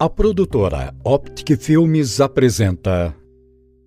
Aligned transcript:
A 0.00 0.08
produtora 0.08 0.94
Optic 1.04 1.60
Filmes 1.60 2.20
apresenta 2.20 3.12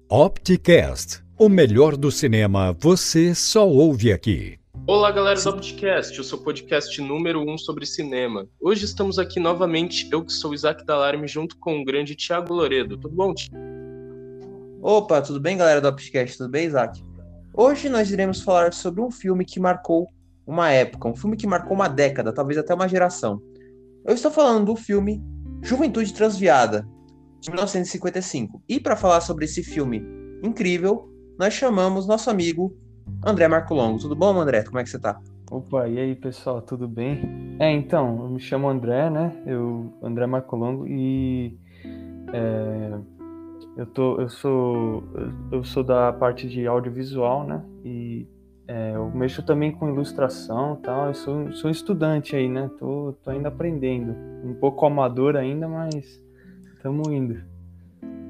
Opticast, 0.09 1.23
o 1.39 1.47
melhor 1.47 1.95
do 1.95 2.11
cinema 2.11 2.75
você 2.77 3.33
só 3.33 3.65
ouve 3.65 4.11
aqui. 4.11 4.59
Olá, 4.85 5.09
galera 5.09 5.41
do 5.41 5.49
Opticast, 5.49 6.19
o 6.19 6.23
seu 6.25 6.37
podcast 6.39 6.99
número 6.99 7.39
1 7.39 7.53
um 7.53 7.57
sobre 7.57 7.85
cinema. 7.85 8.45
Hoje 8.59 8.83
estamos 8.83 9.17
aqui 9.17 9.39
novamente, 9.39 10.09
eu 10.11 10.25
que 10.25 10.33
sou 10.33 10.53
Isaac 10.53 10.85
Dalarme, 10.85 11.29
junto 11.29 11.57
com 11.57 11.79
o 11.79 11.85
grande 11.85 12.13
Thiago 12.13 12.53
Loredo. 12.53 12.97
Tudo 12.97 13.15
bom, 13.15 13.33
Thiago? 13.33 13.55
Opa, 14.81 15.21
tudo 15.21 15.39
bem, 15.39 15.55
galera 15.55 15.79
do 15.79 15.87
Opticast? 15.87 16.37
Tudo 16.37 16.49
bem, 16.49 16.65
Isaac? 16.65 17.01
Hoje 17.53 17.87
nós 17.87 18.11
iremos 18.11 18.41
falar 18.41 18.73
sobre 18.73 18.99
um 18.99 19.09
filme 19.09 19.45
que 19.45 19.61
marcou 19.61 20.09
uma 20.45 20.71
época, 20.71 21.07
um 21.07 21.15
filme 21.15 21.37
que 21.37 21.47
marcou 21.47 21.71
uma 21.71 21.87
década, 21.87 22.33
talvez 22.33 22.57
até 22.57 22.73
uma 22.73 22.89
geração. 22.89 23.41
Eu 24.03 24.13
estou 24.13 24.29
falando 24.29 24.65
do 24.65 24.75
filme 24.75 25.23
Juventude 25.61 26.13
Transviada, 26.13 26.87
de 27.39 27.49
1955. 27.49 28.61
E 28.67 28.79
para 28.79 28.95
falar 28.95 29.21
sobre 29.21 29.45
esse 29.45 29.63
filme 29.63 30.03
incrível, 30.43 31.09
nós 31.39 31.53
chamamos 31.53 32.07
nosso 32.07 32.29
amigo 32.29 32.75
André 33.25 33.47
Marco 33.47 33.73
Longo. 33.73 33.99
Tudo 33.99 34.15
bom, 34.15 34.39
André? 34.39 34.63
Como 34.63 34.79
é 34.79 34.83
que 34.83 34.89
você 34.89 34.99
tá? 34.99 35.19
Opa, 35.51 35.87
e 35.87 35.99
aí, 35.99 36.15
pessoal, 36.15 36.61
tudo 36.61 36.87
bem? 36.87 37.57
É, 37.59 37.71
então, 37.71 38.23
eu 38.23 38.29
me 38.29 38.39
chamo 38.39 38.69
André, 38.69 39.09
né? 39.09 39.35
Eu, 39.45 39.93
André 40.01 40.25
Marco 40.25 40.55
Longo, 40.55 40.87
e 40.87 41.59
é, 42.33 42.97
eu, 43.77 43.85
tô, 43.85 44.21
eu, 44.21 44.29
sou, 44.29 45.03
eu 45.51 45.63
sou 45.63 45.83
da 45.83 46.13
parte 46.13 46.47
de 46.47 46.65
audiovisual, 46.65 47.45
né? 47.45 47.61
E 47.83 48.27
é, 48.71 48.95
eu 48.95 49.11
mexo 49.11 49.43
também 49.43 49.69
com 49.69 49.89
ilustração 49.89 50.77
tal. 50.77 51.07
Eu 51.07 51.13
sou, 51.13 51.51
sou 51.51 51.69
estudante 51.69 52.37
aí, 52.37 52.47
né? 52.47 52.71
Tô, 52.79 53.13
tô 53.21 53.29
ainda 53.29 53.49
aprendendo. 53.49 54.15
Um 54.45 54.53
pouco 54.53 54.85
amador 54.85 55.35
ainda, 55.35 55.67
mas 55.67 56.23
estamos 56.75 57.05
indo. 57.09 57.43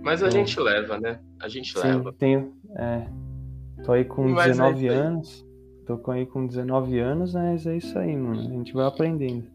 Mas 0.01 0.23
a 0.23 0.29
então, 0.29 0.39
gente 0.39 0.59
leva, 0.59 0.99
né? 0.99 1.19
A 1.39 1.47
gente 1.47 1.77
sim, 1.77 1.87
leva. 1.87 2.11
Tenho, 2.13 2.55
é, 2.75 3.05
tô 3.85 3.91
aí 3.91 4.03
com 4.03 4.27
mas 4.29 4.57
19 4.57 4.87
é 4.87 4.89
anos. 4.89 5.45
Tô 5.85 5.97
com 5.99 6.09
aí 6.09 6.25
com 6.25 6.47
19 6.47 6.97
anos, 6.97 7.35
mas 7.35 7.67
é 7.67 7.77
isso 7.77 7.99
aí, 7.99 8.15
mano. 8.15 8.39
A 8.39 8.43
gente 8.43 8.73
vai 8.73 8.87
aprendendo. 8.87 9.45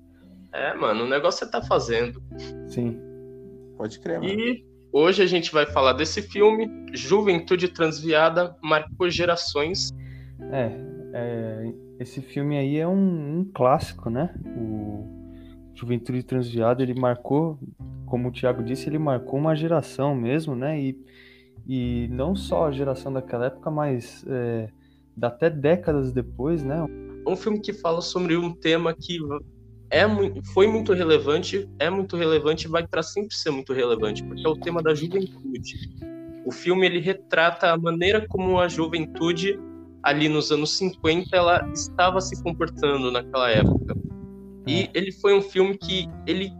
É, 0.52 0.72
mano, 0.74 1.02
o 1.02 1.08
negócio 1.08 1.44
você 1.44 1.50
tá 1.50 1.60
fazendo. 1.62 2.22
Sim. 2.68 2.96
Pode 3.76 3.98
crer, 3.98 4.20
mano. 4.20 4.32
E 4.32 4.64
hoje 4.92 5.20
a 5.20 5.26
gente 5.26 5.52
vai 5.52 5.66
falar 5.66 5.94
desse 5.94 6.22
filme, 6.22 6.70
Juventude 6.94 7.66
Transviada, 7.66 8.56
marcou 8.62 9.10
gerações 9.10 9.92
é, 10.52 10.85
é, 11.16 11.72
esse 11.98 12.20
filme 12.20 12.58
aí 12.58 12.76
é 12.76 12.86
um, 12.86 13.38
um, 13.38 13.50
clássico, 13.54 14.10
né? 14.10 14.34
O 14.44 15.06
Juventude 15.74 16.22
Transviada, 16.22 16.82
ele 16.82 16.92
marcou, 16.92 17.58
como 18.04 18.28
o 18.28 18.32
Thiago 18.32 18.62
disse, 18.62 18.88
ele 18.88 18.98
marcou 18.98 19.38
uma 19.38 19.56
geração 19.56 20.14
mesmo, 20.14 20.54
né? 20.54 20.78
E, 20.78 20.98
e 21.66 22.08
não 22.10 22.36
só 22.36 22.66
a 22.66 22.72
geração 22.72 23.10
daquela 23.10 23.46
época, 23.46 23.70
mas 23.70 24.24
é, 24.28 24.68
até 25.22 25.48
décadas 25.48 26.12
depois, 26.12 26.62
né? 26.62 26.84
Um 27.26 27.34
filme 27.34 27.60
que 27.60 27.72
fala 27.72 28.02
sobre 28.02 28.36
um 28.36 28.52
tema 28.52 28.94
que 28.94 29.18
é, 29.90 30.02
foi 30.52 30.66
muito 30.66 30.92
relevante, 30.92 31.66
é 31.78 31.88
muito 31.88 32.14
relevante 32.16 32.66
e 32.66 32.70
vai 32.70 32.86
para 32.86 33.02
sempre 33.02 33.34
ser 33.34 33.50
muito 33.50 33.72
relevante, 33.72 34.22
porque 34.22 34.46
é 34.46 34.48
o 34.48 34.56
tema 34.56 34.82
da 34.82 34.94
juventude. 34.94 35.96
O 36.44 36.52
filme 36.52 36.86
ele 36.86 37.00
retrata 37.00 37.72
a 37.72 37.78
maneira 37.78 38.26
como 38.28 38.60
a 38.60 38.68
juventude 38.68 39.58
ali 40.06 40.28
nos 40.28 40.52
anos 40.52 40.76
50 40.76 41.36
ela 41.36 41.68
estava 41.74 42.20
se 42.20 42.40
comportando 42.40 43.10
naquela 43.10 43.50
época. 43.50 43.96
E 44.64 44.82
é. 44.82 44.90
ele 44.94 45.10
foi 45.10 45.36
um 45.36 45.42
filme 45.42 45.76
que 45.76 46.08
ele 46.24 46.52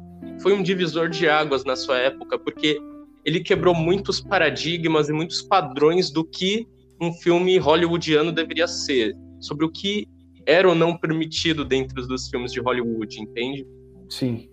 foi 0.43 0.53
um 0.53 0.63
divisor 0.63 1.09
de 1.09 1.29
águas 1.29 1.65
na 1.65 1.77
sua 1.77 1.97
época, 1.97 2.37
porque 2.41 2.77
ele 3.25 3.39
quebrou 3.39 3.73
muitos 3.73 4.21
paradigmas 4.21 5.09
e 5.09 5.13
muitos 5.13 5.43
padrões 5.43 6.11
do 6.11 6.25
que 6.25 6.67
um 7.01 7.13
filme 7.13 7.57
hollywoodiano 7.57 8.33
deveria 8.33 8.67
ser, 8.67 9.17
sobre 9.39 9.65
o 9.65 9.71
que 9.71 10.09
era 10.45 10.69
ou 10.69 10.75
não 10.75 10.97
permitido 10.97 11.65
dentro 11.65 12.05
dos 12.05 12.29
filmes 12.29 12.51
de 12.51 12.59
Hollywood, 12.59 13.21
entende? 13.21 13.65
Sim, 14.09 14.49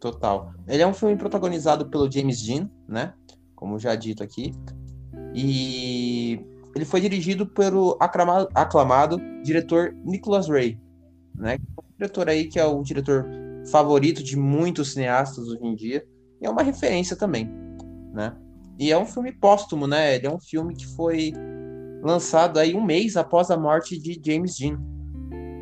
total. 0.00 0.54
Ele 0.66 0.82
é 0.82 0.86
um 0.86 0.94
filme 0.94 1.16
protagonizado 1.16 1.90
pelo 1.90 2.10
James 2.10 2.42
Dean, 2.42 2.70
né? 2.88 3.12
Como 3.54 3.78
já 3.78 3.94
dito 3.94 4.22
aqui. 4.22 4.52
E 5.34 6.25
ele 6.76 6.84
foi 6.84 7.00
dirigido 7.00 7.46
pelo 7.46 7.96
aclamado, 7.98 8.48
aclamado 8.54 9.18
diretor 9.42 9.96
Nicholas 10.04 10.46
Ray, 10.46 10.78
né? 11.34 11.58
Um 11.78 11.96
diretor 11.98 12.28
aí 12.28 12.44
que 12.44 12.58
é 12.58 12.66
o 12.66 12.82
diretor 12.82 13.26
favorito 13.70 14.22
de 14.22 14.36
muitos 14.36 14.92
cineastas 14.92 15.48
hoje 15.48 15.64
em 15.64 15.74
dia 15.74 16.06
e 16.38 16.46
é 16.46 16.50
uma 16.50 16.62
referência 16.62 17.16
também, 17.16 17.50
né? 18.12 18.36
E 18.78 18.92
é 18.92 18.98
um 18.98 19.06
filme 19.06 19.32
póstumo, 19.32 19.86
né? 19.86 20.16
Ele 20.16 20.26
é 20.26 20.30
um 20.30 20.38
filme 20.38 20.74
que 20.74 20.86
foi 20.86 21.32
lançado 22.02 22.58
aí 22.58 22.74
um 22.74 22.84
mês 22.84 23.16
após 23.16 23.50
a 23.50 23.56
morte 23.56 23.98
de 23.98 24.20
James 24.22 24.58
Dean. 24.58 24.78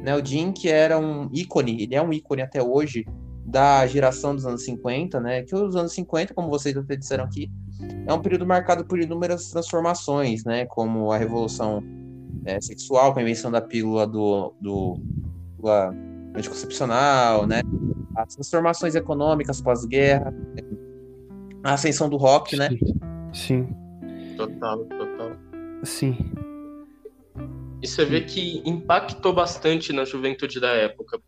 Né? 0.03 0.17
O 0.17 0.21
Dean 0.21 0.53
que 0.53 0.69
era 0.69 0.99
um 0.99 1.31
ícone, 1.33 1.81
ele 1.81 1.95
é 1.95 2.03
um 2.03 2.13
ícone 2.13 2.43
até 2.43 2.61
hoje 2.61 3.07
da 3.47 3.87
geração 3.87 4.35
dos 4.35 4.45
anos 4.45 4.65
50, 4.65 5.21
né? 5.21 5.43
Que 5.45 5.55
os 5.55 5.77
anos 5.77 5.93
50, 5.93 6.35
como 6.35 6.49
vocês 6.49 6.77
até 6.77 6.97
disseram 6.97 7.23
aqui, 7.23 7.49
é 8.06 8.12
um 8.12 8.21
período 8.21 8.47
marcado 8.47 8.84
por 8.84 9.00
inúmeras 9.00 9.50
transformações, 9.50 10.45
né, 10.45 10.67
como 10.67 11.11
a 11.11 11.17
revolução 11.17 11.83
é, 12.45 12.61
sexual, 12.61 13.12
com 13.12 13.21
a 13.21 13.22
invenção 13.22 13.50
da 13.50 13.61
pílula 13.61 14.06
do, 14.06 14.55
do, 14.61 14.99
do 15.59 15.69
anticoncepcional, 16.37 17.47
né, 17.47 17.62
as 18.17 18.34
transformações 18.34 18.94
econômicas 18.94 19.61
pós-guerra, 19.61 20.33
a 21.62 21.75
ascensão 21.75 22.09
do 22.09 22.17
rock, 22.17 22.56
né? 22.56 22.69
Sim. 23.33 23.69
Total, 24.37 24.84
total. 24.84 25.31
Sim. 25.83 26.17
E 27.83 27.87
você 27.87 28.05
vê 28.05 28.21
que 28.23 28.62
impactou 28.65 29.33
bastante 29.33 29.93
na 29.93 30.05
juventude 30.05 30.61
da 30.61 30.71
época. 30.71 31.21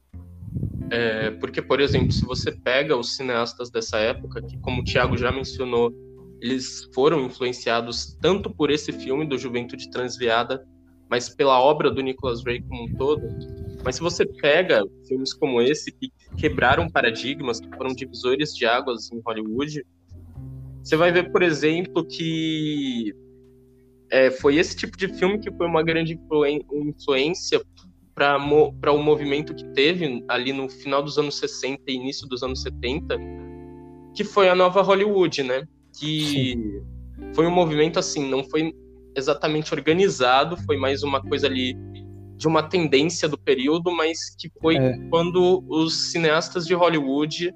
É, 0.90 1.32
porque, 1.32 1.60
por 1.60 1.80
exemplo, 1.80 2.12
se 2.12 2.24
você 2.24 2.52
pega 2.52 2.96
os 2.96 3.16
cineastas 3.16 3.70
dessa 3.70 3.98
época, 3.98 4.40
que 4.40 4.56
como 4.58 4.82
o 4.82 4.84
Thiago 4.84 5.16
já 5.16 5.32
mencionou, 5.32 5.92
eles 6.40 6.88
foram 6.94 7.24
influenciados 7.24 8.16
tanto 8.20 8.50
por 8.50 8.70
esse 8.70 8.92
filme 8.92 9.26
do 9.26 9.38
Juventude 9.38 9.90
Transviada, 9.90 10.66
mas 11.08 11.28
pela 11.28 11.60
obra 11.60 11.90
do 11.90 12.02
Nicholas 12.02 12.44
Ray 12.44 12.62
como 12.62 12.84
um 12.84 12.94
todo. 12.94 13.22
Mas 13.84 13.96
se 13.96 14.02
você 14.02 14.26
pega 14.26 14.82
filmes 15.06 15.32
como 15.32 15.62
esse 15.62 15.92
que 15.92 16.10
quebraram 16.36 16.88
paradigmas, 16.88 17.60
que 17.60 17.68
foram 17.76 17.94
divisores 17.94 18.54
de 18.54 18.66
águas 18.66 19.10
em 19.12 19.20
Hollywood, 19.24 19.84
você 20.82 20.96
vai 20.96 21.12
ver, 21.12 21.30
por 21.30 21.42
exemplo, 21.42 22.04
que 22.04 23.14
é, 24.10 24.30
foi 24.30 24.56
esse 24.56 24.76
tipo 24.76 24.96
de 24.96 25.08
filme 25.08 25.38
que 25.38 25.50
foi 25.52 25.66
uma 25.66 25.82
grande 25.82 26.18
influência 26.72 27.60
para 28.14 28.92
o 28.92 28.98
movimento 28.98 29.54
que 29.54 29.64
teve 29.72 30.24
ali 30.28 30.52
no 30.52 30.68
final 30.68 31.02
dos 31.02 31.18
anos 31.18 31.38
60 31.38 31.82
e 31.86 31.94
início 31.94 32.26
dos 32.26 32.42
anos 32.42 32.62
70, 32.62 33.16
que 34.14 34.24
foi 34.24 34.48
a 34.48 34.54
nova 34.54 34.80
Hollywood, 34.80 35.42
né? 35.42 35.66
Que 35.98 36.20
Sim. 36.24 36.82
foi 37.34 37.46
um 37.46 37.50
movimento 37.50 37.98
assim, 37.98 38.28
não 38.28 38.44
foi 38.44 38.72
exatamente 39.16 39.72
organizado, 39.72 40.56
foi 40.58 40.76
mais 40.76 41.02
uma 41.02 41.22
coisa 41.22 41.46
ali 41.46 41.74
de 42.36 42.46
uma 42.46 42.62
tendência 42.62 43.28
do 43.28 43.38
período, 43.38 43.90
mas 43.90 44.34
que 44.38 44.50
foi 44.60 44.76
é. 44.76 44.98
quando 45.08 45.64
os 45.68 46.12
cineastas 46.12 46.66
de 46.66 46.74
Hollywood 46.74 47.52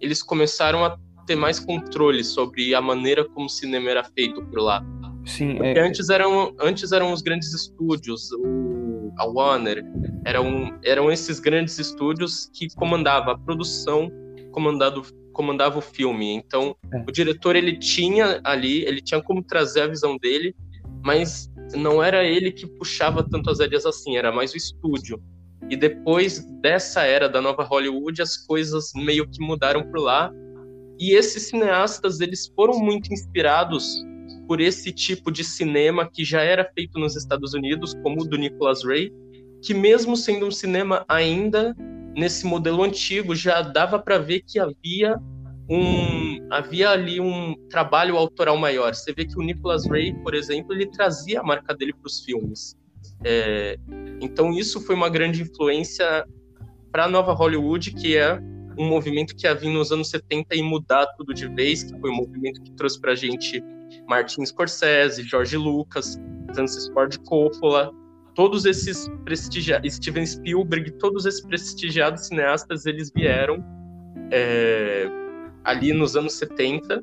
eles 0.00 0.22
começaram 0.22 0.84
a 0.84 0.98
ter 1.26 1.36
mais 1.36 1.58
controle 1.58 2.22
sobre 2.22 2.74
a 2.74 2.80
maneira 2.80 3.24
como 3.24 3.46
o 3.46 3.48
cinema 3.48 3.90
era 3.90 4.04
feito 4.04 4.44
por 4.46 4.60
lá. 4.60 4.84
Sim, 5.24 5.56
Porque 5.56 5.78
é... 5.78 5.86
antes 5.86 6.10
eram 6.10 6.54
antes 6.60 6.92
eram 6.92 7.12
os 7.12 7.22
grandes 7.22 7.54
estúdios, 7.54 8.30
o, 8.32 9.12
a 9.16 9.24
Warner, 9.24 9.84
eram 10.24 10.78
eram 10.84 11.10
esses 11.10 11.40
grandes 11.40 11.78
estúdios 11.78 12.50
que 12.52 12.68
comandava 12.74 13.32
a 13.32 13.38
produção, 13.38 14.10
comandado 14.54 15.02
comandava 15.32 15.78
o 15.78 15.82
filme. 15.82 16.32
Então, 16.32 16.76
é. 16.92 16.98
o 17.06 17.12
diretor 17.12 17.56
ele 17.56 17.76
tinha 17.76 18.40
ali, 18.44 18.84
ele 18.84 19.02
tinha 19.02 19.20
como 19.20 19.42
trazer 19.42 19.80
a 19.82 19.86
visão 19.88 20.16
dele, 20.16 20.54
mas 21.04 21.50
não 21.74 22.00
era 22.00 22.24
ele 22.24 22.52
que 22.52 22.66
puxava 22.66 23.28
tanto 23.28 23.50
as 23.50 23.58
rédeas 23.58 23.84
assim, 23.84 24.16
era 24.16 24.30
mais 24.30 24.54
o 24.54 24.56
estúdio. 24.56 25.20
E 25.68 25.76
depois 25.76 26.46
dessa 26.62 27.02
era 27.02 27.28
da 27.28 27.42
nova 27.42 27.64
Hollywood, 27.64 28.22
as 28.22 28.36
coisas 28.46 28.92
meio 28.94 29.28
que 29.28 29.44
mudaram 29.44 29.82
por 29.90 29.98
lá. 29.98 30.30
E 31.00 31.12
esses 31.16 31.48
cineastas, 31.48 32.20
eles 32.20 32.46
foram 32.54 32.78
muito 32.78 33.12
inspirados 33.12 34.04
por 34.46 34.60
esse 34.60 34.92
tipo 34.92 35.32
de 35.32 35.42
cinema 35.42 36.08
que 36.08 36.24
já 36.24 36.42
era 36.42 36.70
feito 36.74 36.98
nos 36.98 37.16
Estados 37.16 37.54
Unidos, 37.54 37.94
como 38.02 38.22
o 38.22 38.24
do 38.24 38.36
Nicholas 38.36 38.84
Ray, 38.84 39.10
que 39.62 39.74
mesmo 39.74 40.16
sendo 40.16 40.46
um 40.46 40.50
cinema 40.50 41.04
ainda 41.08 41.74
nesse 42.16 42.46
modelo 42.46 42.82
antigo 42.82 43.34
já 43.34 43.62
dava 43.62 43.98
para 43.98 44.18
ver 44.18 44.42
que 44.46 44.58
havia 44.58 45.16
um 45.68 46.46
havia 46.50 46.90
ali 46.90 47.20
um 47.20 47.54
trabalho 47.68 48.16
autoral 48.16 48.56
maior. 48.56 48.94
Você 48.94 49.12
vê 49.12 49.24
que 49.24 49.38
o 49.38 49.42
Nicholas 49.42 49.86
Ray, 49.86 50.14
por 50.22 50.34
exemplo, 50.34 50.72
ele 50.74 50.86
trazia 50.86 51.40
a 51.40 51.42
marca 51.42 51.74
dele 51.74 51.92
para 51.92 52.06
os 52.06 52.20
filmes. 52.20 52.76
É, 53.24 53.76
então 54.20 54.52
isso 54.52 54.80
foi 54.80 54.94
uma 54.94 55.08
grande 55.08 55.42
influência 55.42 56.24
para 56.92 57.04
a 57.04 57.08
nova 57.08 57.32
Hollywood, 57.32 57.92
que 57.92 58.16
é 58.16 58.38
um 58.78 58.86
movimento 58.86 59.34
que 59.34 59.46
ia 59.46 59.54
vir 59.54 59.70
nos 59.70 59.90
anos 59.90 60.10
70 60.10 60.54
e 60.54 60.62
mudar 60.62 61.06
tudo 61.16 61.32
de 61.32 61.48
vez, 61.48 61.82
que 61.82 61.98
foi 61.98 62.10
um 62.10 62.16
movimento 62.16 62.62
que 62.62 62.72
trouxe 62.72 63.00
pra 63.00 63.14
gente 63.14 63.62
Martin 64.08 64.44
Scorsese, 64.44 65.22
George 65.22 65.56
Lucas, 65.56 66.18
Francis 66.54 66.88
Ford 66.88 67.16
Coppola, 67.24 67.90
todos 68.34 68.64
esses 68.64 69.08
prestigiados, 69.24 69.94
Steven 69.94 70.26
Spielberg, 70.26 70.90
todos 70.92 71.26
esses 71.26 71.40
prestigiados 71.40 72.26
cineastas, 72.26 72.86
eles 72.86 73.10
vieram 73.14 73.64
é, 74.30 75.06
ali 75.64 75.92
nos 75.92 76.16
anos 76.16 76.34
70 76.34 77.02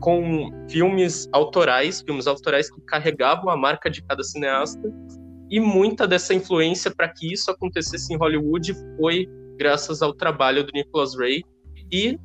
com 0.00 0.50
filmes 0.68 1.28
autorais, 1.32 2.00
filmes 2.00 2.26
autorais 2.26 2.70
que 2.70 2.80
carregavam 2.82 3.50
a 3.50 3.56
marca 3.56 3.90
de 3.90 4.02
cada 4.02 4.22
cineasta, 4.22 4.92
e 5.50 5.60
muita 5.60 6.06
dessa 6.06 6.32
influência 6.32 6.90
para 6.94 7.08
que 7.08 7.32
isso 7.32 7.50
acontecesse 7.50 8.12
em 8.12 8.16
Hollywood 8.16 8.74
foi 8.96 9.28
graças 9.58 10.02
ao 10.02 10.14
trabalho 10.14 10.64
do 10.64 10.72
Nicholas 10.72 11.16
Ray 11.16 11.44
e 11.92 12.18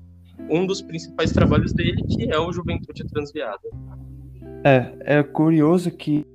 um 0.49 0.65
dos 0.65 0.81
principais 0.81 1.31
trabalhos 1.31 1.73
dele, 1.73 2.01
que 2.07 2.31
é 2.31 2.39
o 2.39 2.51
Juventude 2.51 3.05
Transviada. 3.07 3.69
É, 4.63 5.17
é 5.17 5.23
curioso 5.23 5.91
que 5.91 6.25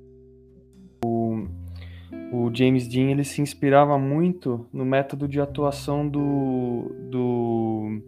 o 2.31 2.53
James 2.53 2.87
Dean 2.87 3.11
ele 3.11 3.23
se 3.23 3.41
inspirava 3.41 3.97
muito 3.97 4.65
no 4.73 4.85
método 4.85 5.27
de 5.27 5.39
atuação 5.39 6.07
do. 6.07 6.91
do 7.09 8.01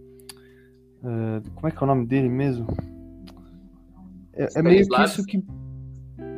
uh, 1.03 1.51
como 1.55 1.67
é 1.67 1.71
que 1.71 1.77
é 1.77 1.83
o 1.83 1.87
nome 1.87 2.05
dele 2.05 2.29
mesmo? 2.29 2.67
É, 4.33 4.47
é 4.55 4.61
meio 4.61 4.87
que 4.87 5.01
isso 5.03 5.25
que. 5.25 5.43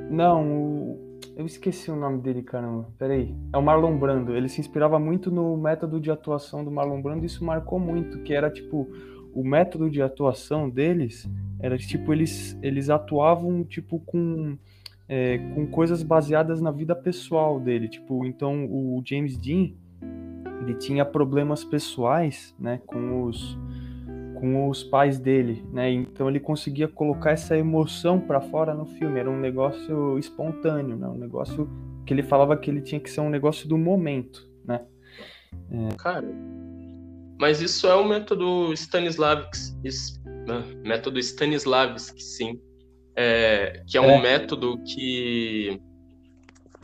Não, 0.09 0.43
o... 0.47 1.19
eu 1.35 1.45
esqueci 1.45 1.91
o 1.91 1.95
nome 1.95 2.21
dele, 2.21 2.41
caramba. 2.41 2.87
Peraí. 2.97 3.35
É 3.53 3.57
o 3.57 3.61
Marlon 3.61 3.97
Brando. 3.97 4.35
Ele 4.35 4.49
se 4.49 4.59
inspirava 4.59 4.97
muito 4.99 5.29
no 5.29 5.57
método 5.57 5.99
de 5.99 6.09
atuação 6.09 6.63
do 6.63 6.71
Marlon 6.71 7.01
Brando 7.01 7.23
e 7.23 7.27
isso 7.27 7.43
marcou 7.43 7.79
muito, 7.79 8.21
que 8.23 8.33
era 8.33 8.49
tipo. 8.49 8.87
O 9.31 9.43
método 9.43 9.91
de 9.91 10.01
atuação 10.01 10.67
deles 10.67 11.29
era 11.59 11.77
tipo, 11.77 12.11
eles, 12.11 12.57
eles 12.63 12.89
atuavam 12.89 13.63
tipo 13.63 13.99
com. 13.99 14.57
É, 15.11 15.39
com 15.55 15.65
coisas 15.65 16.03
baseadas 16.03 16.61
na 16.61 16.69
vida 16.69 16.95
pessoal 16.95 17.59
dele. 17.59 17.89
Tipo, 17.89 18.25
então 18.25 18.65
o 18.65 19.01
James 19.03 19.35
Dean 19.37 19.71
ele 20.61 20.75
tinha 20.75 21.03
problemas 21.03 21.63
pessoais, 21.63 22.55
né, 22.59 22.79
com 22.85 23.23
os 23.23 23.57
com 24.39 24.69
os 24.69 24.83
pais 24.83 25.19
dele, 25.19 25.65
né? 25.73 25.91
Então 25.91 26.29
ele 26.29 26.39
conseguia 26.39 26.87
colocar 26.87 27.31
essa 27.31 27.57
emoção 27.57 28.21
para 28.21 28.39
fora 28.39 28.73
no 28.73 28.85
filme. 28.85 29.19
Era 29.19 29.29
um 29.29 29.37
negócio 29.37 30.17
espontâneo, 30.17 30.95
né? 30.95 31.09
Um 31.09 31.17
negócio 31.17 31.69
que 32.05 32.13
ele 32.13 32.23
falava 32.23 32.55
que 32.55 32.71
ele 32.71 32.81
tinha 32.81 33.01
que 33.01 33.09
ser 33.09 33.19
um 33.19 33.29
negócio 33.29 33.67
do 33.67 33.77
momento, 33.77 34.49
né? 34.63 34.81
É... 35.69 35.95
Cara, 35.97 36.27
mas 37.39 37.61
isso 37.61 37.85
é 37.87 37.95
o 37.95 38.07
método 38.07 38.71
Stanislavski, 38.73 39.73
né? 40.47 40.63
método 40.85 41.19
Stanislavski, 41.19 42.21
sim, 42.23 42.61
é, 43.21 43.83
que 43.85 43.97
é 43.97 44.01
um 44.01 44.11
é. 44.11 44.21
método 44.21 44.81
que 44.81 45.77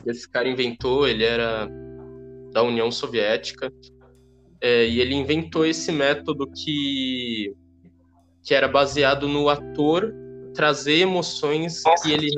esse 0.05 0.29
cara 0.29 0.49
inventou. 0.49 1.07
Ele 1.07 1.23
era 1.23 1.69
da 2.51 2.61
União 2.61 2.91
Soviética 2.91 3.71
é, 4.59 4.85
e 4.85 4.99
ele 4.99 5.15
inventou 5.15 5.65
esse 5.65 5.93
método 5.93 6.45
que, 6.47 7.55
que 8.43 8.53
era 8.53 8.67
baseado 8.67 9.29
no 9.29 9.47
ator 9.47 10.13
trazer 10.53 10.99
emoções 10.99 11.83
que 12.01 12.11
ele 12.11 12.29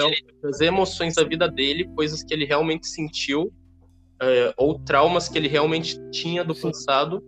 trazer 0.42 0.66
emoções 0.68 1.16
da 1.16 1.24
vida 1.24 1.48
dele, 1.48 1.90
coisas 1.96 2.24
que 2.24 2.34
ele 2.34 2.46
realmente 2.46 2.88
sentiu 2.88 3.52
é, 4.22 4.54
ou 4.58 4.80
traumas 4.80 5.28
que 5.28 5.38
ele 5.38 5.48
realmente 5.48 6.00
tinha 6.12 6.44
do 6.44 6.56
passado, 6.56 7.24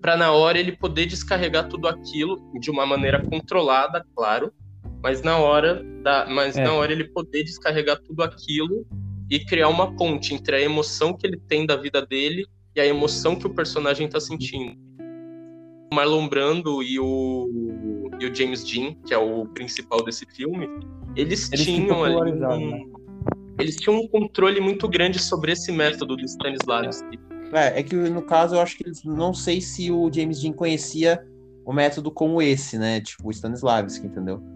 para 0.00 0.16
na 0.16 0.32
hora 0.32 0.58
ele 0.58 0.76
poder 0.76 1.06
descarregar 1.06 1.68
tudo 1.68 1.86
aquilo 1.86 2.40
de 2.60 2.70
uma 2.70 2.84
maneira 2.84 3.24
controlada, 3.24 4.04
claro, 4.14 4.52
mas 5.04 5.20
na 5.20 5.36
hora 5.36 5.84
da, 6.02 6.24
mas 6.30 6.56
é. 6.56 6.64
na 6.64 6.72
hora 6.72 6.90
ele 6.90 7.04
poder 7.04 7.44
descarregar 7.44 8.00
tudo 8.00 8.22
aquilo 8.22 8.86
e 9.30 9.38
criar 9.38 9.68
uma 9.68 9.94
ponte 9.94 10.32
entre 10.32 10.56
a 10.56 10.60
emoção 10.62 11.12
que 11.12 11.26
ele 11.26 11.36
tem 11.46 11.66
da 11.66 11.76
vida 11.76 12.00
dele 12.06 12.46
e 12.74 12.80
a 12.80 12.86
emoção 12.86 13.36
que 13.36 13.46
o 13.46 13.50
personagem 13.50 14.06
está 14.06 14.18
sentindo. 14.18 14.74
O 15.92 15.94
Marlon 15.94 16.26
Brando 16.26 16.82
e 16.82 16.98
o, 16.98 18.08
e 18.18 18.24
o 18.24 18.34
James 18.34 18.64
Dean, 18.64 18.94
que 19.06 19.12
é 19.12 19.18
o 19.18 19.44
principal 19.48 20.02
desse 20.02 20.24
filme, 20.24 20.66
eles, 21.14 21.52
eles 21.52 21.66
tinham 21.66 22.02
ali 22.02 22.32
um, 22.32 22.70
né? 22.70 22.82
eles 23.58 23.76
tinham 23.76 24.00
um 24.00 24.08
controle 24.08 24.58
muito 24.58 24.88
grande 24.88 25.18
sobre 25.18 25.52
esse 25.52 25.70
método 25.70 26.16
do 26.16 26.24
Stanislavski. 26.24 27.20
É, 27.52 27.80
é 27.80 27.82
que 27.82 27.94
no 27.94 28.22
caso 28.22 28.54
eu 28.54 28.60
acho 28.60 28.78
que 28.78 28.84
eles 28.84 29.04
não 29.04 29.34
sei 29.34 29.60
se 29.60 29.92
o 29.92 30.10
James 30.10 30.40
Dean 30.40 30.54
conhecia 30.54 31.22
o 31.62 31.74
método 31.74 32.10
como 32.10 32.40
esse, 32.40 32.78
né? 32.78 33.02
Tipo 33.02 33.28
o 33.28 33.30
Stanislavski, 33.30 34.06
entendeu? 34.06 34.53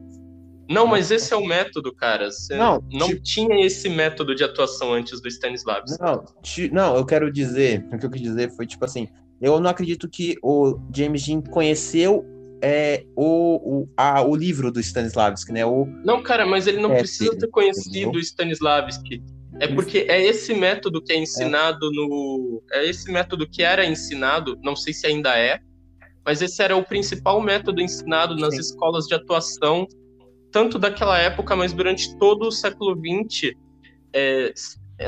Não, 0.68 0.86
mas 0.86 1.10
esse 1.10 1.32
é 1.32 1.36
o 1.36 1.44
método, 1.44 1.94
cara. 1.94 2.30
Você 2.30 2.54
não, 2.54 2.82
não 2.92 3.08
tipo... 3.08 3.22
tinha 3.22 3.64
esse 3.64 3.88
método 3.88 4.34
de 4.34 4.44
atuação 4.44 4.92
antes 4.92 5.20
do 5.20 5.28
Stanislavski. 5.28 5.98
Não, 6.00 6.24
não, 6.72 6.96
eu 6.96 7.06
quero 7.06 7.32
dizer, 7.32 7.86
o 7.92 7.98
que 7.98 8.04
eu 8.04 8.10
quis 8.10 8.20
dizer 8.20 8.54
foi 8.54 8.66
tipo 8.66 8.84
assim, 8.84 9.08
eu 9.40 9.58
não 9.60 9.70
acredito 9.70 10.08
que 10.08 10.36
o 10.42 10.78
James 10.94 11.24
Dean 11.24 11.40
conheceu 11.40 12.24
é, 12.60 13.04
o, 13.16 13.80
o, 13.80 13.88
a, 13.96 14.22
o 14.22 14.34
livro 14.36 14.70
do 14.70 14.80
Stanislavski, 14.80 15.52
né? 15.52 15.64
O, 15.64 15.86
não, 16.04 16.22
cara, 16.22 16.44
mas 16.44 16.66
ele 16.66 16.80
não 16.80 16.92
é, 16.92 16.98
precisa 16.98 17.36
ter 17.36 17.48
conhecido 17.48 18.16
o 18.16 18.20
Stanislavski. 18.20 19.22
É 19.60 19.66
porque 19.68 20.06
é 20.08 20.22
esse 20.22 20.52
método 20.54 21.02
que 21.02 21.12
é 21.12 21.16
ensinado 21.16 21.86
é. 21.86 21.90
no. 21.90 22.62
É 22.72 22.86
esse 22.88 23.10
método 23.10 23.48
que 23.48 23.62
era 23.62 23.86
ensinado, 23.86 24.58
não 24.62 24.76
sei 24.76 24.92
se 24.92 25.06
ainda 25.06 25.36
é, 25.36 25.60
mas 26.24 26.42
esse 26.42 26.62
era 26.62 26.76
o 26.76 26.84
principal 26.84 27.40
método 27.40 27.80
ensinado 27.80 28.36
nas 28.36 28.54
Sim. 28.54 28.60
escolas 28.60 29.06
de 29.06 29.14
atuação 29.14 29.86
tanto 30.50 30.78
daquela 30.78 31.18
época, 31.18 31.54
mas 31.54 31.72
durante 31.72 32.16
todo 32.18 32.48
o 32.48 32.52
século 32.52 32.96
XX, 32.96 33.54
é, 34.12 34.52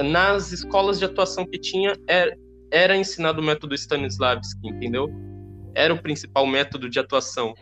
nas 0.03 0.53
escolas 0.53 0.99
de 0.99 1.05
atuação 1.05 1.47
que 1.47 1.59
tinha, 1.59 1.95
era, 2.07 2.31
é, 2.31 2.37
era 2.71 2.97
ensinado 2.97 3.41
o 3.41 3.45
método 3.45 3.75
Stanislavski, 3.75 4.69
entendeu? 4.69 5.09
Era 5.75 5.93
o 5.95 6.01
principal 6.01 6.47
método 6.47 6.89
de 6.89 6.99
atuação. 6.99 7.55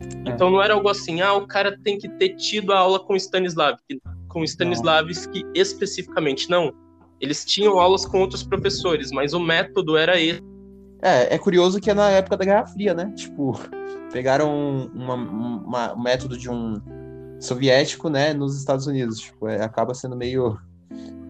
É. 0.00 0.30
Então 0.30 0.50
não 0.50 0.62
era 0.62 0.74
algo 0.74 0.88
assim, 0.88 1.20
ah, 1.20 1.34
o 1.34 1.46
cara 1.46 1.78
tem 1.82 1.98
que 1.98 2.08
ter 2.08 2.30
tido 2.36 2.72
a 2.72 2.78
aula 2.78 3.00
com 3.00 3.14
Stanislavski, 3.14 4.00
com 4.28 4.44
Stanislavski 4.44 5.44
especificamente. 5.54 6.50
Não. 6.50 6.72
Eles 7.20 7.44
tinham 7.44 7.78
aulas 7.78 8.04
com 8.04 8.20
outros 8.20 8.42
professores, 8.42 9.10
mas 9.10 9.32
o 9.32 9.40
método 9.40 9.96
era 9.96 10.20
esse. 10.20 10.42
É, 11.02 11.34
é 11.34 11.38
curioso 11.38 11.80
que 11.80 11.90
é 11.90 11.94
na 11.94 12.10
época 12.10 12.36
da 12.36 12.44
Guerra 12.44 12.66
Fria, 12.66 12.94
né? 12.94 13.10
Tipo, 13.16 13.58
pegaram 14.12 14.90
uma, 14.94 15.14
uma, 15.14 15.94
um 15.94 16.02
método 16.02 16.36
de 16.36 16.50
um 16.50 16.80
soviético, 17.40 18.08
né, 18.08 18.32
nos 18.32 18.56
Estados 18.58 18.86
Unidos. 18.86 19.20
Tipo, 19.20 19.48
é, 19.48 19.62
acaba 19.62 19.94
sendo 19.94 20.16
meio, 20.16 20.58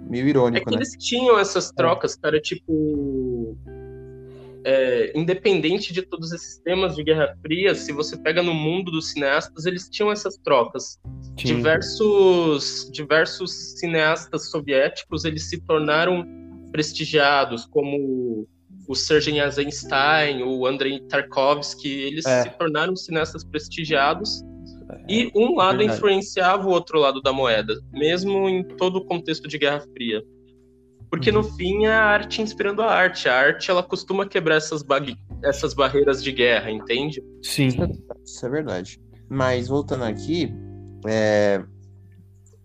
meio 0.08 0.28
irônico, 0.28 0.62
é 0.62 0.64
que 0.64 0.76
né? 0.76 0.78
eles 0.78 0.92
tinham 0.98 1.38
essas 1.38 1.70
trocas, 1.70 2.16
é. 2.16 2.20
cara, 2.20 2.40
tipo... 2.40 3.56
É, 4.68 5.12
independente 5.16 5.92
de 5.92 6.02
todos 6.02 6.32
esses 6.32 6.58
temas 6.58 6.96
de 6.96 7.04
Guerra 7.04 7.36
Fria, 7.40 7.72
se 7.72 7.92
você 7.92 8.16
pega 8.16 8.42
no 8.42 8.52
mundo 8.52 8.90
dos 8.90 9.12
cineastas, 9.12 9.64
eles 9.64 9.88
tinham 9.88 10.10
essas 10.10 10.36
trocas. 10.38 10.98
Diversos, 11.36 12.90
diversos 12.92 13.78
cineastas 13.78 14.50
soviéticos, 14.50 15.25
eles 15.25 15.48
se 15.48 15.60
tornaram 15.60 16.26
prestigiados, 16.72 17.64
como 17.64 18.48
o 18.88 18.94
Sergei 18.96 19.40
Eisenstein, 19.40 20.42
o 20.42 20.66
Andrei 20.66 20.98
Tarkovsky, 20.98 21.88
eles 21.88 22.26
é. 22.26 22.42
se 22.42 22.50
tornaram 22.50 22.96
cineastas 22.96 23.44
prestigiados 23.44 24.42
e 25.09 25.31
um 25.35 25.57
lado 25.57 25.78
Verdade. 25.78 25.99
influenciava 25.99 26.66
o 26.66 26.71
outro 26.71 26.99
lado 26.99 27.21
da 27.21 27.33
moeda, 27.33 27.75
mesmo 27.93 28.49
em 28.49 28.64
todo 28.64 28.97
o 28.97 29.05
contexto 29.05 29.49
de 29.49 29.59
Guerra 29.59 29.81
Fria. 29.81 30.23
Porque 31.11 31.31
uhum. 31.31 31.37
no 31.37 31.45
fim 31.45 31.87
é 31.87 31.93
a 31.93 32.05
arte 32.05 32.43
inspirando 32.43 32.83
a 32.83 32.93
arte. 32.93 33.28
A 33.28 33.37
arte 33.37 33.71
ela 33.71 33.83
costuma 33.83 34.26
quebrar 34.26 34.57
essas, 34.57 34.85
essas 35.43 35.75
barreiras 35.75 36.23
de 36.23 36.33
guerra, 36.33 36.71
entende? 36.71 37.23
Sim. 37.43 37.69
Isso 38.25 38.47
é 38.47 38.49
verdade. 38.49 39.00
Mas 39.28 39.69
voltando 39.69 40.05
aqui, 40.05 40.52
é... 41.07 41.62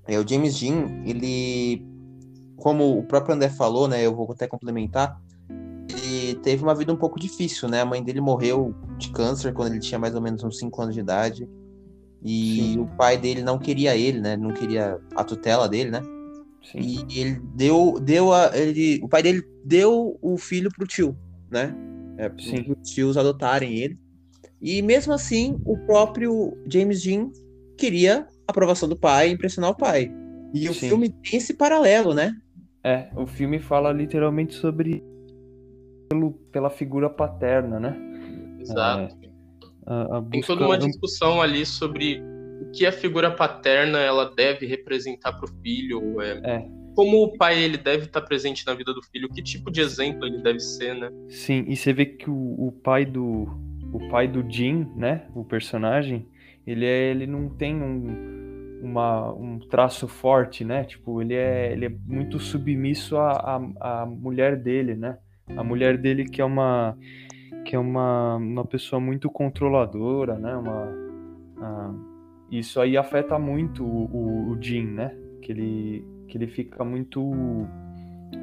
É, 0.07 0.19
o 0.19 0.27
James 0.27 0.59
Dean, 0.59 1.03
ele, 1.05 1.85
como 2.57 2.97
o 2.97 3.03
próprio 3.03 3.35
André 3.35 3.49
falou, 3.49 3.87
né? 3.87 4.03
Eu 4.03 4.15
vou 4.15 4.29
até 4.31 4.47
complementar. 4.47 5.21
Ele 5.87 6.35
teve 6.35 6.63
uma 6.63 6.73
vida 6.73 6.91
um 6.91 6.97
pouco 6.97 7.19
difícil, 7.19 7.69
né? 7.69 7.81
A 7.81 7.85
mãe 7.85 8.03
dele 8.03 8.19
morreu 8.19 8.75
de 8.97 9.11
câncer 9.11 9.53
quando 9.53 9.71
ele 9.71 9.79
tinha 9.79 9.99
mais 9.99 10.15
ou 10.15 10.21
menos 10.21 10.43
uns 10.43 10.57
5 10.57 10.81
anos 10.81 10.95
de 10.95 11.01
idade. 11.01 11.47
E 12.23 12.55
Sim. 12.55 12.79
o 12.79 12.87
pai 12.95 13.17
dele 13.17 13.41
não 13.41 13.57
queria 13.57 13.95
ele, 13.95 14.19
né? 14.19 14.37
Não 14.37 14.53
queria 14.53 14.99
a 15.15 15.23
tutela 15.23 15.67
dele, 15.67 15.89
né? 15.89 16.01
Sim. 16.63 16.79
E 17.09 17.19
ele 17.19 17.41
deu, 17.55 17.99
deu 17.99 18.31
a, 18.31 18.51
ele, 18.55 18.99
o 19.03 19.09
pai 19.09 19.23
dele 19.23 19.43
deu 19.65 20.17
o 20.21 20.37
filho 20.37 20.69
pro 20.69 20.87
tio, 20.87 21.17
né? 21.49 21.75
É, 22.17 22.29
para 22.29 22.37
os 22.37 22.91
tios 22.91 23.17
adotarem 23.17 23.77
ele. 23.77 23.99
E 24.61 24.81
mesmo 24.81 25.11
assim, 25.11 25.59
o 25.65 25.75
próprio 25.77 26.55
James 26.67 27.01
Dean 27.01 27.31
queria 27.77 28.27
a 28.47 28.51
aprovação 28.51 28.87
do 28.87 28.95
pai, 28.95 29.29
impressionar 29.29 29.71
o 29.71 29.75
pai. 29.77 30.11
E 30.53 30.69
o 30.69 30.73
Sim. 30.73 30.89
filme 30.89 31.09
tem 31.09 31.37
esse 31.37 31.55
paralelo, 31.55 32.13
né? 32.13 32.35
É, 32.83 33.09
o 33.15 33.25
filme 33.25 33.59
fala 33.59 33.91
literalmente 33.91 34.53
sobre 34.53 35.03
pelo, 36.09 36.33
pela 36.51 36.69
figura 36.69 37.09
paterna, 37.09 37.79
né? 37.79 37.95
Exato. 38.59 39.15
É, 39.15 39.20
A, 39.85 40.17
a 40.17 40.21
Tem 40.21 40.41
toda 40.41 40.65
uma 40.65 40.77
discussão 40.77 41.41
ali 41.41 41.65
sobre 41.65 42.21
o 42.61 42.71
que 42.71 42.85
a 42.85 42.91
figura 42.91 43.31
paterna 43.31 43.99
ela 43.99 44.33
deve 44.35 44.65
representar 44.65 45.33
para 45.33 45.45
o 45.45 45.61
filho. 45.61 46.21
É, 46.21 46.55
É. 46.57 46.81
Como 46.95 47.23
o 47.23 47.37
pai 47.37 47.63
ele 47.63 47.77
deve 47.77 48.05
estar 48.05 48.21
presente 48.21 48.65
na 48.67 48.73
vida 48.73 48.93
do 48.93 49.01
filho, 49.01 49.29
que 49.29 49.41
tipo 49.41 49.71
de 49.71 49.79
exemplo 49.79 50.25
ele 50.25 50.41
deve 50.41 50.59
ser, 50.59 50.93
né? 50.93 51.09
Sim, 51.29 51.63
e 51.67 51.75
você 51.75 51.93
vê 51.93 52.05
que 52.05 52.29
o, 52.29 52.67
o 52.67 52.71
pai 52.83 53.05
do 53.05 53.47
o 53.93 54.09
pai 54.09 54.27
do 54.27 54.45
Jim, 54.49 54.87
né, 54.95 55.25
o 55.35 55.43
personagem, 55.43 56.25
ele 56.65 56.85
é 56.85 57.11
ele 57.11 57.25
não 57.25 57.49
tem 57.49 57.75
um, 57.75 58.79
uma, 58.81 59.33
um 59.33 59.59
traço 59.59 60.07
forte, 60.07 60.63
né? 60.65 60.83
Tipo, 60.83 61.21
ele 61.21 61.33
é 61.33 61.71
ele 61.71 61.85
é 61.85 61.89
muito 61.89 62.39
submisso 62.39 63.17
à, 63.17 63.31
à, 63.79 64.01
à 64.01 64.05
mulher 64.05 64.57
dele, 64.57 64.95
né? 64.95 65.17
A 65.55 65.63
mulher 65.63 65.97
dele 65.97 66.25
que 66.25 66.41
é 66.41 66.45
uma 66.45 66.97
que 67.71 67.75
é 67.77 67.79
uma, 67.79 68.35
uma 68.35 68.65
pessoa 68.65 68.99
muito 68.99 69.29
controladora, 69.29 70.37
né? 70.37 70.53
Uma, 70.57 71.95
isso 72.51 72.81
aí 72.81 72.97
afeta 72.97 73.39
muito 73.39 73.85
o, 73.85 74.07
o, 74.11 74.51
o 74.51 74.55
né? 74.83 75.15
Que 75.41 75.53
ele 75.53 76.05
que 76.27 76.37
ele 76.37 76.47
fica 76.47 76.83
muito 76.83 77.31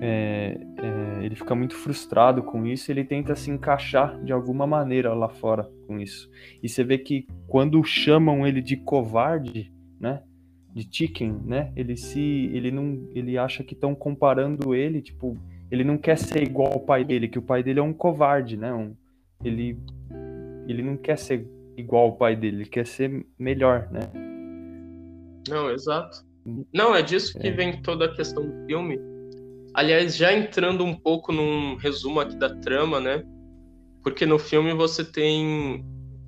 é, 0.01 0.59
é, 0.79 1.25
ele 1.27 1.35
fica 1.35 1.55
muito 1.55 1.75
frustrado 1.75 2.43
com 2.43 2.65
isso, 2.65 2.91
ele 2.91 3.05
tenta 3.05 3.37
se 3.37 3.51
encaixar 3.51 4.19
de 4.25 4.33
alguma 4.33 4.67
maneira 4.67 5.13
lá 5.13 5.29
fora 5.29 5.71
com 5.87 6.01
isso. 6.01 6.31
E 6.63 6.67
você 6.69 6.83
vê 6.83 6.97
que 6.97 7.27
quando 7.47 7.85
chamam 7.85 8.47
ele 8.47 8.63
de 8.63 8.79
covarde, 8.79 9.71
né, 10.01 10.23
de 10.73 10.89
chicken, 10.91 11.39
né, 11.45 11.71
ele 11.77 11.99
se, 11.99 12.19
ele 12.55 12.71
não, 12.71 13.07
ele 13.15 13.37
acha 13.37 13.63
que 13.63 13.75
estão 13.75 13.95
comparando 13.95 14.75
ele, 14.75 15.03
tipo, 15.03 15.37
ele 15.71 15.85
não 15.85 15.99
quer 15.99 16.17
ser 16.17 16.43
igual 16.43 16.73
ao 16.73 16.81
pai 16.81 17.05
dele, 17.05 17.29
que 17.29 17.39
o 17.39 17.43
pai 17.43 17.63
dele 17.63 17.81
é 17.81 17.83
um 17.83 17.93
covarde, 17.93 18.57
né, 18.57 18.73
um, 18.73 18.95
ele, 19.45 19.78
ele 20.66 20.83
não 20.83 20.97
quer 20.97 21.16
ser 21.16 21.47
igual 21.76 22.04
ao 22.04 22.16
pai 22.16 22.35
dele, 22.35 22.59
ele 22.59 22.68
quer 22.68 22.87
ser 22.87 23.25
melhor, 23.38 23.88
né. 23.90 24.00
Não, 25.49 25.71
exato. 25.71 26.26
Não, 26.73 26.95
é 26.95 27.02
disso 27.02 27.38
que 27.38 27.47
É. 27.49 27.50
vem 27.52 27.80
toda 27.83 28.07
a 28.07 28.14
questão 28.14 28.45
do 28.45 28.66
filme. 28.66 28.99
Aliás, 29.75 30.16
já 30.16 30.33
entrando 30.33 30.85
um 30.85 30.95
pouco 30.95 31.33
num 31.33 31.76
resumo 31.76 32.21
aqui 32.21 32.37
da 32.37 32.54
trama, 32.57 33.00
né? 33.00 33.23
Porque 34.02 34.26
no 34.26 34.38
filme 34.38 34.73
você 34.75 35.04
tem 35.04 35.85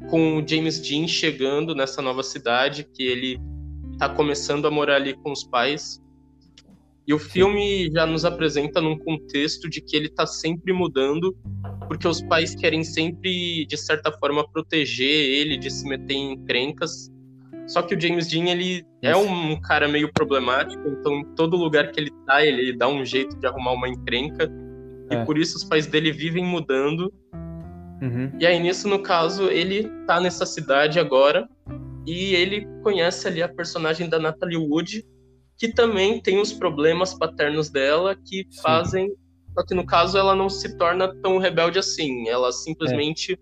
com 0.08 0.36
o 0.38 0.46
James 0.46 0.80
Dean 0.80 1.06
chegando 1.08 1.74
nessa 1.74 2.00
nova 2.00 2.22
cidade, 2.22 2.84
que 2.94 3.02
ele 3.02 3.38
tá 3.98 4.08
começando 4.08 4.66
a 4.66 4.70
morar 4.70 4.96
ali 4.96 5.14
com 5.14 5.32
os 5.32 5.42
pais. 5.44 6.00
E 7.10 7.12
o 7.12 7.18
filme 7.18 7.90
já 7.92 8.06
nos 8.06 8.24
apresenta 8.24 8.80
num 8.80 8.96
contexto 8.96 9.68
de 9.68 9.80
que 9.80 9.96
ele 9.96 10.08
tá 10.08 10.28
sempre 10.28 10.72
mudando, 10.72 11.36
porque 11.88 12.06
os 12.06 12.22
pais 12.22 12.54
querem 12.54 12.84
sempre, 12.84 13.66
de 13.66 13.76
certa 13.76 14.12
forma, 14.12 14.48
proteger 14.48 15.10
ele 15.10 15.56
de 15.56 15.68
se 15.72 15.88
meter 15.88 16.14
em 16.14 16.34
encrencas. 16.34 17.10
Só 17.66 17.82
que 17.82 17.96
o 17.96 18.00
James 18.00 18.28
Dean, 18.28 18.44
ele 18.44 18.86
é 19.02 19.16
um 19.16 19.60
cara 19.60 19.88
meio 19.88 20.12
problemático, 20.12 20.80
então 20.86 21.16
em 21.16 21.24
todo 21.34 21.56
lugar 21.56 21.90
que 21.90 21.98
ele 21.98 22.12
tá, 22.28 22.46
ele 22.46 22.76
dá 22.76 22.86
um 22.86 23.04
jeito 23.04 23.36
de 23.40 23.44
arrumar 23.44 23.72
uma 23.72 23.88
encrenca. 23.88 24.48
É. 25.10 25.16
E 25.16 25.26
por 25.26 25.36
isso 25.36 25.56
os 25.56 25.64
pais 25.64 25.88
dele 25.88 26.12
vivem 26.12 26.44
mudando. 26.44 27.12
Uhum. 28.00 28.30
E 28.38 28.46
aí, 28.46 28.60
nisso, 28.60 28.86
no 28.86 29.00
caso, 29.00 29.50
ele 29.50 29.90
tá 30.06 30.20
nessa 30.20 30.46
cidade 30.46 31.00
agora 31.00 31.48
e 32.06 32.36
ele 32.36 32.68
conhece 32.84 33.26
ali 33.26 33.42
a 33.42 33.48
personagem 33.48 34.08
da 34.08 34.20
Natalie 34.20 34.56
Wood, 34.56 35.04
que 35.60 35.68
também 35.68 36.18
tem 36.18 36.40
os 36.40 36.54
problemas 36.54 37.12
paternos 37.12 37.68
dela 37.68 38.16
que 38.16 38.46
Sim. 38.48 38.62
fazem. 38.62 39.14
Só 39.52 39.62
que 39.62 39.74
no 39.74 39.84
caso 39.84 40.16
ela 40.16 40.34
não 40.34 40.48
se 40.48 40.74
torna 40.78 41.14
tão 41.16 41.36
rebelde 41.36 41.78
assim. 41.78 42.26
Ela 42.30 42.50
simplesmente 42.50 43.38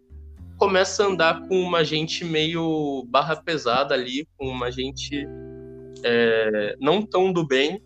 começa 0.57 1.05
a 1.05 1.07
andar 1.07 1.47
com 1.47 1.61
uma 1.61 1.85
gente 1.85 2.25
meio 2.25 3.07
barra 3.09 3.37
pesada 3.37 3.95
ali, 3.95 4.27
com 4.37 4.49
uma 4.49 4.73
gente 4.73 5.29
é, 6.03 6.75
não 6.81 7.03
tão 7.03 7.33
do 7.33 7.47
bem, 7.47 7.81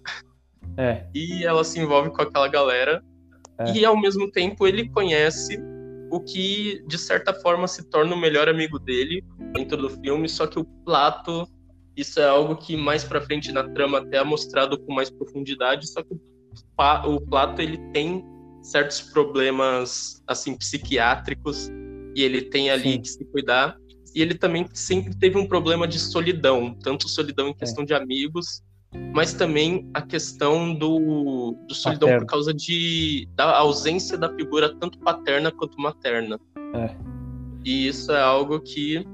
É, 0.79 1.05
e 1.15 1.45
ela 1.45 1.63
se 1.63 1.79
envolve 1.79 2.09
com 2.11 2.23
aquela 2.23 2.49
galera. 2.49 3.05
É. 3.59 3.73
E 3.73 3.85
ao 3.85 4.01
mesmo 4.01 4.31
tempo 4.31 4.67
ele 4.67 4.89
conhece 4.89 5.63
o 6.11 6.19
que 6.21 6.83
de 6.87 6.97
certa 6.97 7.35
forma 7.35 7.69
se 7.69 7.85
torna 7.91 8.15
o 8.15 8.19
melhor 8.19 8.49
amigo 8.49 8.79
dele 8.79 9.23
dentro 9.53 9.77
do 9.77 9.91
filme, 9.91 10.27
só 10.27 10.47
que 10.47 10.59
o 10.59 10.65
Plato, 10.65 11.47
isso 11.97 12.21
é 12.21 12.25
algo 12.29 12.57
que 12.57 12.77
mais 12.77 13.05
pra 13.05 13.21
frente 13.21 13.53
na 13.53 13.69
trama 13.71 13.99
até 13.99 14.19
é 14.19 14.25
mostrado 14.25 14.79
com 14.79 14.93
mais 14.95 15.11
profundidade, 15.11 15.91
só 15.91 16.03
que 16.03 16.15
o, 17.07 17.21
Plato 17.21 17.61
ele 17.61 17.79
tem 17.93 18.25
certos 18.63 19.01
problemas 19.01 20.23
assim 20.27 20.55
psiquiátricos 20.57 21.69
e 22.15 22.23
ele 22.23 22.43
tem 22.43 22.71
ali 22.71 22.93
Sim. 22.93 23.01
que 23.01 23.09
se 23.09 23.25
cuidar. 23.27 23.77
E 24.15 24.21
ele 24.21 24.35
também 24.35 24.67
sempre 24.75 25.17
teve 25.19 25.39
um 25.39 25.47
problema 25.47 25.89
de 25.89 25.99
solidão, 25.99 26.75
tanto 26.83 27.09
solidão 27.09 27.47
É. 27.47 27.51
em 27.51 27.55
questão 27.55 27.83
de 27.85 27.95
amigos, 27.95 28.63
mas 29.15 29.33
também 29.33 29.89
a 29.95 30.03
questão 30.03 30.75
do, 30.75 31.57
do 31.67 31.75
solidão 31.75 32.09
Paterno. 32.09 32.27
por 32.27 32.31
causa 32.31 32.53
de, 32.53 33.27
da 33.35 33.57
ausência 33.57 34.19
da 34.19 34.29
figura 34.35 34.75
tanto 34.79 34.99
paterna 34.99 35.51
quanto 35.51 35.81
materna. 35.81 36.39
É. 36.75 36.95
E 37.65 37.87
isso 37.87 38.13
é 38.13 38.21
algo 38.21 38.61
que. 38.61 39.07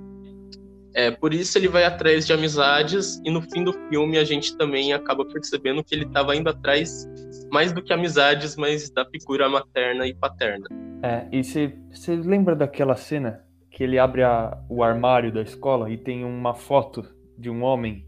É, 0.99 1.12
por 1.12 1.33
isso 1.33 1.57
ele 1.57 1.69
vai 1.69 1.85
atrás 1.85 2.26
de 2.26 2.33
amizades, 2.33 3.23
e 3.25 3.31
no 3.31 3.40
fim 3.40 3.62
do 3.62 3.73
filme 3.88 4.19
a 4.19 4.25
gente 4.25 4.57
também 4.57 4.93
acaba 4.93 5.25
percebendo 5.25 5.85
que 5.85 5.95
ele 5.95 6.05
estava 6.05 6.35
indo 6.35 6.50
atrás 6.50 7.09
mais 7.52 7.73
do 7.73 7.81
que 7.81 7.93
amizades, 7.93 8.57
mas 8.57 8.90
da 8.90 9.05
figura 9.09 9.49
materna 9.49 10.09
e 10.09 10.12
paterna. 10.12 10.67
É, 11.00 11.25
e 11.31 11.45
você 11.45 11.73
lembra 12.17 12.57
daquela 12.57 12.97
cena 12.97 13.45
que 13.71 13.85
ele 13.85 13.97
abre 13.97 14.25
a- 14.25 14.59
o 14.69 14.83
armário 14.83 15.33
da 15.33 15.40
escola 15.40 15.88
e 15.88 15.97
tem 15.97 16.25
uma 16.25 16.52
foto 16.52 17.05
de 17.38 17.49
um 17.49 17.62
homem? 17.62 18.05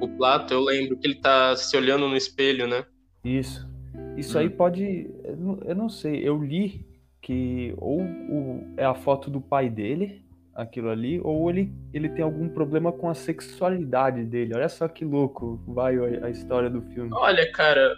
O 0.00 0.08
Plato, 0.08 0.54
eu 0.54 0.60
lembro 0.60 0.96
que 0.96 1.06
ele 1.06 1.16
tá 1.20 1.54
se 1.56 1.76
olhando 1.76 2.08
no 2.08 2.16
espelho, 2.16 2.66
né? 2.66 2.86
Isso. 3.22 3.68
Isso 4.16 4.38
Hum. 4.38 4.40
aí 4.40 4.48
pode. 4.48 5.10
Eu 5.24 5.36
não, 5.36 5.58
eu 5.62 5.74
não 5.74 5.88
sei, 5.90 6.26
eu 6.26 6.42
li 6.42 6.86
que 7.20 7.74
ou 7.76 8.00
o- 8.00 8.64
é 8.78 8.84
a 8.86 8.94
foto 8.94 9.28
do 9.30 9.42
pai 9.42 9.68
dele, 9.68 10.22
aquilo 10.58 10.90
ali, 10.90 11.20
ou 11.22 11.48
ele, 11.48 11.72
ele 11.94 12.08
tem 12.08 12.24
algum 12.24 12.48
problema 12.48 12.90
com 12.90 13.08
a 13.08 13.14
sexualidade 13.14 14.24
dele. 14.24 14.56
Olha 14.56 14.68
só 14.68 14.88
que 14.88 15.04
louco 15.04 15.62
vai 15.68 15.96
a, 15.96 16.28
história 16.28 16.68
do 16.68 16.82
filme. 16.82 17.10
Olha, 17.12 17.50
cara, 17.52 17.94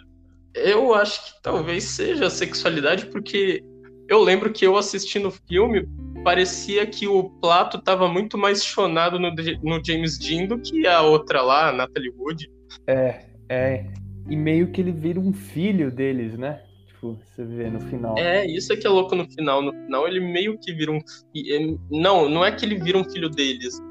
eu 0.53 0.93
acho 0.93 1.25
que 1.33 1.41
talvez 1.41 1.83
seja 1.85 2.27
a 2.27 2.29
sexualidade, 2.29 3.07
porque 3.07 3.63
eu 4.07 4.21
lembro 4.21 4.53
que 4.53 4.63
eu 4.63 4.77
assistindo 4.77 5.29
o 5.29 5.31
filme, 5.31 5.87
parecia 6.23 6.85
que 6.85 7.07
o 7.07 7.31
Plato 7.41 7.81
tava 7.81 8.07
muito 8.07 8.37
mais 8.37 8.63
chonado 8.63 9.17
no, 9.17 9.31
no 9.63 9.83
James 9.83 10.19
Dean 10.19 10.45
do 10.45 10.59
que 10.59 10.85
a 10.85 11.01
outra 11.01 11.41
lá, 11.41 11.69
a 11.69 11.73
Natalie 11.73 12.13
Wood. 12.15 12.47
É, 12.85 13.25
é. 13.49 13.87
E 14.29 14.35
meio 14.35 14.71
que 14.71 14.81
ele 14.81 14.91
vira 14.91 15.19
um 15.19 15.33
filho 15.33 15.89
deles, 15.89 16.37
né? 16.37 16.61
Tipo, 17.01 17.17
você 17.25 17.43
vê 17.43 17.67
no 17.69 17.79
final. 17.81 18.15
É, 18.17 18.45
isso 18.45 18.71
é 18.71 18.75
que 18.77 18.85
é 18.85 18.89
louco 18.89 19.15
no 19.15 19.25
final. 19.31 19.61
No 19.61 19.71
final 19.73 20.07
ele 20.07 20.19
meio 20.19 20.57
que 20.59 20.71
vira 20.71 20.91
um. 20.91 20.99
é, 21.35 21.75
Não, 21.89 22.29
não 22.29 22.45
é 22.45 22.51
que 22.51 22.63
ele 22.63 22.75
vira 22.79 22.97
um 22.97 23.03
filho 23.03 23.27
deles. 23.29 23.81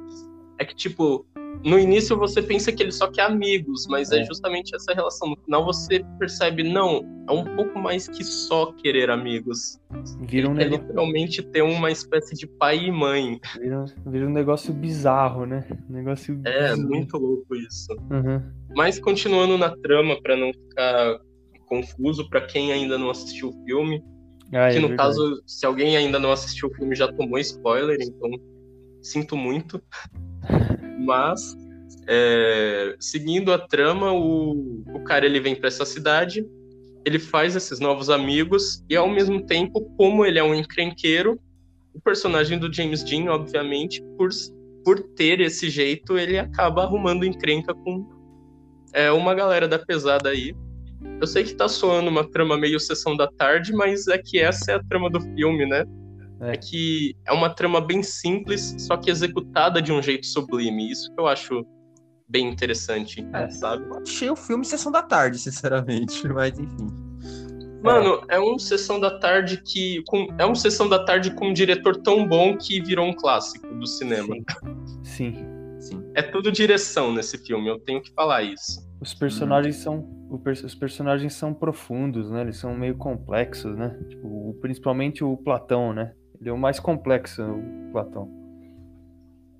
É 0.59 0.65
que, 0.65 0.75
tipo, 0.77 1.27
no 1.65 1.79
início 1.79 2.17
você 2.17 2.41
pensa 2.41 2.71
que 2.71 2.83
ele 2.83 2.93
só 2.93 3.11
quer 3.11 3.23
amigos, 3.23 3.87
mas 3.89 4.13
é, 4.13 4.21
É. 4.21 4.25
justamente 4.25 4.77
essa 4.77 4.93
relação. 4.95 5.31
No 5.31 5.37
final 5.45 5.65
você 5.65 6.05
percebe, 6.19 6.63
não, 6.63 7.03
é 7.29 7.33
um 7.33 7.45
pouco 7.57 7.79
mais 7.81 8.07
que 8.07 8.23
só 8.23 8.71
querer 8.75 9.11
amigos. 9.11 9.79
Vira 10.21 10.49
um 10.49 10.53
Ele 10.53 10.59
quer 10.61 10.65
negócio. 10.71 10.83
literalmente 10.87 11.43
ter 11.43 11.63
uma 11.63 11.91
espécie 11.91 12.37
de 12.37 12.47
pai 12.47 12.85
e 12.85 12.93
mãe. 12.93 13.41
Vira, 13.59 13.85
vira 14.07 14.27
um 14.27 14.33
negócio 14.33 14.73
bizarro, 14.73 15.47
né? 15.47 15.67
Um 15.89 15.95
negócio. 15.95 16.41
É, 16.45 16.71
bizarro. 16.75 16.89
muito 16.89 17.17
louco 17.17 17.57
isso. 17.57 17.93
Uhum. 18.11 18.41
Mas 18.77 19.01
continuando 19.01 19.57
na 19.59 19.75
trama, 19.79 20.21
pra 20.23 20.37
não 20.37 20.53
ficar 20.53 21.19
confuso, 21.71 22.29
pra 22.29 22.41
quem 22.47 22.73
ainda 22.73 22.99
não 22.99 23.09
assistiu 23.11 23.51
o 23.51 23.65
filme, 23.65 24.03
Ah, 24.53 24.69
é 24.69 24.73
que 24.73 24.81
no 24.81 24.89
verdade. 24.89 25.09
caso, 25.09 25.43
se 25.47 25.65
alguém 25.65 25.97
ainda 25.97 26.19
não 26.19 26.33
assistiu 26.33 26.69
o 26.69 26.75
filme, 26.75 26.97
já 26.97 27.11
tomou 27.13 27.39
spoiler, 27.39 27.97
então 28.03 28.31
sinto 29.01 29.37
muito. 29.37 29.81
Mas, 30.99 31.57
é, 32.09 32.97
seguindo 32.99 33.53
a 33.53 33.59
trama, 33.59 34.13
o, 34.13 34.83
o 34.93 35.05
cara 35.05 35.25
ele 35.25 35.41
vem 35.41 35.55
para 35.55 35.69
essa 35.69 35.85
cidade, 35.85 36.45
ele 37.07 37.19
faz 37.19 37.57
esses 37.57 37.79
novos 37.81 38.11
amigos, 38.11 38.85
e 38.91 38.97
ao 38.97 39.09
mesmo 39.09 39.47
tempo, 39.47 39.81
como 39.97 40.27
ele 40.27 40.39
é 40.39 40.45
um 40.45 40.55
encrenqueiro, 40.55 41.41
o 41.95 42.01
personagem 42.01 42.59
do 42.59 42.73
James 42.73 43.03
Dean, 43.03 43.31
obviamente, 43.31 44.03
por, 44.19 44.29
por 44.85 45.01
ter 45.15 45.41
esse 45.41 45.71
jeito, 45.71 46.19
ele 46.19 46.39
acaba 46.39 46.83
arrumando 46.83 47.25
encrenca 47.25 47.73
com 47.73 48.07
é, 48.93 49.11
uma 49.11 49.35
galera 49.35 49.67
da 49.67 49.79
pesada 49.79 50.29
aí. 50.31 50.55
Eu 51.21 51.27
sei 51.27 51.45
que 51.45 51.55
tá 51.55 51.69
soando 51.69 52.09
uma 52.11 52.29
trama 52.29 52.57
meio 52.57 52.79
sessão 52.81 53.17
da 53.17 53.27
tarde, 53.27 53.73
mas 53.73 54.07
é 54.09 54.19
que 54.19 54.39
essa 54.39 54.73
é 54.73 54.75
a 54.75 54.83
trama 54.83 55.09
do 55.11 55.21
filme, 55.21 55.67
né? 55.67 55.85
É. 56.41 56.53
É 56.53 56.57
que 56.57 57.15
é 57.27 57.33
uma 57.33 57.51
trama 57.51 57.81
bem 57.81 58.03
simples, 58.03 58.75
só 58.79 58.97
que 58.97 59.11
executada 59.11 59.81
de 59.83 59.93
um 59.93 60.03
jeito 60.03 60.27
sublime. 60.27 60.91
Isso 60.91 61.13
que 61.15 61.21
eu 61.21 61.27
acho 61.27 61.65
bem 62.29 62.49
interessante, 62.49 63.27
É. 63.33 63.49
sabe? 63.51 63.85
Eu 63.89 63.99
achei 63.99 64.31
o 64.31 64.37
filme 64.37 64.65
Sessão 64.65 64.91
da 64.91 65.03
Tarde, 65.03 65.39
sinceramente, 65.39 66.27
mas 66.29 66.59
enfim. 66.59 66.89
Mano, 67.83 68.23
é 68.29 68.39
um 68.39 68.59
sessão 68.59 69.01
da 69.01 69.19
tarde 69.19 69.63
que. 69.65 70.03
Com, 70.07 70.29
é 70.39 70.47
um 70.47 70.55
sessão 70.55 70.87
da 70.89 71.03
tarde 71.03 71.31
com 71.35 71.49
um 71.49 71.53
diretor 71.53 71.97
tão 71.97 72.27
bom 72.29 72.55
que 72.57 72.81
virou 72.83 73.07
um 73.07 73.15
clássico 73.15 73.67
do 73.75 73.87
cinema. 73.87 74.37
Sim. 75.03 75.47
Sim. 75.79 76.05
É 76.15 76.21
tudo 76.21 76.53
direção 76.53 77.11
nesse 77.13 77.39
filme, 77.39 77.69
eu 77.69 77.79
tenho 77.79 78.03
que 78.03 78.13
falar 78.13 78.43
isso. 78.43 78.87
Os 79.01 79.15
personagens 79.15 79.77
são. 79.77 80.07
Os 80.31 80.75
personagens 80.75 81.33
são 81.33 81.53
profundos, 81.53 82.31
né? 82.31 82.43
Eles 82.43 82.57
são 82.57 82.77
meio 82.77 82.97
complexos, 82.97 83.77
né? 83.77 83.99
Tipo, 84.09 84.57
principalmente 84.61 85.25
o 85.25 85.37
Platão, 85.37 85.93
né? 85.93 86.13
Ele 86.41 86.51
é 86.51 86.53
o 86.53 86.59
mais 86.59 86.79
complexo, 86.79 87.43
o 87.43 87.93
Platão. 87.93 88.31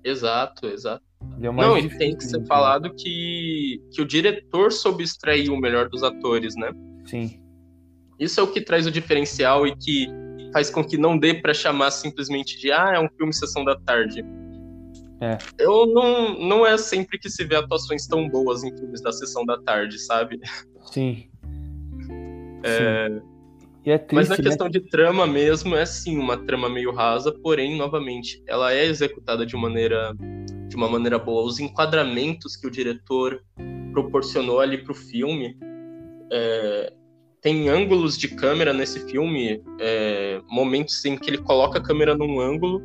Exato, 0.03 0.67
exato. 0.67 1.03
É 1.39 1.51
Não, 1.51 1.77
e 1.77 1.89
tem 1.97 2.15
que 2.15 2.23
ser 2.23 2.45
falado 2.45 2.93
que, 2.95 3.81
que 3.91 4.01
o 4.01 4.05
diretor 4.05 4.71
soube 4.71 5.03
extrair 5.03 5.49
o 5.49 5.57
melhor 5.57 5.89
dos 5.89 6.03
atores, 6.03 6.55
né? 6.55 6.71
Sim. 7.05 7.39
Isso 8.19 8.39
é 8.39 8.43
o 8.43 8.51
que 8.51 8.61
traz 8.61 8.87
o 8.87 8.91
diferencial 8.91 9.67
e 9.67 9.75
que 9.75 10.07
faz 10.53 10.69
com 10.69 10.83
que 10.83 10.97
não 10.97 11.17
dê 11.17 11.33
para 11.33 11.53
chamar 11.53 11.91
simplesmente 11.91 12.59
de 12.59 12.71
ah, 12.71 12.93
é 12.95 12.99
um 12.99 13.09
filme 13.09 13.33
sessão 13.33 13.63
da 13.63 13.75
tarde. 13.75 14.23
É. 15.21 15.37
Eu 15.59 15.85
não, 15.85 16.39
não 16.39 16.65
é 16.65 16.77
sempre 16.77 17.19
que 17.19 17.29
se 17.29 17.43
vê 17.45 17.55
atuações 17.55 18.07
tão 18.07 18.27
boas 18.27 18.63
em 18.63 18.75
filmes 18.75 19.01
da 19.01 19.11
sessão 19.11 19.45
da 19.45 19.61
tarde, 19.61 19.99
sabe? 19.99 20.39
Sim. 20.91 21.29
É... 22.63 23.07
Sim. 23.07 23.31
É 23.83 23.97
triste, 23.97 24.13
Mas 24.13 24.29
na 24.29 24.37
né? 24.37 24.43
questão 24.43 24.69
de 24.69 24.79
trama 24.79 25.25
mesmo, 25.25 25.75
é 25.75 25.85
sim 25.87 26.15
uma 26.17 26.37
trama 26.37 26.69
meio 26.69 26.91
rasa, 26.91 27.31
porém, 27.31 27.75
novamente, 27.75 28.43
ela 28.45 28.71
é 28.71 28.85
executada 28.85 29.43
de 29.43 29.55
maneira 29.55 30.15
de 30.67 30.75
uma 30.75 30.87
maneira 30.87 31.19
boa. 31.19 31.43
Os 31.43 31.59
enquadramentos 31.59 32.55
que 32.55 32.67
o 32.67 32.71
diretor 32.71 33.43
proporcionou 33.91 34.59
ali 34.59 34.77
para 34.77 34.91
o 34.91 34.95
filme, 34.95 35.57
é, 36.31 36.93
tem 37.41 37.67
ângulos 37.69 38.17
de 38.17 38.29
câmera 38.29 38.71
nesse 38.71 38.99
filme, 39.09 39.61
é, 39.79 40.39
momentos 40.47 41.03
em 41.03 41.17
que 41.17 41.29
ele 41.29 41.39
coloca 41.39 41.79
a 41.79 41.83
câmera 41.83 42.15
num 42.15 42.39
ângulo, 42.39 42.81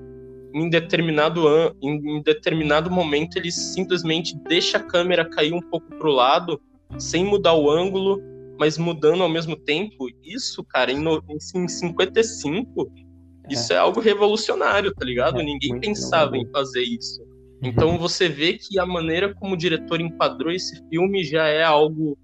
em 0.56 0.70
determinado, 0.70 1.46
an 1.46 1.74
em 1.82 2.22
determinado 2.22 2.90
momento 2.90 3.36
ele 3.36 3.52
simplesmente 3.52 4.34
deixa 4.48 4.78
a 4.78 4.82
câmera 4.82 5.28
cair 5.28 5.52
um 5.52 5.60
pouco 5.60 5.86
para 5.94 6.08
o 6.08 6.12
lado, 6.12 6.60
sem 6.98 7.24
mudar 7.24 7.54
o 7.54 7.70
ângulo, 7.70 8.22
mas 8.58 8.78
mudando 8.78 9.22
ao 9.22 9.28
mesmo 9.28 9.54
tempo. 9.54 10.08
Isso, 10.24 10.64
cara, 10.64 10.90
em, 10.90 10.98
no, 10.98 11.22
em 11.28 11.68
55, 11.68 12.90
é. 13.48 13.52
isso 13.52 13.72
é 13.72 13.76
algo 13.76 14.00
revolucionário, 14.00 14.94
tá 14.94 15.04
ligado? 15.04 15.40
É, 15.40 15.44
Ninguém 15.44 15.78
pensava 15.78 16.38
em 16.38 16.46
fazer 16.50 16.82
isso. 16.82 17.22
Então 17.62 17.98
você 17.98 18.28
vê 18.28 18.54
que 18.54 18.78
a 18.78 18.86
maneira 18.86 19.34
como 19.34 19.54
o 19.54 19.58
diretor 19.58 20.00
enquadrou 20.00 20.52
esse 20.52 20.82
filme 20.88 21.22
já 21.22 21.46
é 21.46 21.62
algo 21.62 22.16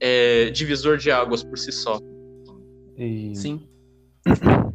é, 0.00 0.50
divisor 0.50 0.96
de 0.96 1.10
águas 1.10 1.44
por 1.44 1.58
si 1.58 1.72
só. 1.72 1.98
E... 2.96 3.34
Sim. 3.34 3.66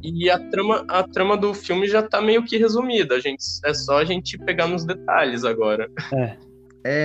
E 0.02 0.30
a 0.30 0.40
trama, 0.50 0.86
a 0.88 1.04
trama 1.04 1.36
do 1.36 1.54
filme 1.54 1.88
já 1.88 2.02
tá 2.02 2.22
meio 2.22 2.44
que 2.44 2.58
resumida. 2.58 3.16
A 3.16 3.20
gente, 3.20 3.44
é 3.66 3.74
só 3.74 3.98
a 3.98 4.06
gente 4.06 4.38
pegar 4.38 4.68
nos 4.68 4.86
detalhes 4.86 5.44
agora. 5.44 5.90
É. 6.14 6.38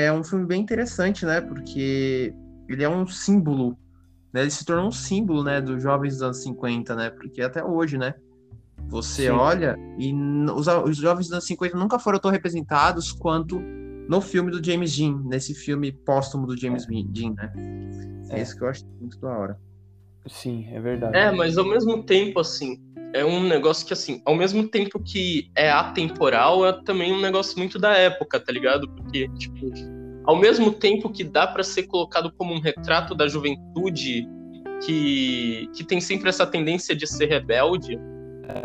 É 0.06 0.12
um 0.12 0.22
filme 0.22 0.46
bem 0.46 0.62
interessante, 0.62 1.26
né? 1.26 1.40
Porque 1.40 2.32
ele 2.68 2.84
é 2.84 2.88
um 2.88 3.06
símbolo. 3.06 3.76
Né? 4.32 4.42
Ele 4.42 4.50
se 4.50 4.64
tornou 4.64 4.86
um 4.88 4.92
símbolo, 4.92 5.42
né? 5.42 5.60
Dos 5.60 5.82
jovens 5.82 6.14
dos 6.14 6.22
anos 6.22 6.42
50, 6.42 6.94
né? 6.94 7.10
Porque 7.10 7.42
até 7.42 7.64
hoje, 7.64 7.98
né? 7.98 8.14
Você 8.88 9.24
Sim. 9.26 9.30
olha 9.30 9.76
e 9.98 10.12
os, 10.54 10.66
os 10.68 10.96
jovens 10.98 11.26
dos 11.26 11.32
anos 11.32 11.46
50 11.46 11.76
nunca 11.76 11.98
foram 11.98 12.18
tão 12.18 12.30
representados 12.30 13.10
quanto 13.12 13.58
no 14.08 14.20
filme 14.20 14.50
do 14.50 14.62
James 14.62 14.94
Dean, 14.94 15.22
nesse 15.24 15.54
filme 15.54 15.90
póstumo 15.90 16.46
do 16.46 16.56
James 16.56 16.86
Dean, 16.86 17.32
né? 17.34 17.50
É 18.28 18.38
É. 18.38 18.42
isso 18.42 18.56
que 18.56 18.62
eu 18.62 18.68
acho 18.68 18.84
muito 19.00 19.18
da 19.18 19.28
hora. 19.28 19.58
Sim, 20.26 20.66
é 20.72 20.80
verdade. 20.80 21.16
É, 21.16 21.30
mas 21.30 21.58
ao 21.58 21.64
mesmo 21.64 22.02
tempo, 22.02 22.40
assim, 22.40 22.78
é 23.14 23.24
um 23.24 23.42
negócio 23.42 23.86
que, 23.86 23.92
assim, 23.92 24.22
ao 24.24 24.34
mesmo 24.34 24.66
tempo 24.68 24.98
que 24.98 25.50
é 25.54 25.70
atemporal, 25.70 26.66
é 26.66 26.72
também 26.84 27.12
um 27.12 27.20
negócio 27.20 27.58
muito 27.58 27.78
da 27.78 27.96
época, 27.96 28.40
tá 28.40 28.52
ligado? 28.52 28.88
Porque, 28.88 29.28
tipo, 29.38 29.70
ao 30.24 30.36
mesmo 30.36 30.72
tempo 30.72 31.10
que 31.10 31.22
dá 31.22 31.46
pra 31.46 31.62
ser 31.62 31.84
colocado 31.84 32.32
como 32.36 32.54
um 32.54 32.60
retrato 32.60 33.14
da 33.14 33.28
juventude 33.28 34.26
que, 34.84 35.68
que 35.74 35.84
tem 35.84 36.00
sempre 36.00 36.28
essa 36.28 36.46
tendência 36.46 36.96
de 36.96 37.06
ser 37.06 37.26
rebelde, 37.26 37.98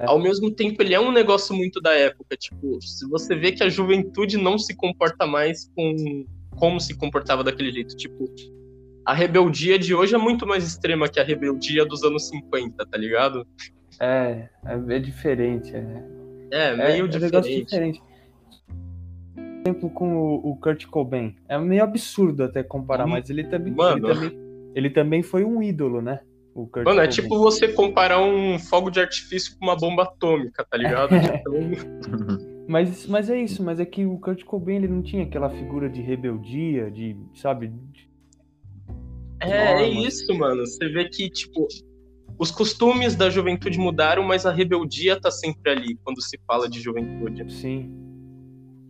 ao 0.06 0.20
mesmo 0.20 0.52
tempo 0.52 0.82
ele 0.82 0.94
é 0.94 1.00
um 1.00 1.12
negócio 1.12 1.56
muito 1.56 1.80
da 1.82 1.94
época. 1.94 2.36
Tipo, 2.36 2.82
se 2.82 3.08
você 3.08 3.36
vê 3.36 3.52
que 3.52 3.64
a 3.64 3.70
juventude 3.70 4.38
não 4.38 4.58
se 4.58 4.76
comporta 4.76 5.26
mais 5.26 5.70
com 5.76 6.26
como 6.58 6.80
se 6.80 6.98
comportava 6.98 7.42
daquele 7.44 7.72
jeito, 7.72 7.96
tipo, 7.96 8.26
a 9.06 9.14
rebeldia 9.14 9.78
de 9.80 9.94
hoje 9.96 10.16
é 10.16 10.18
muito 10.18 10.46
mais 10.46 10.64
extrema 10.66 11.08
que 11.10 11.20
a 11.20 11.24
rebeldia 11.24 11.86
dos 11.86 12.04
anos 12.04 12.28
50, 12.30 12.86
tá 12.86 12.98
ligado? 12.98 13.46
É, 14.00 14.50
é, 14.66 14.96
é 14.96 15.00
diferente. 15.00 15.76
É, 15.76 16.04
É, 16.52 16.68
é, 16.70 16.76
meio 16.76 17.06
é 17.06 17.16
um 17.16 17.20
negócio 17.20 17.52
diferente. 17.52 17.66
diferente. 17.66 18.04
Por 19.36 19.62
exemplo, 19.72 19.90
com 19.90 20.16
o, 20.16 20.52
o 20.52 20.56
Kurt 20.58 20.86
Cobain. 20.88 21.36
É 21.48 21.58
meio 21.58 21.84
absurdo 21.84 22.44
até 22.44 22.64
comparar, 22.64 23.06
Hum, 23.06 23.10
mas 23.10 23.30
ele 23.30 23.44
também, 23.44 23.74
ele 23.78 24.02
também, 24.02 24.40
ele 24.76 24.90
também 24.90 25.24
foi 25.24 25.44
um 25.44 25.62
ídolo, 25.62 26.02
né? 26.02 26.22
O 26.56 26.66
Kurt 26.68 26.86
Mano, 26.86 27.02
é 27.02 27.08
Cobain. 27.08 27.10
tipo 27.10 27.38
você 27.38 27.68
comparar 27.68 28.22
um 28.22 28.58
fogo 28.58 28.90
de 28.90 29.00
artifício 29.00 29.58
com 29.58 29.66
uma 29.66 29.76
bomba 29.76 30.04
atômica, 30.04 30.66
tá 30.70 30.78
ligado? 30.78 31.14
Então, 31.16 31.54
Mas, 32.70 33.08
mas 33.08 33.32
é 33.32 33.42
isso, 33.42 33.64
mas 33.64 33.80
é 33.80 33.86
que 33.86 34.06
o 34.06 34.20
Kurt 34.20 34.44
Cobain 34.44 34.76
ele 34.76 34.88
não 34.88 35.02
tinha 35.02 35.24
aquela 35.24 35.50
figura 35.50 35.90
de 35.90 36.04
rebeldia, 36.04 36.92
de, 36.92 37.18
sabe? 37.34 37.74
É, 39.42 39.84
é 39.84 39.88
isso, 39.88 40.34
mano. 40.34 40.66
Você 40.66 40.88
vê 40.90 41.10
que, 41.10 41.30
tipo, 41.30 41.68
os 42.38 42.52
costumes 42.52 43.16
da 43.16 43.30
juventude 43.30 43.78
mudaram, 43.78 44.24
mas 44.24 44.46
a 44.46 44.52
rebeldia 44.52 45.20
tá 45.20 45.30
sempre 45.30 45.72
ali 45.72 46.00
quando 46.04 46.22
se 46.22 46.40
fala 46.48 46.70
de 46.70 46.80
juventude. 46.80 47.52
Sim. 47.52 47.92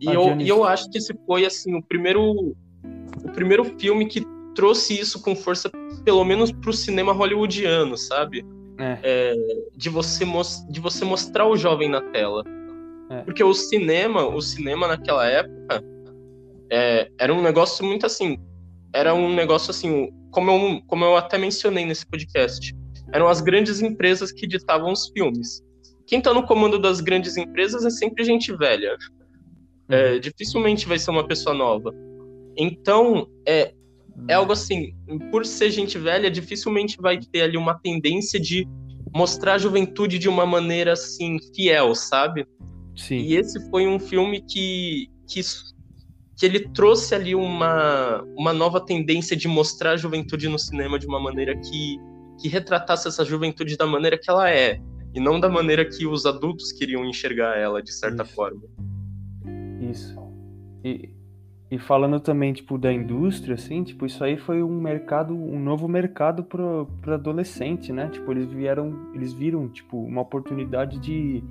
E 0.00 0.08
Ah, 0.08 0.14
eu, 0.14 0.40
e 0.40 0.48
eu 0.48 0.64
acho 0.64 0.90
que 0.90 0.98
esse 0.98 1.14
foi, 1.26 1.44
assim, 1.44 1.74
o 1.74 1.82
primeiro, 1.82 2.22
o 2.22 3.32
primeiro 3.34 3.64
filme 3.78 4.06
que 4.06 4.24
trouxe 4.54 4.98
isso 4.98 5.20
com 5.22 5.36
força, 5.36 5.70
pelo 6.04 6.24
menos 6.24 6.50
pro 6.52 6.72
cinema 6.72 7.12
hollywoodiano, 7.12 7.96
sabe? 7.96 8.44
É, 9.02 9.34
de 9.76 9.90
você, 9.90 10.24
de 10.70 10.80
você 10.80 11.04
mostrar 11.04 11.46
o 11.46 11.56
jovem 11.56 11.88
na 11.88 12.00
tela. 12.00 12.42
É. 13.10 13.22
Porque 13.22 13.44
o 13.44 13.52
cinema, 13.52 14.24
o 14.26 14.40
cinema 14.40 14.88
naquela 14.88 15.26
época 15.26 15.84
é, 16.70 17.10
era 17.18 17.34
um 17.34 17.42
negócio 17.42 17.84
muito 17.84 18.06
assim. 18.06 18.38
Era 18.92 19.14
um 19.14 19.32
negócio 19.34 19.70
assim, 19.70 20.10
como 20.30 20.50
eu, 20.50 20.82
como 20.86 21.04
eu 21.04 21.16
até 21.16 21.38
mencionei 21.38 21.84
nesse 21.84 22.06
podcast. 22.06 22.74
Eram 23.12 23.28
as 23.28 23.40
grandes 23.40 23.80
empresas 23.80 24.32
que 24.32 24.46
ditavam 24.46 24.92
os 24.92 25.08
filmes. 25.08 25.62
Quem 26.06 26.20
tá 26.20 26.32
no 26.34 26.44
comando 26.44 26.78
das 26.78 27.00
grandes 27.00 27.36
empresas 27.36 27.84
é 27.84 27.90
sempre 27.90 28.24
gente 28.24 28.54
velha. 28.56 28.96
É, 29.88 30.18
dificilmente 30.18 30.86
vai 30.86 30.98
ser 30.98 31.10
uma 31.10 31.26
pessoa 31.26 31.54
nova. 31.54 31.92
Então, 32.56 33.28
é, 33.46 33.72
é 34.28 34.34
algo 34.34 34.52
assim, 34.52 34.92
por 35.30 35.44
ser 35.46 35.70
gente 35.70 35.98
velha, 35.98 36.30
dificilmente 36.30 36.96
vai 37.00 37.18
ter 37.18 37.42
ali 37.42 37.56
uma 37.56 37.74
tendência 37.74 38.38
de 38.38 38.66
mostrar 39.14 39.54
a 39.54 39.58
juventude 39.58 40.18
de 40.18 40.28
uma 40.28 40.46
maneira 40.46 40.92
assim 40.92 41.38
fiel, 41.54 41.94
sabe? 41.94 42.46
sim. 42.96 43.16
E 43.16 43.36
esse 43.36 43.58
foi 43.70 43.86
um 43.86 43.98
filme 43.98 44.42
que 44.42 45.08
que, 45.26 45.40
que 46.40 46.46
ele 46.46 46.60
trouxe 46.70 47.14
ali 47.14 47.34
uma 47.34 48.24
uma 48.34 48.50
nova 48.50 48.80
tendência 48.80 49.36
de 49.36 49.46
mostrar 49.46 49.92
a 49.92 49.96
juventude 49.98 50.48
no 50.48 50.58
cinema 50.58 50.98
de 50.98 51.06
uma 51.06 51.20
maneira 51.20 51.54
que 51.54 51.98
que 52.40 52.48
retratasse 52.48 53.06
essa 53.06 53.22
juventude 53.26 53.76
da 53.76 53.86
maneira 53.86 54.16
que 54.16 54.30
ela 54.30 54.50
é 54.50 54.80
e 55.14 55.20
não 55.20 55.38
da 55.38 55.50
maneira 55.50 55.84
que 55.84 56.06
os 56.06 56.24
adultos 56.24 56.72
queriam 56.72 57.04
enxergar 57.04 57.58
ela 57.58 57.82
de 57.82 57.92
certa 57.92 58.22
Isso. 58.22 58.34
forma. 58.34 58.62
Isso. 59.80 60.18
E, 60.82 61.10
e 61.70 61.78
falando 61.78 62.18
também, 62.18 62.54
tipo, 62.54 62.78
da 62.78 62.90
indústria, 62.90 63.56
assim, 63.56 63.82
tipo, 63.82 64.06
isso 64.06 64.22
aí 64.22 64.38
foi 64.38 64.62
um 64.62 64.80
mercado, 64.80 65.34
um 65.34 65.58
novo 65.58 65.88
mercado 65.88 66.44
pro 66.44 66.88
adolescente, 67.06 67.92
né? 67.92 68.08
Tipo, 68.08 68.30
eles 68.30 68.50
vieram, 68.50 69.10
eles 69.14 69.32
viram, 69.32 69.68
tipo, 69.68 69.98
uma 69.98 70.22
oportunidade 70.22 70.98
de, 71.00 71.42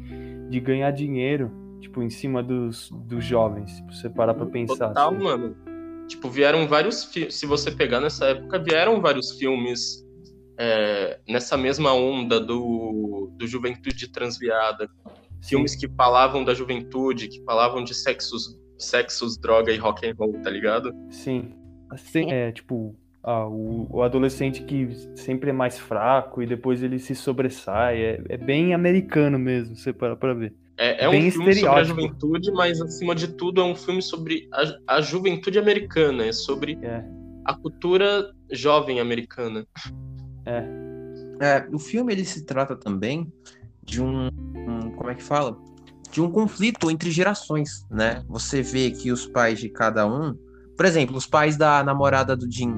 de 0.50 0.60
ganhar 0.60 0.92
dinheiro, 0.92 1.52
tipo, 1.80 2.02
em 2.02 2.10
cima 2.10 2.44
dos, 2.44 2.90
dos 2.92 3.24
jovens, 3.24 3.72
se 3.72 3.84
você 3.84 4.10
parar 4.10 4.34
pra 4.34 4.46
pensar. 4.46 4.90
Total, 4.90 5.14
assim. 5.14 5.24
mano. 5.24 5.56
Tipo, 6.08 6.30
vieram 6.30 6.68
vários 6.68 7.04
filmes. 7.04 7.36
Se 7.36 7.46
você 7.46 7.72
pegar 7.72 8.02
nessa 8.02 8.26
época, 8.26 8.60
vieram 8.60 9.00
vários 9.00 9.38
filmes 9.38 10.04
é, 10.60 11.20
nessa 11.28 11.56
mesma 11.56 11.94
onda 11.94 12.40
do, 12.40 13.32
do 13.38 13.48
Juventude 13.48 14.12
Transviada. 14.12 14.90
Filmes 15.42 15.76
que 15.76 15.88
falavam 15.88 16.44
da 16.44 16.54
juventude, 16.54 17.30
que 17.30 17.42
falavam 17.44 17.84
de 17.84 17.94
sexos, 17.94 18.60
sexos, 18.78 19.38
droga 19.38 19.72
e 19.72 19.78
rock 19.78 20.06
and 20.06 20.16
roll, 20.18 20.34
tá 20.42 20.50
ligado? 20.50 20.94
Sim. 21.10 21.54
Assim, 21.90 22.32
é, 22.32 22.52
tipo, 22.52 22.96
ah, 23.24 23.48
o, 23.48 23.88
o 23.90 24.02
adolescente 24.02 24.64
que 24.64 24.90
sempre 25.16 25.50
é 25.50 25.54
mais 25.54 25.78
fraco 25.78 26.42
e 26.42 26.46
depois 26.46 26.84
ele 26.84 27.00
se 27.00 27.16
sobressai. 27.16 28.02
É, 28.02 28.24
é 28.30 28.38
bem 28.38 28.74
americano 28.74 29.38
mesmo, 29.40 29.76
você 29.76 29.94
para 29.94 30.16
pra 30.16 30.34
ver. 30.34 30.54
É, 30.82 31.04
é 31.04 31.10
um 31.10 31.30
filme 31.30 31.54
sobre 31.54 31.68
a 31.68 31.84
juventude, 31.84 32.52
mas 32.54 32.82
acima 32.82 33.14
de 33.14 33.28
tudo 33.28 33.60
é 33.60 33.64
um 33.66 33.76
filme 33.76 34.02
sobre 34.02 34.48
a, 34.54 34.96
a 34.96 35.02
juventude 35.02 35.60
americana, 35.60 36.26
é 36.26 36.32
sobre 36.32 36.80
É. 36.82 37.04
a 37.44 37.54
cultura 37.54 38.32
jovem 38.50 39.02
americana. 39.02 39.68
É, 41.42 41.68
o 41.74 41.78
filme 41.78 42.14
ele 42.14 42.24
se 42.24 42.46
trata 42.46 42.78
também 42.78 43.32
de 43.84 44.02
um, 44.02 44.28
um, 44.28 44.92
como 44.96 45.10
é 45.10 45.16
que 45.16 45.24
fala? 45.24 45.58
De 46.12 46.22
um 46.22 46.32
conflito 46.32 46.90
entre 46.90 47.12
gerações, 47.12 47.86
né? 47.92 48.24
Você 48.30 48.62
vê 48.62 48.90
que 48.90 49.12
os 49.12 49.26
pais 49.28 49.60
de 49.60 49.68
cada 49.68 50.08
um, 50.08 50.34
por 50.78 50.86
exemplo, 50.86 51.18
os 51.18 51.28
pais 51.28 51.58
da 51.58 51.84
namorada 51.84 52.38
do 52.38 52.50
Jim, 52.50 52.74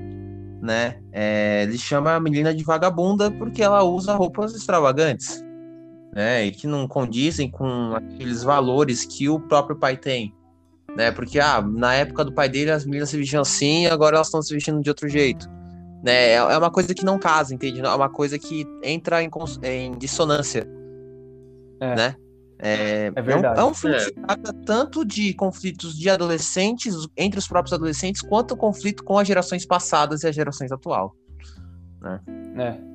né? 0.59 0.99
É, 1.11 1.63
ele 1.63 1.77
chama 1.77 2.15
a 2.15 2.19
menina 2.19 2.51
de 2.53 2.63
vagabunda 2.63 3.29
porque 3.29 3.61
ela 3.61 3.83
usa 3.83 4.15
roupas 4.15 4.55
extravagantes, 4.55 5.43
né? 6.13 6.45
E 6.45 6.51
que 6.51 6.67
não 6.67 6.87
condizem 6.87 7.49
com 7.49 7.95
aqueles 7.95 8.43
valores 8.43 9.05
que 9.05 9.29
o 9.29 9.39
próprio 9.39 9.77
pai 9.77 9.97
tem, 9.97 10.33
né? 10.95 11.11
Porque 11.11 11.39
ah, 11.39 11.61
na 11.61 11.93
época 11.93 12.25
do 12.25 12.33
pai 12.33 12.49
dele 12.49 12.71
as 12.71 12.85
meninas 12.85 13.09
se 13.09 13.17
vestiam 13.17 13.41
assim, 13.41 13.87
agora 13.87 14.17
elas 14.17 14.27
estão 14.27 14.41
se 14.41 14.53
vestindo 14.53 14.81
de 14.81 14.89
outro 14.89 15.07
jeito. 15.07 15.49
Né? 16.03 16.31
É, 16.31 16.35
é 16.35 16.57
uma 16.57 16.71
coisa 16.71 16.93
que 16.93 17.05
não 17.05 17.19
casa, 17.19 17.53
entende? 17.53 17.79
É 17.79 17.89
uma 17.89 18.09
coisa 18.09 18.37
que 18.37 18.65
entra 18.83 19.21
em, 19.23 19.29
em 19.63 19.97
dissonância. 19.97 20.67
É. 21.79 21.95
Né? 21.95 22.15
É, 22.59 23.11
é 23.15 23.21
verdade. 23.21 23.59
É 23.59 23.63
um, 23.63 23.67
é 23.67 23.71
um 23.71 23.73
filme 23.73 23.97
que 23.97 24.11
trata 24.11 24.53
tanto 24.65 25.03
de 25.03 25.33
conflitos 25.33 25.97
de 25.97 26.09
adolescentes, 26.09 26.95
entre 27.17 27.39
os 27.39 27.47
próprios 27.47 27.73
adolescentes, 27.73 28.21
quanto 28.21 28.53
o 28.53 28.57
conflito 28.57 29.03
com 29.03 29.17
as 29.17 29.27
gerações 29.27 29.65
passadas 29.65 30.23
e 30.23 30.27
as 30.27 30.35
gerações 30.35 30.71
atual. 30.71 31.15
Né? 32.01 32.19
É. 32.57 32.90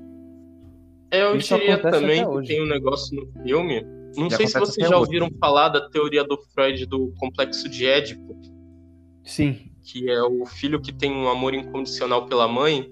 Eu 1.16 1.36
Isso 1.36 1.56
diria 1.56 1.78
também 1.78 2.24
que 2.24 2.46
tem 2.46 2.62
um 2.62 2.66
negócio 2.66 3.16
no 3.16 3.42
filme. 3.42 3.84
Não 4.16 4.30
sei 4.30 4.46
se 4.46 4.58
vocês 4.58 4.88
já 4.88 4.96
ouviram 4.96 5.28
falar 5.38 5.68
da 5.68 5.88
teoria 5.90 6.24
do 6.24 6.38
Freud 6.54 6.86
do 6.86 7.12
complexo 7.18 7.68
de 7.68 7.86
Édipo. 7.86 8.34
Sim. 9.24 9.70
Que 9.82 10.10
é 10.10 10.22
o 10.22 10.46
filho 10.46 10.80
que 10.80 10.92
tem 10.92 11.12
um 11.12 11.28
amor 11.28 11.54
incondicional 11.54 12.26
pela 12.26 12.48
mãe 12.48 12.90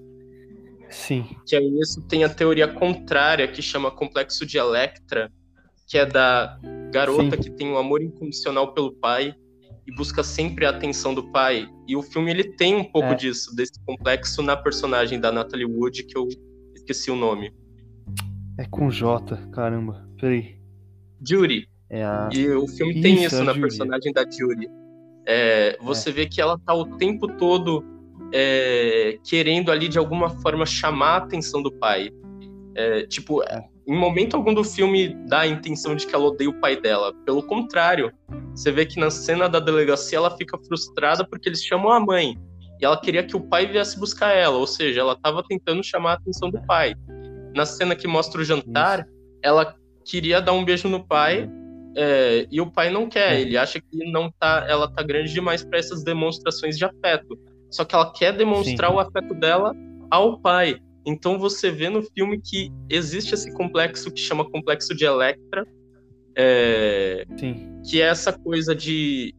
Sim. 0.89 1.25
Que 1.45 1.55
aí 1.55 1.79
isso 1.79 2.01
tem 2.01 2.23
a 2.23 2.29
teoria 2.29 2.67
contrária, 2.67 3.47
que 3.47 3.61
chama 3.61 3.91
complexo 3.91 4.45
de 4.45 4.57
Electra, 4.57 5.31
que 5.87 5.97
é 5.97 6.05
da 6.05 6.59
garota 6.91 7.35
Sim. 7.35 7.43
que 7.43 7.49
tem 7.51 7.67
um 7.67 7.77
amor 7.77 8.01
incondicional 8.01 8.73
pelo 8.73 8.93
pai 8.93 9.35
e 9.85 9.93
busca 9.93 10.23
sempre 10.23 10.65
a 10.65 10.69
atenção 10.69 11.13
do 11.13 11.31
pai. 11.31 11.67
E 11.87 11.95
o 11.95 12.01
filme 12.01 12.31
ele 12.31 12.55
tem 12.55 12.75
um 12.75 12.83
pouco 12.83 13.09
é. 13.09 13.15
disso, 13.15 13.55
desse 13.55 13.79
complexo 13.85 14.41
na 14.41 14.55
personagem 14.55 15.19
da 15.19 15.31
Natalie 15.31 15.65
Wood, 15.65 16.03
que 16.03 16.17
eu 16.17 16.27
esqueci 16.73 17.11
o 17.11 17.15
nome. 17.15 17.53
É 18.57 18.65
com 18.65 18.89
J, 18.89 19.37
caramba. 19.51 20.07
Peraí. 20.19 20.57
Judy. 21.27 21.67
É 21.89 22.03
a... 22.03 22.29
E 22.33 22.49
o 22.49 22.67
filme 22.67 22.93
isso, 22.93 23.01
tem 23.01 23.23
isso 23.23 23.43
na 23.43 23.53
Judy. 23.53 23.61
personagem 23.61 24.13
da 24.13 24.23
Judy. 24.23 24.67
É, 25.25 25.77
você 25.81 26.09
é. 26.09 26.13
vê 26.13 26.25
que 26.25 26.39
ela 26.39 26.57
tá 26.59 26.73
o 26.73 26.85
tempo 26.97 27.27
todo 27.27 27.83
é, 28.33 29.17
querendo 29.23 29.71
ali 29.71 29.87
de 29.87 29.97
alguma 29.97 30.29
forma 30.29 30.65
chamar 30.65 31.13
a 31.13 31.17
atenção 31.17 31.61
do 31.61 31.71
pai. 31.71 32.09
É, 32.75 33.05
tipo, 33.07 33.41
é. 33.43 33.65
em 33.87 33.97
momento 33.97 34.35
algum 34.35 34.53
do 34.53 34.63
filme 34.63 35.15
dá 35.27 35.41
a 35.41 35.47
intenção 35.47 35.95
de 35.95 36.05
que 36.05 36.13
ela 36.13 36.25
odeia 36.25 36.49
o 36.49 36.59
pai 36.59 36.79
dela. 36.79 37.13
Pelo 37.25 37.43
contrário, 37.43 38.11
você 38.51 38.71
vê 38.71 38.85
que 38.85 38.99
na 38.99 39.09
cena 39.09 39.47
da 39.49 39.59
delegacia 39.59 40.17
ela 40.17 40.35
fica 40.37 40.57
frustrada 40.57 41.25
porque 41.27 41.49
eles 41.49 41.63
chamam 41.63 41.91
a 41.91 41.99
mãe. 41.99 42.37
E 42.79 42.85
ela 42.85 42.99
queria 42.99 43.23
que 43.23 43.35
o 43.35 43.39
pai 43.39 43.65
viesse 43.65 43.97
buscar 43.97 44.31
ela, 44.31 44.57
ou 44.57 44.67
seja, 44.67 44.99
ela 44.99 45.13
estava 45.13 45.41
tentando 45.47 45.81
chamar 45.83 46.11
a 46.11 46.13
atenção 46.15 46.49
do 46.49 46.61
pai. 46.65 46.93
Na 47.55 47.65
cena 47.65 47.95
que 47.95 48.07
mostra 48.07 48.41
o 48.41 48.43
jantar, 48.43 48.99
Isso. 48.99 49.09
ela 49.41 49.75
queria 50.03 50.41
dar 50.41 50.51
um 50.51 50.65
beijo 50.65 50.89
no 50.89 51.03
pai 51.03 51.49
é, 51.95 52.45
e 52.51 52.59
o 52.59 52.69
pai 52.69 52.91
não 52.91 53.07
quer. 53.07 53.35
É. 53.35 53.41
Ele 53.41 53.57
acha 53.57 53.79
que 53.79 54.11
não 54.11 54.29
tá, 54.31 54.65
ela 54.67 54.91
tá 54.91 55.01
grande 55.01 55.31
demais 55.31 55.63
para 55.63 55.79
essas 55.79 56.03
demonstrações 56.03 56.77
de 56.77 56.83
afeto 56.83 57.39
só 57.75 57.83
que 57.83 57.93
ela 57.93 58.11
quer 58.11 58.31
demonstrar 58.31 58.89
Sim. 58.89 58.95
o 58.95 58.99
afeto 58.99 59.33
dela 59.33 59.75
ao 60.09 60.39
pai. 60.39 60.79
Então 61.05 61.37
você 61.37 61.69
vê 61.69 61.89
no 61.89 62.01
filme 62.01 62.39
que 62.41 62.71
existe 62.89 63.33
esse 63.33 63.51
complexo 63.53 64.09
que 64.11 64.19
chama 64.19 64.49
complexo 64.49 64.95
de 64.95 65.03
Electra, 65.05 65.67
é, 66.37 67.25
que 67.83 68.01
é 68.01 68.05
essa 68.05 68.31
coisa 68.31 68.73
de, 68.73 69.35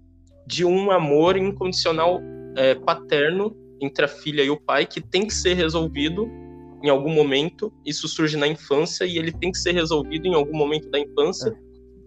de 0.47 0.65
um 0.67 0.91
amor 0.91 1.37
incondicional 1.37 2.21
é, 2.57 2.75
paterno 2.75 3.57
entre 3.81 4.05
a 4.05 4.09
filha 4.09 4.43
e 4.43 4.51
o 4.51 4.61
pai 4.61 4.87
que 4.87 5.01
tem 5.01 5.27
que 5.27 5.35
ser 5.35 5.55
resolvido 5.55 6.31
em 6.87 6.91
algum 6.91 7.13
momento. 7.13 7.73
Isso 7.85 8.09
surge 8.09 8.37
na 8.37 8.47
infância 8.47 9.05
e 9.05 9.19
ele 9.19 9.33
tem 9.33 9.51
que 9.51 9.59
ser 9.59 9.73
resolvido 9.73 10.27
em 10.27 10.35
algum 10.35 10.57
momento 10.57 10.89
da 10.91 10.99
infância. 10.99 11.51
É. 11.51 11.57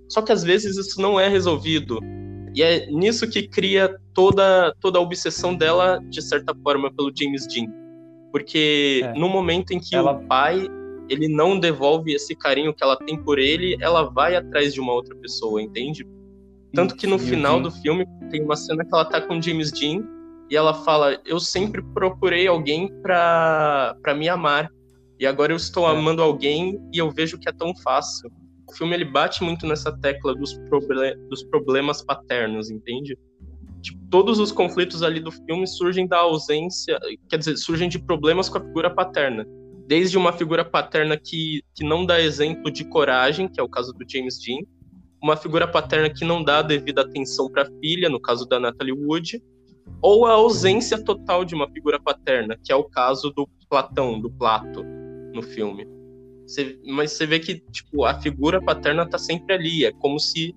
Só 0.07 0.21
que 0.21 0.31
às 0.31 0.43
vezes 0.43 0.77
isso 0.77 1.01
não 1.01 1.19
é 1.19 1.27
resolvido. 1.27 1.99
E 2.55 2.63
é 2.63 2.87
nisso 2.87 3.29
que 3.29 3.47
cria 3.47 3.95
toda, 4.13 4.73
toda 4.81 4.97
a 4.97 5.01
obsessão 5.01 5.55
dela, 5.55 5.99
de 6.09 6.21
certa 6.21 6.55
forma, 6.63 6.91
pelo 6.91 7.11
James 7.15 7.45
Dean. 7.47 7.67
Porque 8.31 9.01
é. 9.03 9.13
no 9.13 9.29
momento 9.29 9.71
em 9.71 9.79
que 9.79 9.95
ela... 9.95 10.13
o 10.13 10.27
pai 10.27 10.67
ele 11.09 11.27
não 11.27 11.59
devolve 11.59 12.13
esse 12.13 12.35
carinho 12.35 12.73
que 12.73 12.83
ela 12.83 12.95
tem 12.95 13.17
por 13.17 13.39
ele, 13.39 13.75
ela 13.81 14.03
vai 14.03 14.35
atrás 14.35 14.73
de 14.73 14.79
uma 14.79 14.93
outra 14.93 15.15
pessoa, 15.15 15.59
entende? 15.59 16.05
Tanto 16.71 16.95
que 16.95 17.07
no 17.07 17.17
final 17.17 17.59
do 17.59 17.71
filme 17.71 18.05
tem 18.29 18.43
uma 18.43 18.55
cena 18.55 18.85
que 18.85 18.93
ela 18.93 19.05
tá 19.05 19.19
com 19.19 19.41
James 19.41 19.71
Dean 19.71 20.03
e 20.49 20.55
ela 20.55 20.73
fala: 20.73 21.19
Eu 21.25 21.39
sempre 21.39 21.81
procurei 21.93 22.47
alguém 22.47 22.89
pra 23.01 23.95
me 24.15 24.27
amar. 24.27 24.69
E 25.19 25.27
agora 25.27 25.51
eu 25.51 25.57
estou 25.57 25.87
é. 25.87 25.91
amando 25.91 26.21
alguém 26.21 26.79
e 26.93 26.97
eu 26.97 27.11
vejo 27.11 27.37
que 27.37 27.49
é 27.49 27.51
tão 27.51 27.75
fácil 27.75 28.31
o 28.69 28.73
filme 28.73 28.93
ele 28.93 29.05
bate 29.05 29.43
muito 29.43 29.65
nessa 29.65 29.91
tecla 29.91 30.35
dos, 30.35 30.53
proble 30.69 31.15
dos 31.27 31.43
problemas 31.43 32.03
paternos, 32.03 32.69
entende? 32.69 33.17
Tipo, 33.81 33.99
todos 34.09 34.39
os 34.39 34.51
conflitos 34.51 35.01
ali 35.01 35.19
do 35.19 35.31
filme 35.31 35.65
surgem 35.65 36.07
da 36.07 36.17
ausência, 36.19 36.99
quer 37.27 37.37
dizer, 37.37 37.57
surgem 37.57 37.89
de 37.89 37.97
problemas 37.97 38.47
com 38.47 38.59
a 38.59 38.61
figura 38.61 38.93
paterna. 38.93 39.45
Desde 39.87 40.17
uma 40.17 40.31
figura 40.31 40.63
paterna 40.63 41.17
que, 41.17 41.63
que 41.73 41.83
não 41.83 42.05
dá 42.05 42.21
exemplo 42.21 42.71
de 42.71 42.85
coragem, 42.85 43.47
que 43.47 43.59
é 43.59 43.63
o 43.63 43.69
caso 43.69 43.91
do 43.93 44.05
James 44.07 44.37
Dean, 44.39 44.59
uma 45.21 45.35
figura 45.35 45.67
paterna 45.67 46.09
que 46.09 46.23
não 46.23 46.43
dá 46.43 46.59
a 46.59 46.61
devida 46.61 47.01
atenção 47.01 47.49
para 47.49 47.63
a 47.63 47.71
filha, 47.81 48.07
no 48.07 48.21
caso 48.21 48.45
da 48.47 48.59
Natalie 48.59 48.93
Wood, 48.93 49.41
ou 50.01 50.25
a 50.25 50.31
ausência 50.31 51.03
total 51.03 51.43
de 51.43 51.55
uma 51.55 51.69
figura 51.69 51.99
paterna, 51.99 52.57
que 52.63 52.71
é 52.71 52.75
o 52.75 52.83
caso 52.83 53.31
do 53.31 53.47
Platão, 53.69 54.19
do 54.19 54.29
Plato, 54.31 54.83
no 55.33 55.43
filme. 55.43 55.87
Você, 56.45 56.79
mas 56.87 57.11
você 57.11 57.27
vê 57.27 57.39
que 57.39 57.59
tipo 57.71 58.05
a 58.05 58.19
figura 58.19 58.61
paterna 58.61 59.07
tá 59.07 59.17
sempre 59.17 59.53
ali, 59.53 59.85
é 59.85 59.91
como 59.91 60.19
se 60.19 60.55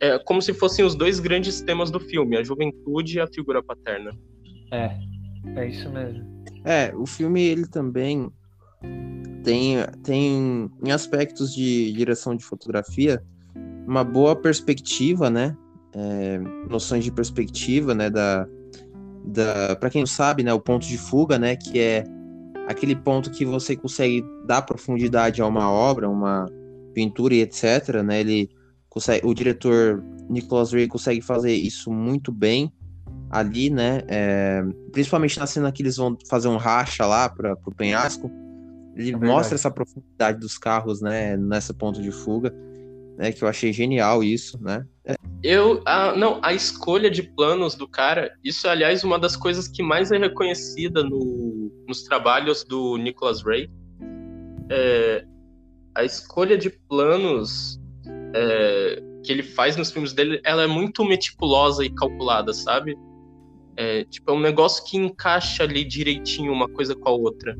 é 0.00 0.18
como 0.18 0.42
se 0.42 0.52
fossem 0.52 0.84
os 0.84 0.96
dois 0.96 1.20
grandes 1.20 1.60
temas 1.62 1.90
do 1.90 2.00
filme, 2.00 2.36
a 2.36 2.42
juventude 2.42 3.18
e 3.18 3.20
a 3.20 3.28
figura 3.28 3.62
paterna. 3.62 4.10
É, 4.72 4.98
é 5.56 5.68
isso 5.68 5.88
mesmo. 5.90 6.24
É, 6.64 6.92
o 6.96 7.06
filme 7.06 7.40
ele 7.40 7.66
também 7.68 8.32
tem 9.44 9.76
tem 10.02 10.70
em 10.84 10.90
aspectos 10.90 11.54
de 11.54 11.92
direção 11.92 12.34
de 12.34 12.44
fotografia 12.44 13.22
uma 13.86 14.02
boa 14.02 14.34
perspectiva, 14.34 15.30
né? 15.30 15.56
É, 15.94 16.38
noções 16.68 17.04
de 17.04 17.12
perspectiva, 17.12 17.94
né? 17.94 18.08
Da, 18.08 18.46
da 19.24 19.76
para 19.76 19.90
quem 19.90 20.02
não 20.02 20.06
sabe, 20.06 20.42
né? 20.42 20.52
O 20.52 20.60
ponto 20.60 20.86
de 20.86 20.96
fuga, 20.98 21.38
né? 21.38 21.56
Que 21.56 21.78
é 21.78 22.04
aquele 22.66 22.96
ponto 22.96 23.30
que 23.30 23.44
você 23.44 23.76
consegue 23.76 24.24
dar 24.46 24.62
profundidade 24.62 25.42
a 25.42 25.46
uma 25.46 25.70
obra, 25.70 26.08
uma 26.08 26.46
pintura 26.94 27.34
e 27.34 27.40
etc, 27.40 28.02
né? 28.04 28.20
Ele 28.20 28.50
consegue, 28.88 29.26
o 29.26 29.34
diretor 29.34 30.02
Nicholas 30.28 30.72
Ray 30.72 30.86
consegue 30.86 31.20
fazer 31.20 31.52
isso 31.52 31.90
muito 31.90 32.30
bem 32.32 32.72
ali, 33.30 33.70
né? 33.70 34.02
É, 34.08 34.62
principalmente 34.92 35.38
na 35.38 35.46
cena 35.46 35.72
que 35.72 35.82
eles 35.82 35.96
vão 35.96 36.16
fazer 36.28 36.48
um 36.48 36.56
racha 36.56 37.06
lá 37.06 37.28
para 37.28 37.54
o 37.66 37.74
penhasco, 37.74 38.30
ele 38.94 39.12
é 39.12 39.16
mostra 39.16 39.54
essa 39.54 39.70
profundidade 39.70 40.38
dos 40.38 40.58
carros, 40.58 41.00
né? 41.00 41.36
Nessa 41.36 41.72
ponto 41.72 42.00
de 42.00 42.12
fuga, 42.12 42.54
né? 43.22 43.30
Que 43.30 43.44
eu 43.44 43.48
achei 43.48 43.72
genial 43.72 44.24
isso, 44.24 44.60
né? 44.60 44.84
Eu, 45.44 45.80
a, 45.86 46.16
não, 46.16 46.40
a 46.42 46.52
escolha 46.52 47.08
de 47.08 47.22
planos 47.22 47.76
do 47.76 47.86
cara, 47.86 48.36
isso 48.42 48.66
é, 48.66 48.70
aliás, 48.70 49.04
uma 49.04 49.16
das 49.16 49.36
coisas 49.36 49.68
que 49.68 49.80
mais 49.80 50.10
é 50.10 50.18
reconhecida 50.18 51.04
no, 51.04 51.70
nos 51.86 52.02
trabalhos 52.02 52.64
do 52.64 52.96
Nicholas 52.96 53.40
Ray. 53.44 53.70
É, 54.68 55.24
a 55.94 56.02
escolha 56.02 56.58
de 56.58 56.70
planos 56.70 57.80
é, 58.34 59.00
que 59.22 59.30
ele 59.30 59.44
faz 59.44 59.76
nos 59.76 59.92
filmes 59.92 60.12
dele, 60.12 60.40
ela 60.44 60.64
é 60.64 60.66
muito 60.66 61.04
meticulosa 61.04 61.84
e 61.84 61.90
calculada, 61.90 62.52
sabe? 62.52 62.96
É, 63.76 64.02
tipo, 64.04 64.32
é 64.32 64.34
um 64.34 64.40
negócio 64.40 64.84
que 64.84 64.96
encaixa 64.96 65.62
ali 65.62 65.84
direitinho 65.84 66.52
uma 66.52 66.68
coisa 66.68 66.96
com 66.96 67.08
a 67.08 67.12
outra. 67.12 67.56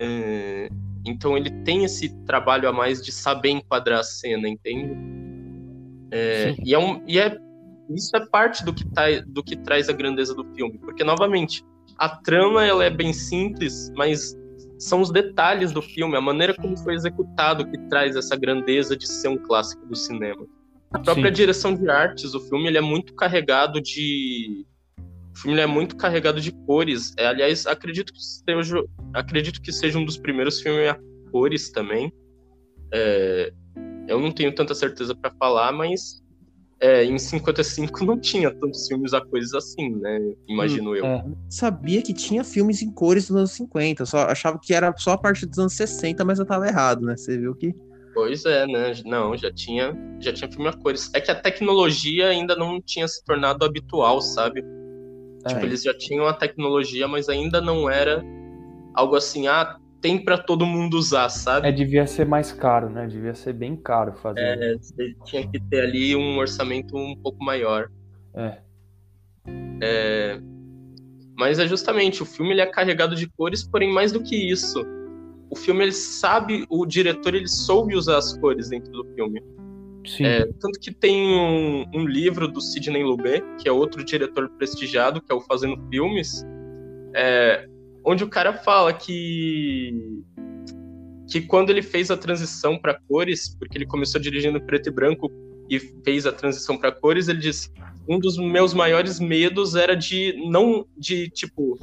É, 0.00 0.68
então 1.04 1.36
ele 1.36 1.50
tem 1.64 1.84
esse 1.84 2.08
trabalho 2.24 2.68
a 2.68 2.72
mais 2.72 3.02
de 3.02 3.10
saber 3.10 3.50
enquadrar 3.50 4.00
a 4.00 4.04
cena, 4.04 4.48
entende? 4.48 4.96
É, 6.10 6.54
e, 6.64 6.74
é 6.74 6.78
um, 6.78 7.02
e 7.06 7.18
é, 7.18 7.38
isso 7.90 8.14
é 8.16 8.26
parte 8.26 8.64
do 8.64 8.72
que, 8.72 8.86
tá, 8.88 9.04
do 9.26 9.42
que 9.42 9.56
traz 9.56 9.88
a 9.88 9.92
grandeza 9.92 10.34
do 10.34 10.44
filme, 10.54 10.78
porque, 10.78 11.02
novamente, 11.02 11.64
a 11.98 12.08
trama 12.08 12.64
ela 12.64 12.84
é 12.84 12.90
bem 12.90 13.12
simples, 13.12 13.90
mas 13.96 14.36
são 14.78 15.00
os 15.00 15.10
detalhes 15.10 15.72
do 15.72 15.80
filme, 15.80 16.16
a 16.16 16.20
maneira 16.20 16.54
como 16.54 16.76
foi 16.76 16.94
executado 16.94 17.68
que 17.70 17.78
traz 17.88 18.16
essa 18.16 18.36
grandeza 18.36 18.96
de 18.96 19.06
ser 19.06 19.28
um 19.28 19.38
clássico 19.38 19.86
do 19.86 19.96
cinema. 19.96 20.46
A 20.92 20.98
própria 20.98 21.28
Sim. 21.28 21.34
direção 21.34 21.74
de 21.74 21.88
artes, 21.88 22.34
o 22.34 22.40
filme 22.40 22.66
ele 22.66 22.78
é 22.78 22.82
muito 22.82 23.14
carregado 23.14 23.80
de 23.80 24.66
o 25.34 25.38
filme 25.38 25.60
é 25.60 25.66
muito 25.66 25.96
carregado 25.96 26.40
de 26.40 26.52
cores. 26.52 27.14
É, 27.18 27.26
aliás, 27.26 27.66
acredito 27.66 28.12
que 28.12 28.20
seja 28.20 28.84
acredito 29.14 29.60
que 29.60 29.72
seja 29.72 29.98
um 29.98 30.04
dos 30.04 30.18
primeiros 30.18 30.60
filme, 30.60 30.82
cores 31.30 31.70
também. 31.70 32.12
É, 32.92 33.52
eu 34.06 34.20
não 34.20 34.30
tenho 34.30 34.54
tanta 34.54 34.74
certeza 34.74 35.14
para 35.14 35.30
falar, 35.32 35.72
mas 35.72 36.22
é, 36.78 37.04
em 37.04 37.18
55 37.18 38.04
não 38.04 38.18
tinha 38.18 38.50
tantos 38.52 38.86
filmes 38.86 39.14
a 39.14 39.20
cores 39.20 39.54
assim, 39.54 39.94
né? 39.96 40.18
Imagino 40.48 40.90
hum, 40.90 40.96
eu. 40.96 41.06
É. 41.06 41.24
Sabia 41.48 42.02
que 42.02 42.12
tinha 42.12 42.44
filmes 42.44 42.82
em 42.82 42.90
cores 42.90 43.30
nos 43.30 43.38
anos 43.38 43.52
50, 43.52 44.04
só 44.04 44.26
achava 44.26 44.58
que 44.60 44.74
era 44.74 44.92
só 44.98 45.12
a 45.12 45.18
partir 45.18 45.46
dos 45.46 45.58
anos 45.58 45.72
60, 45.74 46.24
mas 46.24 46.38
eu 46.38 46.44
tava 46.44 46.66
errado, 46.66 47.06
né? 47.06 47.16
Você 47.16 47.38
viu 47.38 47.54
que. 47.54 47.74
Pois 48.12 48.44
é, 48.44 48.66
né? 48.66 48.92
Não, 49.06 49.34
já 49.36 49.50
tinha, 49.50 49.96
já 50.20 50.32
tinha 50.32 50.50
filme 50.50 50.68
a 50.68 50.72
cores. 50.72 51.10
É 51.14 51.20
que 51.20 51.30
a 51.30 51.40
tecnologia 51.40 52.28
ainda 52.28 52.54
não 52.54 52.78
tinha 52.80 53.08
se 53.08 53.24
tornado 53.24 53.64
habitual, 53.64 54.20
sabe? 54.20 54.62
É. 55.44 55.48
Tipo, 55.48 55.64
eles 55.64 55.82
já 55.82 55.96
tinham 55.96 56.26
a 56.26 56.32
tecnologia, 56.32 57.08
mas 57.08 57.28
ainda 57.28 57.60
não 57.60 57.88
era 57.88 58.24
algo 58.94 59.16
assim, 59.16 59.46
ah, 59.46 59.76
tem 60.00 60.22
para 60.22 60.36
todo 60.36 60.66
mundo 60.66 60.94
usar, 60.94 61.28
sabe? 61.28 61.68
É, 61.68 61.72
devia 61.72 62.06
ser 62.06 62.26
mais 62.26 62.52
caro, 62.52 62.90
né? 62.90 63.06
Devia 63.06 63.34
ser 63.34 63.52
bem 63.52 63.76
caro 63.76 64.12
fazer. 64.14 64.40
É, 64.40 64.76
você 64.76 65.14
tinha 65.24 65.46
que 65.46 65.60
ter 65.60 65.82
ali 65.82 66.14
um 66.16 66.38
orçamento 66.38 66.96
um 66.96 67.16
pouco 67.16 67.42
maior. 67.42 67.88
É. 68.34 68.58
é. 69.80 70.40
Mas 71.36 71.58
é 71.58 71.66
justamente, 71.66 72.22
o 72.22 72.26
filme 72.26 72.52
ele 72.52 72.60
é 72.60 72.66
carregado 72.66 73.14
de 73.14 73.26
cores, 73.26 73.62
porém 73.62 73.92
mais 73.92 74.12
do 74.12 74.22
que 74.22 74.36
isso. 74.36 74.84
O 75.48 75.56
filme 75.56 75.84
ele 75.84 75.92
sabe, 75.92 76.66
o 76.68 76.84
diretor 76.84 77.34
ele 77.34 77.48
soube 77.48 77.94
usar 77.94 78.18
as 78.18 78.36
cores 78.36 78.68
dentro 78.68 78.92
do 78.92 79.04
filme. 79.14 79.42
É, 80.20 80.46
tanto 80.60 80.80
que 80.80 80.92
tem 80.92 81.26
um, 81.26 81.84
um, 81.94 82.06
livro 82.06 82.48
do 82.48 82.60
Sidney 82.60 83.04
Lumet, 83.04 83.44
que 83.60 83.68
é 83.68 83.72
outro 83.72 84.04
diretor 84.04 84.48
prestigiado, 84.50 85.20
que 85.20 85.32
é 85.32 85.34
o 85.34 85.40
Fazendo 85.40 85.80
Filmes, 85.88 86.44
é, 87.14 87.66
onde 88.04 88.24
o 88.24 88.28
cara 88.28 88.52
fala 88.52 88.92
que 88.92 90.22
que 91.28 91.40
quando 91.40 91.70
ele 91.70 91.82
fez 91.82 92.10
a 92.10 92.16
transição 92.16 92.76
para 92.76 92.98
cores, 93.08 93.56
porque 93.58 93.78
ele 93.78 93.86
começou 93.86 94.20
dirigindo 94.20 94.60
preto 94.60 94.88
e 94.88 94.92
branco 94.92 95.30
e 95.70 95.78
fez 95.78 96.26
a 96.26 96.32
transição 96.32 96.76
para 96.76 96.92
cores, 96.92 97.28
ele 97.28 97.38
disse: 97.38 97.70
um 98.08 98.18
dos 98.18 98.36
meus 98.36 98.74
maiores 98.74 99.20
medos 99.20 99.74
era 99.74 99.94
de 99.94 100.34
não 100.50 100.84
de 100.96 101.30
tipo 101.30 101.78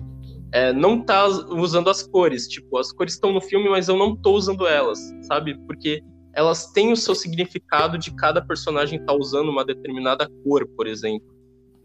é, 0.52 0.74
não 0.74 1.02
tá 1.02 1.26
usando 1.26 1.90
as 1.90 2.04
cores, 2.04 2.48
tipo 2.48 2.78
as 2.78 2.92
cores 2.92 3.14
estão 3.14 3.32
no 3.32 3.42
filme, 3.42 3.70
mas 3.70 3.88
eu 3.88 3.98
não 3.98 4.16
tô 4.16 4.34
usando 4.34 4.68
elas, 4.68 5.00
sabe? 5.22 5.58
Porque 5.66 6.04
elas 6.34 6.72
têm 6.72 6.92
o 6.92 6.96
seu 6.96 7.16
significado 7.16 7.98
de 7.98 8.12
cada 8.12 8.42
personagem 8.42 9.04
tá 9.04 9.14
usando 9.14 9.50
uma 9.50 9.66
determinada 9.66 10.30
cor, 10.44 10.68
por 10.68 10.88
exemplo. 10.88 11.28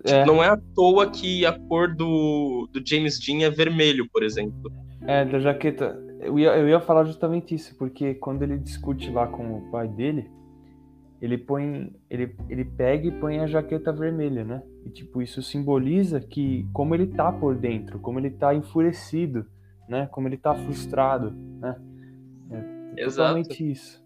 É. 0.05 0.25
Não 0.25 0.43
é 0.43 0.49
à 0.49 0.57
toa 0.75 1.11
que 1.11 1.47
a 1.47 1.59
cor 1.59 1.95
do, 1.95 2.69
do 2.73 2.83
James 2.87 3.19
Dean 3.19 3.45
é 3.45 3.51
vermelho, 3.51 4.07
por 4.13 4.23
exemplo. 4.23 4.71
É, 5.03 5.25
da 5.25 5.39
jaqueta. 5.39 5.99
Eu 6.21 6.39
ia, 6.39 6.57
eu 6.57 6.69
ia 6.69 6.81
falar 6.81 7.05
justamente 7.05 7.55
isso, 7.55 7.75
porque 7.77 8.15
quando 8.15 8.43
ele 8.43 8.59
discute 8.59 9.11
lá 9.11 9.27
com 9.27 9.59
o 9.59 9.71
pai 9.71 9.89
dele, 9.89 10.31
ele 11.21 11.39
põe. 11.39 11.91
Ele, 12.11 12.37
ele 12.51 12.65
pega 12.65 13.09
e 13.09 13.13
põe 13.13 13.39
a 13.39 13.47
jaqueta 13.47 13.93
vermelha, 13.93 14.45
né? 14.45 14.63
E 14.85 14.91
tipo, 14.91 15.23
isso 15.23 15.43
simboliza 15.43 16.21
que 16.21 16.69
como 16.73 16.95
ele 16.95 17.07
tá 17.07 17.33
por 17.33 17.55
dentro, 17.55 17.99
como 17.99 18.19
ele 18.19 18.31
tá 18.31 18.55
enfurecido, 18.55 19.47
né? 19.89 20.07
Como 20.13 20.29
ele 20.29 20.37
tá 20.37 20.55
frustrado, 20.55 21.31
né? 21.61 21.77
É 22.97 23.05
totalmente 23.07 23.71
isso. 23.71 24.04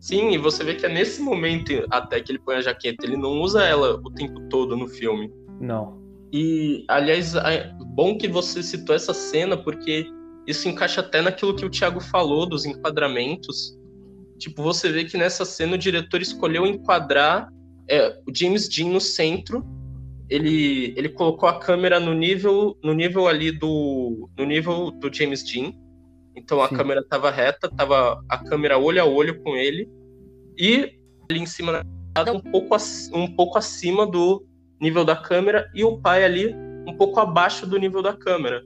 Sim, 0.00 0.30
e 0.30 0.38
você 0.38 0.64
vê 0.64 0.74
que 0.74 0.86
é 0.86 0.88
nesse 0.88 1.20
momento 1.20 1.72
até 1.90 2.20
que 2.20 2.32
ele 2.32 2.38
põe 2.38 2.56
a 2.56 2.62
jaqueta, 2.62 3.04
ele 3.04 3.18
não 3.18 3.40
usa 3.42 3.62
ela 3.62 4.00
o 4.02 4.10
tempo 4.10 4.40
todo 4.48 4.74
no 4.74 4.88
filme. 4.88 5.30
Não. 5.60 6.00
E, 6.32 6.84
aliás, 6.88 7.34
é 7.34 7.70
bom 7.94 8.16
que 8.16 8.26
você 8.26 8.62
citou 8.62 8.96
essa 8.96 9.12
cena, 9.12 9.58
porque 9.58 10.06
isso 10.46 10.66
encaixa 10.68 11.02
até 11.02 11.20
naquilo 11.20 11.54
que 11.54 11.66
o 11.66 11.70
Thiago 11.70 12.00
falou 12.00 12.48
dos 12.48 12.64
enquadramentos. 12.64 13.76
Tipo, 14.38 14.62
você 14.62 14.90
vê 14.90 15.04
que 15.04 15.18
nessa 15.18 15.44
cena 15.44 15.74
o 15.74 15.78
diretor 15.78 16.22
escolheu 16.22 16.66
enquadrar 16.66 17.48
é, 17.86 18.18
o 18.26 18.34
James 18.34 18.68
Dean 18.68 18.88
no 18.88 19.00
centro. 19.00 19.62
Ele, 20.30 20.94
ele 20.96 21.10
colocou 21.10 21.46
a 21.46 21.58
câmera 21.58 21.98
no 21.98 22.14
nível 22.14 22.78
no 22.84 22.94
nível 22.94 23.26
ali 23.26 23.50
do 23.50 24.30
no 24.38 24.44
nível 24.44 24.92
do 24.92 25.12
James 25.12 25.42
Dean 25.42 25.72
então 26.34 26.60
a 26.60 26.68
Sim. 26.68 26.76
câmera 26.76 27.00
estava 27.00 27.30
reta, 27.30 27.68
tava 27.68 28.22
a 28.28 28.38
câmera 28.38 28.78
olho 28.78 29.02
a 29.02 29.04
olho 29.04 29.40
com 29.42 29.56
ele 29.56 29.88
e 30.56 30.92
ali 31.30 31.40
em 31.40 31.46
cima 31.46 31.84
um 32.34 32.40
pouco 32.40 32.76
um 33.14 33.34
pouco 33.34 33.58
acima 33.58 34.06
do 34.06 34.44
nível 34.80 35.04
da 35.04 35.16
câmera 35.16 35.70
e 35.74 35.84
o 35.84 35.98
pai 35.98 36.24
ali 36.24 36.54
um 36.86 36.96
pouco 36.96 37.20
abaixo 37.20 37.66
do 37.66 37.78
nível 37.78 38.02
da 38.02 38.12
câmera, 38.12 38.62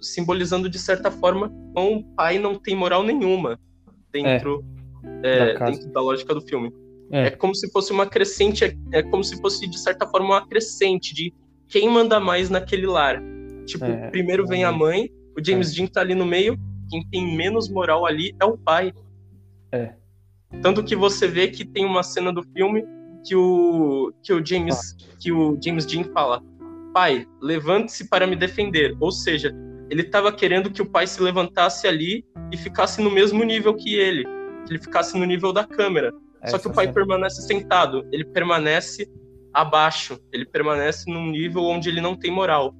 simbolizando 0.00 0.68
de 0.68 0.78
certa 0.78 1.10
forma 1.10 1.48
que 1.48 1.80
o 1.80 2.02
pai 2.14 2.38
não 2.38 2.54
tem 2.54 2.76
moral 2.76 3.02
nenhuma 3.02 3.58
dentro, 4.12 4.64
é, 5.22 5.38
é, 5.38 5.58
da, 5.58 5.66
dentro 5.66 5.90
da 5.90 6.00
lógica 6.00 6.34
do 6.34 6.40
filme. 6.40 6.72
É. 7.10 7.26
é. 7.26 7.30
como 7.30 7.54
se 7.54 7.70
fosse 7.70 7.92
uma 7.92 8.06
crescente, 8.06 8.64
é, 8.64 8.74
é 8.92 9.02
como 9.02 9.22
se 9.22 9.40
fosse 9.40 9.66
de 9.66 9.78
certa 9.78 10.06
forma 10.06 10.28
uma 10.28 10.46
crescente 10.46 11.14
de 11.14 11.32
quem 11.68 11.88
manda 11.88 12.20
mais 12.20 12.48
naquele 12.48 12.86
lar. 12.86 13.20
Tipo, 13.66 13.84
é, 13.84 14.10
primeiro 14.10 14.46
vem 14.46 14.64
a 14.64 14.72
mãe, 14.72 15.10
o 15.36 15.44
James 15.44 15.72
é. 15.72 15.76
Dean 15.76 15.86
tá 15.86 16.00
ali 16.00 16.14
no 16.14 16.24
meio, 16.24 16.58
quem 16.90 17.06
tem 17.08 17.36
menos 17.36 17.68
moral 17.68 18.06
ali 18.06 18.34
é 18.40 18.44
o 18.44 18.56
pai. 18.56 18.92
É. 19.72 19.94
Tanto 20.62 20.84
que 20.84 20.94
você 20.94 21.26
vê 21.26 21.48
que 21.48 21.64
tem 21.64 21.84
uma 21.84 22.02
cena 22.02 22.32
do 22.32 22.42
filme 22.42 22.84
que 23.24 23.34
o 23.34 24.12
que 24.22 24.32
o 24.32 24.44
James 24.44 24.96
ah. 25.00 25.16
que 25.18 25.32
o 25.32 25.58
James 25.62 25.86
Dean 25.86 26.04
fala: 26.12 26.42
"Pai, 26.92 27.26
levante-se 27.40 28.08
para 28.08 28.26
me 28.26 28.36
defender". 28.36 28.96
Ou 29.00 29.10
seja, 29.10 29.52
ele 29.90 30.02
estava 30.02 30.32
querendo 30.32 30.70
que 30.70 30.82
o 30.82 30.86
pai 30.86 31.06
se 31.06 31.22
levantasse 31.22 31.86
ali 31.86 32.24
e 32.52 32.56
ficasse 32.56 33.00
no 33.00 33.10
mesmo 33.10 33.42
nível 33.44 33.74
que 33.74 33.94
ele, 33.94 34.24
que 34.66 34.72
ele 34.72 34.78
ficasse 34.78 35.18
no 35.18 35.24
nível 35.24 35.52
da 35.52 35.64
câmera. 35.64 36.12
É, 36.42 36.48
Só 36.48 36.58
que 36.58 36.68
o 36.68 36.72
pai 36.72 36.92
permanece 36.92 37.42
sentado, 37.42 38.06
ele 38.12 38.24
permanece 38.24 39.10
abaixo, 39.52 40.18
ele 40.32 40.44
permanece 40.44 41.10
num 41.10 41.30
nível 41.30 41.62
onde 41.64 41.88
ele 41.88 42.00
não 42.00 42.16
tem 42.16 42.30
moral. 42.30 42.74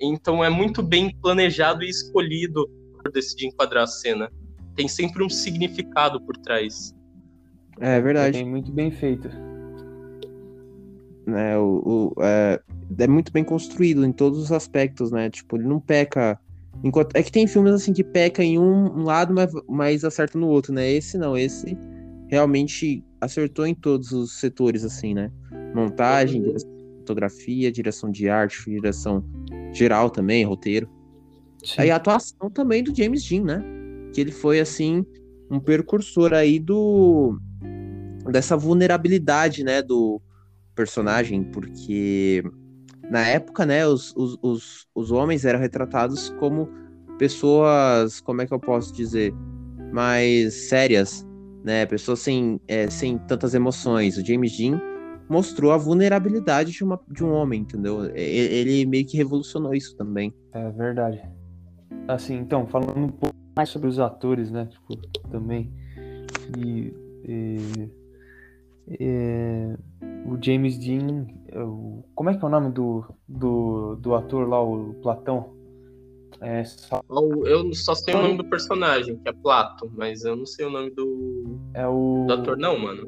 Então 0.00 0.42
é 0.42 0.48
muito 0.48 0.82
bem 0.82 1.14
planejado 1.20 1.84
e 1.84 1.90
escolhido 1.90 2.68
por 2.94 3.12
decidir 3.12 3.46
enquadrar 3.46 3.84
a 3.84 3.86
cena. 3.86 4.30
Tem 4.74 4.88
sempre 4.88 5.22
um 5.22 5.28
significado 5.28 6.20
por 6.20 6.36
trás. 6.38 6.94
É 7.78 8.00
verdade. 8.00 8.38
É 8.38 8.44
muito 8.44 8.72
bem 8.72 8.90
feito. 8.90 9.28
É, 11.26 11.56
o, 11.58 12.12
o 12.16 12.22
é, 12.22 12.60
é, 12.98 13.06
muito 13.06 13.32
bem 13.32 13.44
construído 13.44 14.04
em 14.04 14.12
todos 14.12 14.38
os 14.38 14.52
aspectos, 14.52 15.10
né? 15.10 15.28
Tipo, 15.30 15.56
ele 15.56 15.64
não 15.64 15.80
peca. 15.80 16.38
Enquanto, 16.82 17.14
é 17.14 17.22
que 17.22 17.30
tem 17.30 17.46
filmes 17.46 17.74
assim 17.74 17.92
que 17.92 18.02
peca 18.02 18.42
em 18.42 18.58
um, 18.58 19.02
lado, 19.02 19.34
mas, 19.34 19.52
mas 19.68 20.04
acerta 20.04 20.38
no 20.38 20.48
outro, 20.48 20.72
né? 20.72 20.90
Esse 20.90 21.18
não, 21.18 21.36
esse 21.36 21.76
realmente 22.28 23.04
acertou 23.20 23.66
em 23.66 23.74
todos 23.74 24.12
os 24.12 24.38
setores, 24.38 24.84
assim, 24.84 25.12
né? 25.14 25.30
Montagem, 25.74 26.42
fotografia, 27.00 27.72
direção 27.72 28.10
de 28.10 28.28
arte, 28.28 28.70
direção 28.70 29.24
geral 29.72 30.10
também, 30.10 30.44
roteiro. 30.44 30.88
Sim. 31.64 31.82
Aí 31.82 31.90
a 31.90 31.96
atuação 31.96 32.50
também 32.50 32.82
do 32.82 32.94
James 32.94 33.22
Dean, 33.28 33.44
né? 33.44 33.64
Que 34.14 34.20
ele 34.20 34.32
foi, 34.32 34.60
assim, 34.60 35.04
um 35.50 35.58
precursor 35.60 36.32
aí 36.32 36.58
do... 36.58 37.38
dessa 38.30 38.56
vulnerabilidade, 38.56 39.64
né, 39.64 39.82
do 39.82 40.20
personagem, 40.74 41.44
porque 41.44 42.42
na 43.10 43.26
época, 43.26 43.66
né, 43.66 43.86
os, 43.86 44.14
os, 44.16 44.38
os, 44.40 44.86
os 44.94 45.10
homens 45.10 45.44
eram 45.44 45.58
retratados 45.58 46.30
como 46.38 46.68
pessoas, 47.18 48.20
como 48.20 48.40
é 48.40 48.46
que 48.46 48.54
eu 48.54 48.60
posso 48.60 48.94
dizer, 48.94 49.34
mais 49.92 50.68
sérias, 50.68 51.26
né, 51.64 51.84
pessoas 51.84 52.20
sem, 52.20 52.60
é, 52.66 52.88
sem 52.88 53.18
tantas 53.18 53.52
emoções. 53.52 54.16
O 54.16 54.24
James 54.24 54.56
Dean 54.56 54.80
mostrou 55.30 55.70
a 55.70 55.76
vulnerabilidade 55.76 56.72
de, 56.72 56.82
uma, 56.82 57.00
de 57.08 57.22
um 57.24 57.32
homem, 57.32 57.60
entendeu? 57.60 58.04
Ele 58.16 58.84
meio 58.84 59.06
que 59.06 59.16
revolucionou 59.16 59.72
isso 59.72 59.96
também. 59.96 60.34
É 60.52 60.68
verdade. 60.70 61.22
Assim, 62.08 62.34
então, 62.34 62.66
falando 62.66 62.98
um 62.98 63.08
pouco 63.08 63.36
mais 63.56 63.68
sobre 63.68 63.88
os 63.88 64.00
atores, 64.00 64.50
né? 64.50 64.66
Tipo, 64.66 64.96
também. 65.30 65.72
E, 66.58 66.92
e, 67.24 67.90
e, 68.88 69.76
o 70.26 70.36
James 70.42 70.76
Dean. 70.76 71.28
O, 71.54 72.02
como 72.12 72.30
é 72.30 72.36
que 72.36 72.44
é 72.44 72.48
o 72.48 72.50
nome 72.50 72.72
do, 72.72 73.04
do, 73.28 73.94
do 73.96 74.14
ator 74.16 74.48
lá, 74.48 74.60
o 74.60 74.94
Platão? 74.94 75.54
É, 76.40 76.64
só... 76.64 77.04
Eu 77.44 77.72
só 77.74 77.94
sei 77.94 78.14
o 78.14 78.22
nome 78.22 78.38
do 78.38 78.44
personagem, 78.44 79.16
que 79.18 79.28
é 79.28 79.32
Plato, 79.32 79.90
mas 79.94 80.24
eu 80.24 80.34
não 80.34 80.46
sei 80.46 80.66
o 80.66 80.70
nome 80.70 80.90
do, 80.90 81.60
é 81.74 81.86
o... 81.86 82.24
do 82.26 82.32
ator, 82.32 82.56
não, 82.56 82.78
mano. 82.78 83.06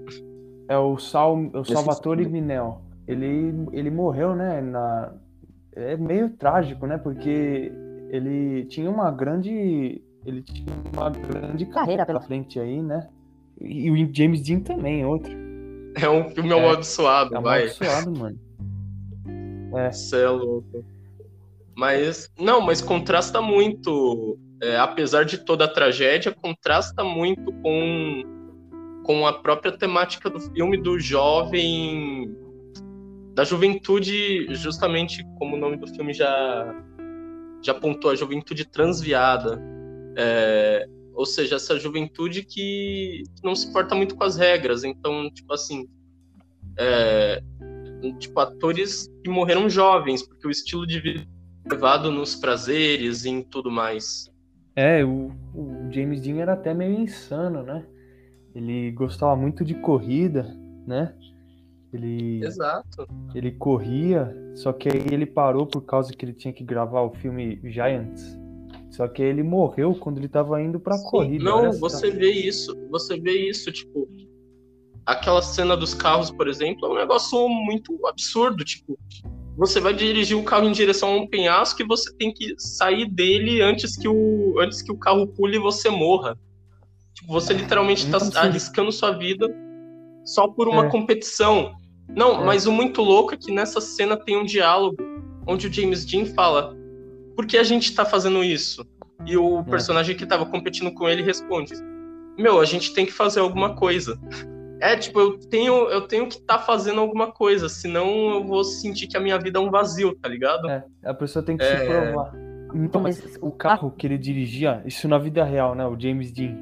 É 0.73 0.79
o, 0.79 0.97
Sal, 0.97 1.39
o 1.53 1.65
Salvatore 1.65 2.27
Minel. 2.27 2.81
Ele, 3.07 3.69
ele 3.73 3.91
morreu, 3.91 4.35
né? 4.35 4.63
Na... 4.63 5.13
É 5.77 5.99
meio 5.99 6.31
trágico, 6.31 6.87
né? 6.87 6.97
Porque 6.97 7.71
ele 8.09 8.65
tinha 8.65 8.91
uma 8.91 9.11
grande. 9.11 10.03
Ele 10.25 10.43
tinha 10.43 10.67
uma 10.95 11.11
grande 11.11 11.67
carreira 11.67 12.07
pela 12.07 12.23
frente 12.23 12.59
aí, 12.59 12.81
né? 12.81 13.07
E 13.61 13.91
o 13.91 14.15
James 14.15 14.41
Dean 14.41 14.61
também, 14.61 15.05
outro. 15.05 15.31
É 16.01 16.09
um 16.09 16.31
filme 16.31 16.51
é, 16.51 16.59
amaldiçoado, 16.59 17.37
é 17.37 17.41
vai. 17.41 17.63
Amaldiçoado, 17.65 18.19
mano. 18.19 18.39
É. 19.75 19.93
Você 19.93 20.23
é 20.23 20.29
louco. 20.29 20.85
Mas, 21.77 22.33
não, 22.39 22.63
mas 22.63 22.81
contrasta 22.81 23.43
muito 23.43 24.39
é, 24.63 24.79
apesar 24.79 25.25
de 25.25 25.39
toda 25.39 25.65
a 25.65 25.69
tragédia, 25.69 26.33
contrasta 26.33 27.05
muito 27.05 27.53
com, 27.61 28.23
com 29.05 29.27
a 29.27 29.33
própria 29.33 29.77
temática 29.77 30.31
do 30.31 30.41
filme 30.41 30.77
do 30.77 30.99
jovem, 30.99 32.35
da 33.35 33.45
juventude, 33.45 34.47
justamente 34.55 35.25
como 35.39 35.57
o 35.57 35.59
nome 35.59 35.77
do 35.77 35.87
filme 35.87 36.13
já, 36.13 36.75
já 37.63 37.73
apontou, 37.73 38.11
a 38.11 38.15
juventude 38.15 38.65
transviada. 38.65 39.61
É, 40.17 40.87
ou 41.15 41.27
seja, 41.27 41.57
essa 41.57 41.79
juventude 41.79 42.45
que, 42.45 43.23
não 43.43 43.55
se 43.55 43.69
importa 43.69 43.95
muito 43.95 44.15
com 44.17 44.25
as 44.25 44.37
regras. 44.37 44.85
Então, 44.85 45.31
tipo 45.31 45.53
assim, 45.53 45.89
é, 46.79 47.43
tipo, 48.19 48.39
atores 48.41 49.11
que 49.23 49.31
morreram 49.31 49.69
jovens, 49.69 50.23
porque 50.23 50.47
o 50.47 50.51
estilo 50.51 50.87
de 50.87 51.01
vida 51.01 51.27
é 51.67 51.73
levado 51.75 52.11
nos 52.11 52.35
prazeres 52.35 53.25
e 53.25 53.31
em 53.31 53.43
tudo 53.43 53.71
mais. 53.71 54.31
É, 54.75 55.05
o, 55.05 55.31
o 55.55 55.89
James 55.91 56.21
Dean 56.21 56.39
era 56.39 56.55
até 56.55 56.73
meio 56.73 56.99
insano, 56.99 57.63
né? 57.63 57.85
Ele 58.55 58.91
gostava 58.93 59.35
muito 59.35 59.65
de 59.65 59.75
corrida, 59.75 60.57
né? 60.87 61.15
Ele, 61.93 62.45
Exato. 62.45 63.07
Ele 63.35 63.51
corria, 63.53 64.35
só 64.55 64.73
que 64.73 64.89
aí 64.89 65.07
ele 65.11 65.27
parou 65.27 65.67
por 65.67 65.83
causa 65.83 66.13
que 66.13 66.25
ele 66.25 66.33
tinha 66.33 66.53
que 66.53 66.65
gravar 66.65 67.03
o 67.03 67.11
filme 67.11 67.61
Giants. 67.65 68.39
Só 68.91 69.09
que 69.09 69.23
ele 69.23 69.43
morreu 69.43 69.95
quando 69.95 70.19
ele 70.19 70.29
tava 70.29 70.61
indo 70.63 70.79
pra 70.79 70.97
Sim, 70.97 71.11
corrida. 71.11 71.45
Não, 71.45 71.73
você 71.73 72.11
vê 72.11 72.31
isso, 72.31 72.77
você 72.91 73.19
vê 73.19 73.49
isso, 73.49 73.73
tipo, 73.73 74.09
aquela 75.05 75.43
cena 75.43 75.77
dos 75.77 75.95
carros, 75.95 76.31
por 76.31 76.49
exemplo, 76.49 76.87
é 76.87 76.91
um 76.91 76.97
negócio 76.97 77.49
muito 77.49 77.99
absurdo. 78.07 78.65
Tipo, 78.65 78.99
você 79.57 79.81
vai 79.81 79.95
dirigir 79.95 80.37
o 80.37 80.45
carro 80.45 80.67
em 80.67 80.73
direção 80.73 81.11
a 81.11 81.17
um 81.17 81.27
penhasco 81.27 81.83
e 81.83 81.87
você 81.87 82.13
tem 82.17 82.33
que 82.33 82.55
sair 82.59 83.11
dele 83.11 83.61
antes 83.61 83.97
que 83.97 84.09
o, 84.09 84.59
antes 84.61 84.83
que 84.83 84.93
o 84.93 84.97
carro 84.97 85.27
pule 85.27 85.57
e 85.57 85.61
você 85.61 85.91
morra. 85.91 86.39
Tipo, 87.15 87.33
você 87.33 87.53
literalmente 87.53 88.07
está 88.07 88.41
arriscando 88.41 88.91
sua 88.91 89.13
vida 89.13 89.49
só 90.25 90.49
por 90.49 90.69
uma 90.69 90.87
é. 90.87 90.91
competição. 90.91 91.75
Não, 92.09 92.43
é. 92.43 92.45
mas 92.45 92.67
o 92.67 92.73
muito 92.73 93.03
louco 93.03 93.35
é 93.35 93.37
que 93.37 93.53
nessa 93.53 93.81
cena 93.81 94.17
tem 94.17 94.37
um 94.37 94.45
diálogo 94.45 94.97
onde 95.47 95.67
o 95.67 95.73
James 95.73 96.05
Dean 96.05 96.27
fala: 96.27 96.77
Por 97.37 97.47
que 97.47 97.59
a 97.59 97.65
gente 97.65 97.85
está 97.85 98.05
fazendo 98.05 98.43
isso? 98.43 98.87
E 99.27 99.37
o 99.37 99.61
é. 99.61 99.63
personagem 99.65 100.17
que 100.17 100.25
estava 100.25 100.47
competindo 100.47 100.93
com 100.93 101.09
ele 101.09 101.23
responde: 101.23 101.75
Meu, 102.39 102.61
a 102.61 102.65
gente 102.65 102.93
tem 102.95 103.07
que 103.07 103.13
fazer 103.13 103.41
alguma 103.41 103.75
coisa. 103.75 104.19
É, 104.81 104.97
tipo, 104.97 105.21
eu 105.21 105.39
tenho, 105.39 105.89
eu 105.91 106.09
tenho 106.09 106.27
que 106.27 106.39
estar 106.39 106.59
tá 106.59 106.65
fazendo 106.65 107.01
alguma 107.01 107.31
coisa, 107.31 107.69
senão 107.69 108.35
eu 108.35 108.45
vou 108.45 108.65
sentir 108.65 109.07
que 109.07 109.17
a 109.17 109.21
minha 109.21 109.39
vida 109.39 109.61
é 109.61 109.63
um 109.63 109.71
vazio, 109.71 110.13
tá 110.17 110.29
ligado? 110.29 110.69
É, 110.69 110.85
a 111.05 111.15
pessoa 111.15 111.45
tem 111.45 111.57
que 111.57 111.63
é... 111.63 111.79
se 111.79 111.87
provar. 111.87 112.33
Então, 112.75 113.01
mas 113.01 113.39
o 113.41 113.51
carro 113.51 113.91
que 113.91 114.07
ele 114.07 114.19
dirigia, 114.19 114.83
isso 114.85 115.07
na 115.07 115.19
vida 115.19 115.45
real, 115.45 115.75
né? 115.75 115.87
O 115.87 115.99
James 115.99 116.33
Dean, 116.33 116.57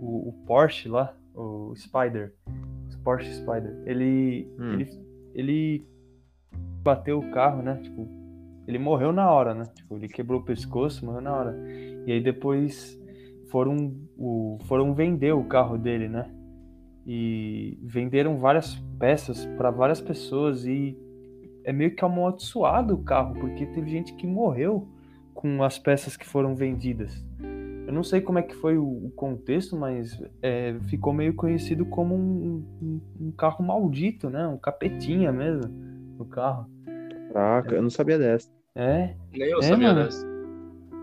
o, 0.00 0.28
o 0.28 0.32
Porsche 0.46 0.88
lá, 0.88 1.14
o 1.34 1.74
Spider, 1.76 2.34
o 2.46 3.02
Porsche 3.04 3.32
Spider, 3.32 3.82
ele, 3.86 4.50
hum. 4.58 4.72
ele, 4.74 4.88
ele 5.34 5.88
bateu 6.82 7.18
o 7.18 7.30
carro, 7.30 7.62
né? 7.62 7.76
Tipo, 7.82 8.08
ele 8.66 8.78
morreu 8.78 9.12
na 9.12 9.30
hora, 9.30 9.54
né? 9.54 9.64
Tipo, 9.74 9.96
ele 9.96 10.08
quebrou 10.08 10.40
o 10.40 10.44
pescoço, 10.44 11.04
morreu 11.04 11.20
na 11.20 11.34
hora. 11.34 11.56
E 12.06 12.12
aí 12.12 12.20
depois 12.22 12.98
foram, 13.50 13.94
o, 14.16 14.58
foram 14.64 14.94
vender 14.94 15.32
o 15.32 15.44
carro 15.44 15.78
dele, 15.78 16.08
né? 16.08 16.30
e 17.10 17.78
venderam 17.82 18.36
várias 18.36 18.74
peças 18.98 19.46
para 19.56 19.70
várias 19.70 19.98
pessoas 19.98 20.66
e 20.66 20.94
é 21.64 21.72
meio 21.72 21.96
que 21.96 22.04
amaldiçoado 22.04 22.94
o 22.94 23.02
carro, 23.02 23.32
porque 23.40 23.64
teve 23.64 23.90
gente 23.90 24.12
que 24.12 24.26
morreu 24.26 24.86
com 25.32 25.62
as 25.62 25.78
peças 25.78 26.18
que 26.18 26.26
foram 26.26 26.54
vendidas. 26.54 27.24
Eu 27.88 27.94
não 27.94 28.04
sei 28.04 28.20
como 28.20 28.38
é 28.38 28.42
que 28.42 28.54
foi 28.54 28.76
o, 28.76 29.10
contexto, 29.16 29.74
mas 29.74 30.22
é, 30.42 30.76
ficou 30.88 31.10
meio 31.10 31.32
conhecido 31.32 31.86
como 31.86 32.14
um, 32.14 32.62
um, 32.82 33.00
um, 33.18 33.30
carro 33.32 33.64
maldito, 33.64 34.28
né? 34.28 34.46
Um 34.46 34.58
capetinha 34.58 35.32
mesmo, 35.32 35.72
o 36.18 36.24
carro. 36.26 36.68
Caraca, 37.32 37.74
é. 37.74 37.78
eu 37.78 37.82
não 37.82 37.88
sabia 37.88 38.18
dessa. 38.18 38.50
É. 38.74 39.14
Nem 39.32 39.48
eu 39.48 39.60
é, 39.60 39.62
sabia 39.62 39.88
mano. 39.88 40.04
dessa. 40.04 40.26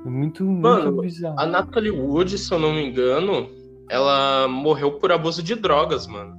Muito, 0.05 0.45
mano, 0.45 0.91
muito 0.91 1.01
bizarro. 1.01 1.39
A 1.39 1.47
Natalie 1.47 1.89
Wood, 1.89 2.37
se 2.37 2.53
eu 2.53 2.59
não 2.59 2.71
me 2.71 2.87
engano, 2.87 3.49
ela 3.89 4.47
morreu 4.47 4.99
por 4.99 5.11
abuso 5.11 5.41
de 5.41 5.55
drogas, 5.55 6.05
mano. 6.05 6.37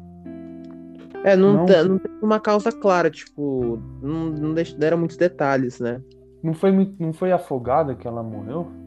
É, 1.25 1.35
não, 1.35 1.55
não. 1.55 1.67
Tem, 1.67 1.89
não 1.89 1.99
tem 1.99 2.13
uma 2.23 2.39
causa 2.39 2.71
clara, 2.71 3.11
tipo, 3.11 3.83
não, 4.01 4.27
não 4.27 4.55
deram 4.55 4.97
muitos 4.97 5.17
detalhes, 5.17 5.81
né? 5.81 6.01
Não 6.41 6.55
foi, 6.55 6.71
não 7.01 7.13
foi 7.13 7.33
afogada 7.33 7.97
que 7.97 8.07
ela 8.07 8.23
morreu? 8.23 8.86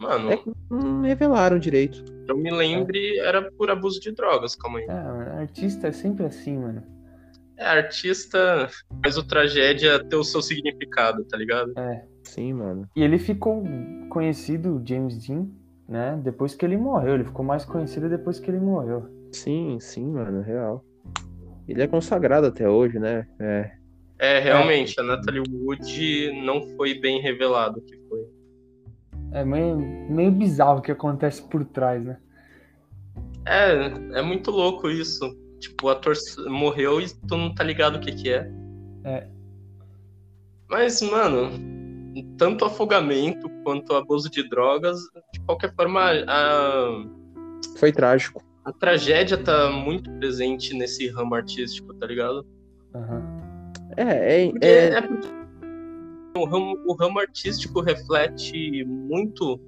Mano. 0.00 0.32
É 0.32 0.36
que 0.38 0.50
não 0.70 1.02
revelaram 1.02 1.58
direito. 1.58 2.02
Eu 2.26 2.36
me 2.36 2.50
lembre, 2.50 3.18
é. 3.18 3.26
era 3.26 3.52
por 3.52 3.70
abuso 3.70 4.00
de 4.00 4.10
drogas, 4.12 4.56
calma 4.56 4.78
aí. 4.78 4.86
É, 4.86 5.40
artista 5.42 5.88
é 5.88 5.92
sempre 5.92 6.24
assim, 6.24 6.56
mano. 6.56 6.82
É, 7.58 7.66
artista 7.66 8.70
faz 9.02 9.18
o 9.18 9.22
tragédia 9.22 10.02
ter 10.02 10.16
o 10.16 10.24
seu 10.24 10.40
significado, 10.40 11.22
tá 11.24 11.36
ligado? 11.36 11.78
É. 11.78 12.04
Sim, 12.24 12.54
mano. 12.54 12.88
E 12.96 13.02
ele 13.02 13.18
ficou 13.18 13.62
conhecido, 14.08 14.82
James 14.86 15.26
Dean, 15.26 15.46
né? 15.86 16.18
Depois 16.24 16.54
que 16.54 16.64
ele 16.64 16.78
morreu, 16.78 17.14
ele 17.14 17.24
ficou 17.24 17.44
mais 17.44 17.66
conhecido 17.66 18.08
depois 18.08 18.40
que 18.40 18.50
ele 18.50 18.60
morreu. 18.60 19.06
Sim, 19.32 19.78
sim, 19.80 20.06
mano, 20.06 20.40
real. 20.40 20.82
Ele 21.68 21.82
é 21.82 21.86
consagrado 21.86 22.46
até 22.46 22.66
hoje, 22.66 22.98
né? 22.98 23.26
É. 23.38 23.70
É, 24.18 24.38
realmente, 24.38 24.98
é. 24.98 25.02
a 25.02 25.04
Natalie 25.04 25.42
Wood 25.50 26.42
não 26.42 26.62
foi 26.76 26.94
bem 26.94 27.20
revelado 27.20 27.80
o 27.80 27.82
que 27.82 27.96
foi. 27.96 27.99
É 29.32 29.44
meio, 29.44 29.76
meio 29.76 30.32
bizarro 30.32 30.78
o 30.78 30.82
que 30.82 30.92
acontece 30.92 31.42
por 31.42 31.64
trás, 31.64 32.04
né? 32.04 32.18
É, 33.46 34.18
é 34.18 34.22
muito 34.22 34.50
louco 34.50 34.88
isso. 34.90 35.20
Tipo, 35.58 35.86
o 35.86 35.90
ator 35.90 36.14
morreu 36.48 37.00
e 37.00 37.08
tu 37.28 37.36
não 37.36 37.54
tá 37.54 37.62
ligado 37.62 37.96
o 37.96 38.00
que 38.00 38.12
que 38.12 38.32
é. 38.32 38.50
É. 39.04 39.26
Mas, 40.68 41.00
mano, 41.02 41.50
tanto 42.38 42.64
afogamento 42.64 43.48
quanto 43.64 43.94
abuso 43.94 44.30
de 44.30 44.48
drogas, 44.48 44.98
de 45.32 45.40
qualquer 45.40 45.74
forma, 45.74 46.00
a... 46.26 47.04
foi 47.76 47.92
trágico. 47.92 48.42
A 48.64 48.72
tragédia 48.72 49.36
tá 49.38 49.70
muito 49.70 50.10
presente 50.12 50.74
nesse 50.74 51.08
ramo 51.08 51.34
artístico, 51.34 51.92
tá 51.94 52.06
ligado? 52.06 52.46
Uhum. 52.94 53.36
É, 53.96 54.44
é, 54.44 54.50
porque, 54.50 54.66
é... 54.66 54.88
é 54.94 55.02
porque 55.02 55.39
o 56.40 56.44
ramo, 56.44 56.76
o 56.86 56.94
ramo 56.94 57.18
artístico 57.18 57.80
reflete 57.80 58.84
muito 58.84 59.60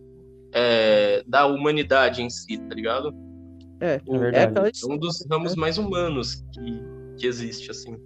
é, 0.52 1.22
da 1.26 1.46
humanidade 1.46 2.22
em 2.22 2.30
si, 2.30 2.58
tá 2.58 2.74
ligado? 2.74 3.14
É, 3.80 4.00
o, 4.06 4.16
é, 4.16 4.44
é 4.44 4.86
um 4.86 4.96
dos 4.96 5.26
ramos 5.30 5.56
mais 5.56 5.78
humanos 5.78 6.44
que, 6.52 6.82
que 7.18 7.26
existe, 7.26 7.70
assim. 7.70 7.96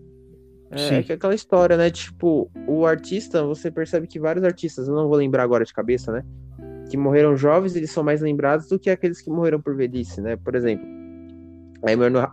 É, 0.71 0.97
é, 0.97 1.03
que 1.03 1.13
aquela 1.13 1.35
história, 1.35 1.77
né? 1.77 1.91
Tipo, 1.91 2.51
o 2.67 2.87
artista, 2.87 3.45
você 3.45 3.71
percebe 3.71 4.07
que 4.07 4.19
vários 4.19 4.45
artistas, 4.45 4.89
eu 4.89 4.95
não 4.95 5.09
vou 5.09 5.17
lembrar 5.17 5.43
agora 5.43 5.65
de 5.65 5.73
cabeça, 5.73 6.13
né? 6.13 6.25
Que 6.91 6.97
morreram 6.97 7.37
jovens, 7.37 7.77
eles 7.77 7.91
são 7.91 8.03
mais 8.03 8.21
lembrados 8.21 8.69
do 8.69 8.79
que 8.79 8.91
aqueles 8.91 9.21
que 9.21 9.31
morreram 9.31 9.61
por 9.61 9.77
velhice, 9.77 10.21
né? 10.21 10.37
Por 10.37 10.55
exemplo, 10.55 10.87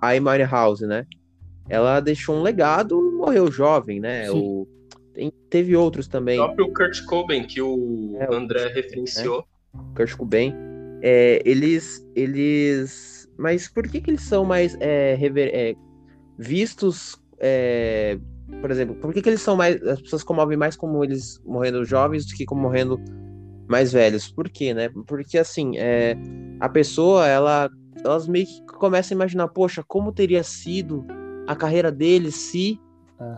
a 0.01 0.09
Amy 0.09 0.43
House, 0.49 0.81
né? 0.81 1.05
Ela 1.69 1.99
deixou 1.99 2.35
um 2.35 2.41
legado 2.41 2.99
morreu 3.13 3.49
jovem, 3.51 3.99
né? 3.99 4.29
O, 4.31 4.67
tem, 5.13 5.31
teve 5.49 5.75
outros 5.75 6.07
também. 6.07 6.39
O 6.39 6.45
próprio 6.45 6.73
Kurt 6.73 7.05
Cobain, 7.05 7.43
que 7.43 7.61
o 7.61 8.17
é, 8.19 8.35
André 8.35 8.67
referenciou. 8.67 9.45
Né? 9.73 9.81
Kurt 9.95 10.15
Cobain. 10.15 10.53
É, 11.01 11.41
eles, 11.45 12.05
eles... 12.15 13.29
Mas 13.37 13.67
por 13.67 13.87
que 13.87 13.99
que 14.01 14.11
eles 14.11 14.21
são 14.21 14.45
mais 14.45 14.75
é, 14.79 15.15
rever... 15.15 15.49
É, 15.53 15.75
vistos 16.37 17.21
é, 17.39 18.17
por 18.61 18.71
exemplo, 18.71 18.95
por 18.95 19.13
que, 19.13 19.21
que 19.21 19.29
eles 19.29 19.41
são 19.41 19.55
mais. 19.55 19.81
As 19.83 20.01
pessoas 20.01 20.23
comovem 20.23 20.57
mais 20.57 20.75
como 20.75 21.03
eles 21.03 21.41
morrendo 21.45 21.83
jovens 21.83 22.25
do 22.25 22.33
que 22.35 22.45
como 22.45 22.61
morrendo 22.61 22.99
mais 23.67 23.91
velhos? 23.91 24.31
Por 24.31 24.49
quê, 24.49 24.73
né? 24.73 24.89
Porque 25.07 25.37
assim, 25.37 25.77
é, 25.77 26.15
a 26.59 26.69
pessoa, 26.69 27.27
ela. 27.27 27.69
Elas 28.03 28.27
meio 28.27 28.45
que 28.45 28.65
começam 28.65 29.15
a 29.15 29.17
imaginar, 29.17 29.47
poxa, 29.49 29.83
como 29.87 30.11
teria 30.11 30.43
sido 30.43 31.05
a 31.47 31.55
carreira 31.55 31.91
dele 31.91 32.31
se 32.31 32.79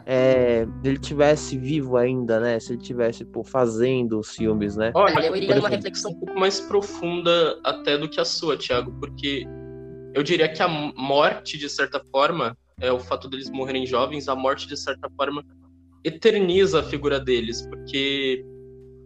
é. 0.05 0.61
É, 0.61 0.67
ele 0.83 0.97
tivesse 0.97 1.57
vivo 1.57 1.97
ainda, 1.97 2.39
né? 2.39 2.59
Se 2.59 2.73
ele 2.73 2.81
tivesse 2.81 3.23
pô, 3.25 3.43
fazendo 3.43 4.19
os 4.19 4.35
filmes, 4.35 4.75
né? 4.75 4.91
Olha, 4.93 5.25
eu 5.25 5.35
iria 5.35 5.59
uma 5.59 5.69
reflexão 5.69 6.11
um 6.11 6.19
pouco 6.19 6.39
mais 6.39 6.59
profunda 6.59 7.59
até 7.63 7.97
do 7.97 8.09
que 8.09 8.19
a 8.19 8.25
sua, 8.25 8.57
Thiago, 8.57 8.91
porque 8.99 9.45
eu 10.13 10.23
diria 10.23 10.47
que 10.47 10.61
a 10.61 10.67
morte, 10.67 11.57
de 11.57 11.69
certa 11.69 12.01
forma, 12.11 12.57
é, 12.79 12.91
o 12.91 12.99
fato 12.99 13.29
deles 13.29 13.49
morrerem 13.49 13.85
jovens, 13.85 14.27
a 14.27 14.35
morte, 14.35 14.67
de 14.67 14.77
certa 14.77 15.09
forma, 15.15 15.43
eterniza 16.03 16.79
a 16.79 16.83
figura 16.83 17.19
deles, 17.19 17.65
porque 17.67 18.45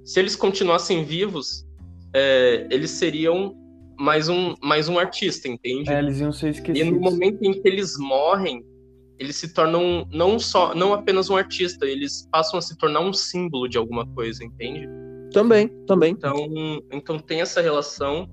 se 0.03 0.19
eles 0.19 0.35
continuassem 0.35 1.03
vivos, 1.03 1.65
é, 2.13 2.67
eles 2.69 2.91
seriam 2.91 3.55
mais 3.97 4.29
um, 4.29 4.55
mais 4.61 4.87
um 4.87 4.97
artista, 4.97 5.47
entende? 5.47 5.91
É, 5.91 5.99
eles 5.99 6.19
iam 6.19 6.31
ser 6.31 6.49
esquecidos. 6.49 6.87
E 6.87 6.91
no 6.91 6.99
momento 6.99 7.43
em 7.43 7.53
que 7.53 7.67
eles 7.67 7.97
morrem, 7.97 8.63
eles 9.19 9.35
se 9.35 9.53
tornam 9.53 10.07
não 10.11 10.39
só, 10.39 10.73
não 10.73 10.93
apenas 10.93 11.29
um 11.29 11.35
artista, 11.35 11.85
eles 11.85 12.27
passam 12.31 12.57
a 12.57 12.61
se 12.61 12.77
tornar 12.77 13.01
um 13.01 13.11
símbolo 13.13 13.67
de 13.67 13.77
alguma 13.77 14.05
coisa, 14.15 14.43
entende? 14.43 14.87
Também, 15.33 15.67
também. 15.85 16.13
Então, 16.13 16.35
então 16.91 17.19
tem 17.19 17.41
essa 17.41 17.61
relação 17.61 18.27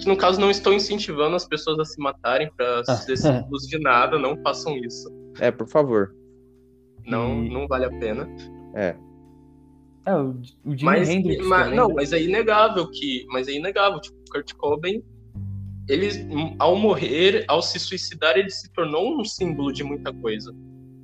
que 0.00 0.06
no 0.08 0.16
caso 0.16 0.40
não 0.40 0.50
estou 0.50 0.72
incentivando 0.72 1.34
as 1.34 1.46
pessoas 1.46 1.78
a 1.80 1.84
se 1.84 2.00
matarem 2.00 2.50
para 2.56 2.84
ser 2.84 3.16
símbolos 3.16 3.66
de 3.66 3.78
nada, 3.78 4.18
não 4.18 4.40
façam 4.42 4.76
isso. 4.76 5.08
É, 5.40 5.50
por 5.50 5.68
favor. 5.68 6.14
Não, 7.06 7.42
E- 7.44 7.50
não 7.50 7.66
vale 7.66 7.84
a 7.86 7.90
pena. 7.98 8.28
É. 8.74 8.94
É, 10.06 10.14
o, 10.14 10.30
o 10.64 10.70
Jimi 10.76 10.82
Mas, 10.84 11.08
Hendrix 11.08 11.46
mas- 11.46 11.62
também, 11.64 11.76
não, 11.76 11.88
né? 11.88 11.94
mas 11.96 12.12
é 12.12 12.22
inegável 12.22 12.88
que, 12.90 13.26
mas 13.30 13.48
é 13.48 13.52
inegável, 13.52 14.00
tipo, 14.00 14.16
Kurt 14.30 14.54
Cobain, 14.54 15.02
ele 15.88 16.08
ao 16.58 16.76
morrer, 16.76 17.44
ao 17.48 17.62
se 17.62 17.78
suicidar, 17.78 18.36
ele 18.36 18.50
se 18.50 18.70
tornou 18.72 19.18
um 19.18 19.24
símbolo 19.24 19.72
de 19.72 19.82
muita 19.82 20.12
coisa. 20.12 20.54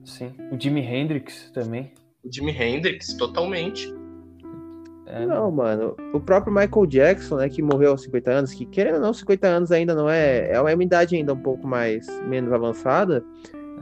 Sim. 0.05 0.33
O 0.53 0.61
Jimi 0.61 0.81
Hendrix 0.83 1.51
também. 1.55 1.93
O 2.23 2.33
Jimi 2.33 2.53
Hendrix, 2.53 3.15
totalmente. 3.15 3.93
É, 5.07 5.25
Não, 5.27 5.51
mano. 5.51 5.97
O 6.13 6.21
próprio 6.21 6.53
Michael 6.53 6.87
Jackson, 6.87 7.37
né, 7.37 7.49
que 7.49 7.63
morreu 7.63 7.93
aos 7.93 8.03
50 8.03 8.31
anos, 8.31 8.53
que 8.53 8.67
querendo 8.67 8.97
ou 8.97 9.01
não, 9.01 9.13
50 9.15 9.47
anos 9.47 9.73
ainda 9.73 9.95
não 9.95 10.09
é. 10.09 10.51
É 10.53 10.61
uma 10.61 10.83
idade 10.83 11.17
ainda 11.17 11.33
um 11.33 11.41
pouco 11.43 11.67
mais 11.67 12.07
menos 12.29 12.53
avançada. 12.53 13.25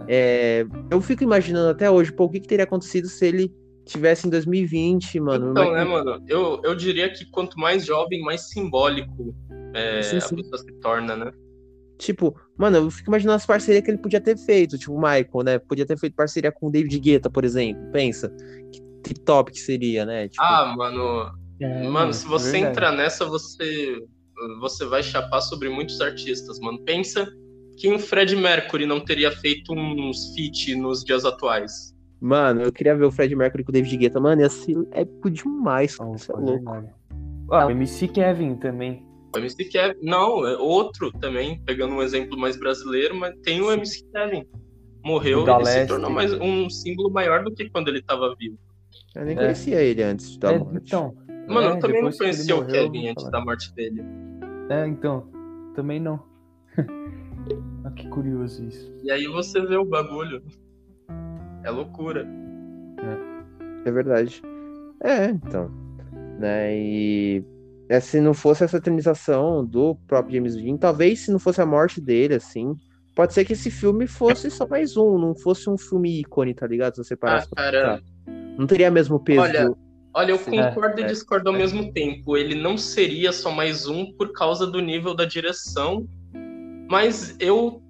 É, 0.09 0.65
eu 0.91 1.01
fico 1.01 1.23
imaginando 1.23 1.71
até 1.71 1.91
hoje, 1.91 2.13
pô, 2.13 2.25
o 2.25 2.29
que, 2.31 2.41
que 2.41 2.49
teria 2.49 2.65
acontecido 2.65 3.09
se 3.09 3.27
ele 3.27 3.53
tivesse 3.85 4.27
em 4.27 4.31
2020, 4.31 5.21
mano? 5.21 5.51
Então, 5.51 5.73
né, 5.73 5.85
Michael- 5.85 6.05
mano, 6.05 6.25
eu, 6.29 6.61
eu 6.65 6.75
diria 6.75 7.13
que 7.13 7.25
quanto 7.31 7.59
mais 7.59 7.85
jovem, 7.85 8.21
mais 8.23 8.49
simbólico 8.49 9.35
é, 9.75 10.03
Sim, 10.03 10.17
a 10.17 10.21
sim. 10.21 10.37
pessoa 10.37 10.59
se 10.59 10.73
torna, 10.81 11.17
né? 11.17 11.33
Tipo, 11.99 12.35
mano, 12.57 12.79
eu 12.79 12.91
fico 12.91 13.11
imaginando 13.11 13.37
as 13.37 13.47
parcerias 13.47 13.85
que 13.85 13.91
ele 13.91 13.99
podia 13.99 14.21
ter 14.21 14.37
feito, 14.37 14.77
tipo 14.77 14.93
o 14.93 14.97
Michael, 15.01 15.45
né? 15.45 15.59
Podia 15.59 15.87
ter 15.87 15.97
feito 15.97 16.17
parceria 16.17 16.51
com 16.51 16.67
o 16.67 16.71
David 16.71 16.99
Guetta, 16.99 17.31
por 17.31 17.45
exemplo. 17.45 17.81
Pensa. 17.93 18.29
Que, 18.73 18.83
que 19.15 19.21
top 19.21 19.53
que 19.53 19.59
seria, 19.61 20.05
né? 20.05 20.29
Tipo, 20.29 20.43
Ah, 20.43 20.75
mano, 20.77 21.31
é, 21.61 21.89
mano, 21.89 22.13
se 22.13 22.27
é 22.27 22.29
você 22.29 22.51
verdade. 22.53 22.71
entrar 22.73 22.93
nessa, 22.93 23.25
você 23.25 24.01
você 24.61 24.85
vai 24.87 25.03
chapar 25.05 25.41
sobre 25.43 25.69
muitos 25.69 26.01
artistas, 26.01 26.59
mano. 26.59 26.81
Pensa 26.81 27.29
que 27.77 27.93
o 27.93 27.99
Fred 27.99 28.35
Mercury 28.35 28.87
não 28.87 28.99
teria 29.05 29.31
feito 29.31 29.73
uns 29.73 30.35
feat 30.35 30.75
nos 30.75 31.05
dias 31.05 31.25
atuais. 31.25 31.95
Mano, 32.21 32.63
eu 32.63 32.73
queria 32.73 32.97
ver 32.97 33.05
o 33.05 33.11
Fred 33.13 33.35
Mercury 33.37 33.63
com 33.63 33.71
o 33.71 33.73
David 33.73 33.97
Guetta, 33.97 34.19
mano, 34.21 34.43
ia 34.43 34.49
ser 34.49 34.77
épico 34.93 35.31
demais. 35.31 35.97
Oh, 36.01 36.15
é 36.15 36.17
é 36.33 36.41
louco. 36.41 36.89
Ah, 37.51 37.67
o 37.67 37.71
MC 37.71 38.09
Kevin 38.09 38.57
também. 38.57 39.07
O 39.35 39.39
MC 39.39 39.65
Kevin, 39.65 39.99
não, 40.03 40.47
é 40.47 40.57
outro 40.59 41.11
também, 41.13 41.61
pegando 41.65 41.95
um 41.95 42.03
exemplo 42.03 42.37
mais 42.39 42.57
brasileiro, 42.59 43.15
mas 43.15 43.35
tem 43.43 43.61
o 43.63 43.71
MC 43.73 44.05
Kevin. 44.13 44.45
Morreu, 45.05 45.43
O 45.45 45.51
ele 45.57 45.67
se 45.67 45.87
tornou 45.87 46.11
mais 46.11 46.33
um 46.35 46.69
símbolo 46.71 47.11
maior 47.11 47.43
do 47.43 47.51
que 47.53 47.69
quando 47.71 47.89
ele 47.89 48.03
tava 48.03 48.35
vivo. 48.39 48.57
Eu 49.15 49.25
nem 49.25 49.35
É. 49.37 49.41
conhecia 49.41 49.81
ele 49.83 50.03
antes 50.03 50.37
da 50.37 50.53
É, 50.53 50.59
morte. 50.59 50.77
então. 50.87 51.17
Mano, 51.49 51.69
é, 51.69 51.71
eu 51.73 51.79
também 51.81 52.03
não 52.03 52.13
conhecia 52.13 52.55
o 52.55 52.59
morreu, 52.63 52.73
Kevin 52.91 53.09
antes 53.09 53.31
da 53.31 53.41
morte 53.45 53.75
dele. 53.75 54.03
É, 54.71 54.87
então. 54.87 55.27
Também 55.75 55.99
não. 55.99 56.23
ah, 57.85 57.91
que 57.91 58.07
curioso 58.09 58.65
isso. 58.65 58.93
E 59.03 59.11
aí 59.11 59.27
você 59.27 59.61
vê 59.61 59.77
o 59.77 59.85
bagulho. 59.85 60.43
É 61.65 61.71
loucura. 61.71 62.27
É 63.85 63.91
verdade. 63.91 64.41
É, 65.03 65.27
então. 65.31 65.71
Né? 66.39 66.77
E 66.77 67.45
é, 67.89 68.01
se 68.01 68.21
não 68.21 68.33
fosse 68.35 68.65
essa 68.65 68.77
eternização 68.77 69.65
do 69.65 69.95
próprio 70.07 70.37
James 70.37 70.57
Dean, 70.57 70.77
talvez 70.77 71.25
se 71.25 71.31
não 71.31 71.39
fosse 71.39 71.61
a 71.61 71.67
morte 71.67 72.01
dele, 72.01 72.35
assim, 72.35 72.75
pode 73.15 73.35
ser 73.35 73.45
que 73.45 73.53
esse 73.53 73.71
filme 73.71 74.07
fosse 74.07 74.51
só 74.51 74.67
mais 74.67 74.97
um, 74.97 75.19
não 75.19 75.35
fosse 75.35 75.69
um 75.69 75.77
filme 75.77 76.21
ícone, 76.21 76.55
tá 76.55 76.67
ligado? 76.67 76.95
Se 76.97 77.05
você 77.05 77.15
Ah, 77.15 77.19
parasse 77.19 77.49
pra 77.51 77.65
cara. 77.65 78.01
Não 78.57 78.67
teria 78.67 78.91
mesmo 78.91 79.19
peso 79.21 79.41
Olha, 79.43 79.67
do- 79.67 79.79
olha, 80.15 80.31
eu 80.33 80.39
Sim. 80.39 80.51
concordo 80.51 80.99
É, 80.99 81.03
e 81.03 81.05
é, 81.05 81.07
discordo 81.09 81.49
ao 81.49 81.55
é. 81.55 81.59
mesmo 81.59 81.93
tempo. 81.93 82.37
Ele 82.37 82.55
não 82.55 82.77
seria 82.79 83.33
só 83.33 83.51
mais 83.51 83.87
um 83.87 84.13
por 84.13 84.33
causa 84.33 84.67
do 84.67 84.81
nível 84.81 85.15
da 85.15 85.25
direção, 85.25 86.07
mas 86.91 87.35
eu, 87.41 87.83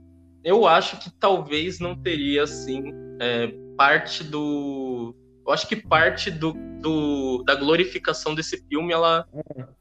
eu 0.44 0.66
acho 0.66 0.98
que 1.00 1.10
talvez 1.18 1.78
não 1.80 1.94
teria, 1.96 2.44
assim, 2.44 2.82
é, 3.20 3.52
parte 3.76 4.22
do. 4.24 5.14
Eu 5.46 5.52
acho 5.52 5.66
que 5.68 5.74
parte 5.76 6.30
do, 6.30 6.52
do- 6.80 7.42
da 7.44 7.54
glorificação 7.56 8.34
desse 8.34 8.58
filme, 8.68 8.92
ela, 8.92 9.26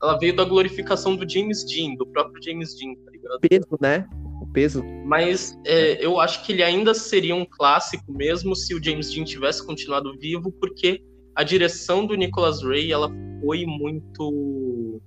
ela 0.02 0.18
veio 0.18 0.36
da 0.36 0.44
glorificação 0.44 1.16
do 1.16 1.30
James 1.30 1.64
Dean, 1.66 1.96
do 1.96 2.06
próprio 2.08 2.42
James 2.44 2.76
Dean, 2.78 2.96
tá 3.06 3.12
ligado? 3.12 3.40
peso, 3.42 3.78
né? 3.80 4.10
O 4.42 4.48
peso. 4.48 4.84
Mas 5.06 5.56
é, 5.66 6.04
eu 6.04 6.20
acho 6.20 6.44
que 6.44 6.52
ele 6.52 6.64
ainda 6.64 6.94
seria 6.96 7.36
um 7.36 7.46
clássico 7.46 8.12
mesmo 8.12 8.56
se 8.56 8.74
o 8.74 8.84
James 8.84 9.14
Dean 9.14 9.24
tivesse 9.24 9.64
continuado 9.66 10.18
vivo, 10.18 10.52
porque 10.54 11.04
a 11.36 11.44
direção 11.44 12.06
do 12.08 12.16
Nicholas 12.16 12.64
Ray 12.64 12.92
ela 12.92 13.10
foi 13.44 13.64
muito, 13.66 15.00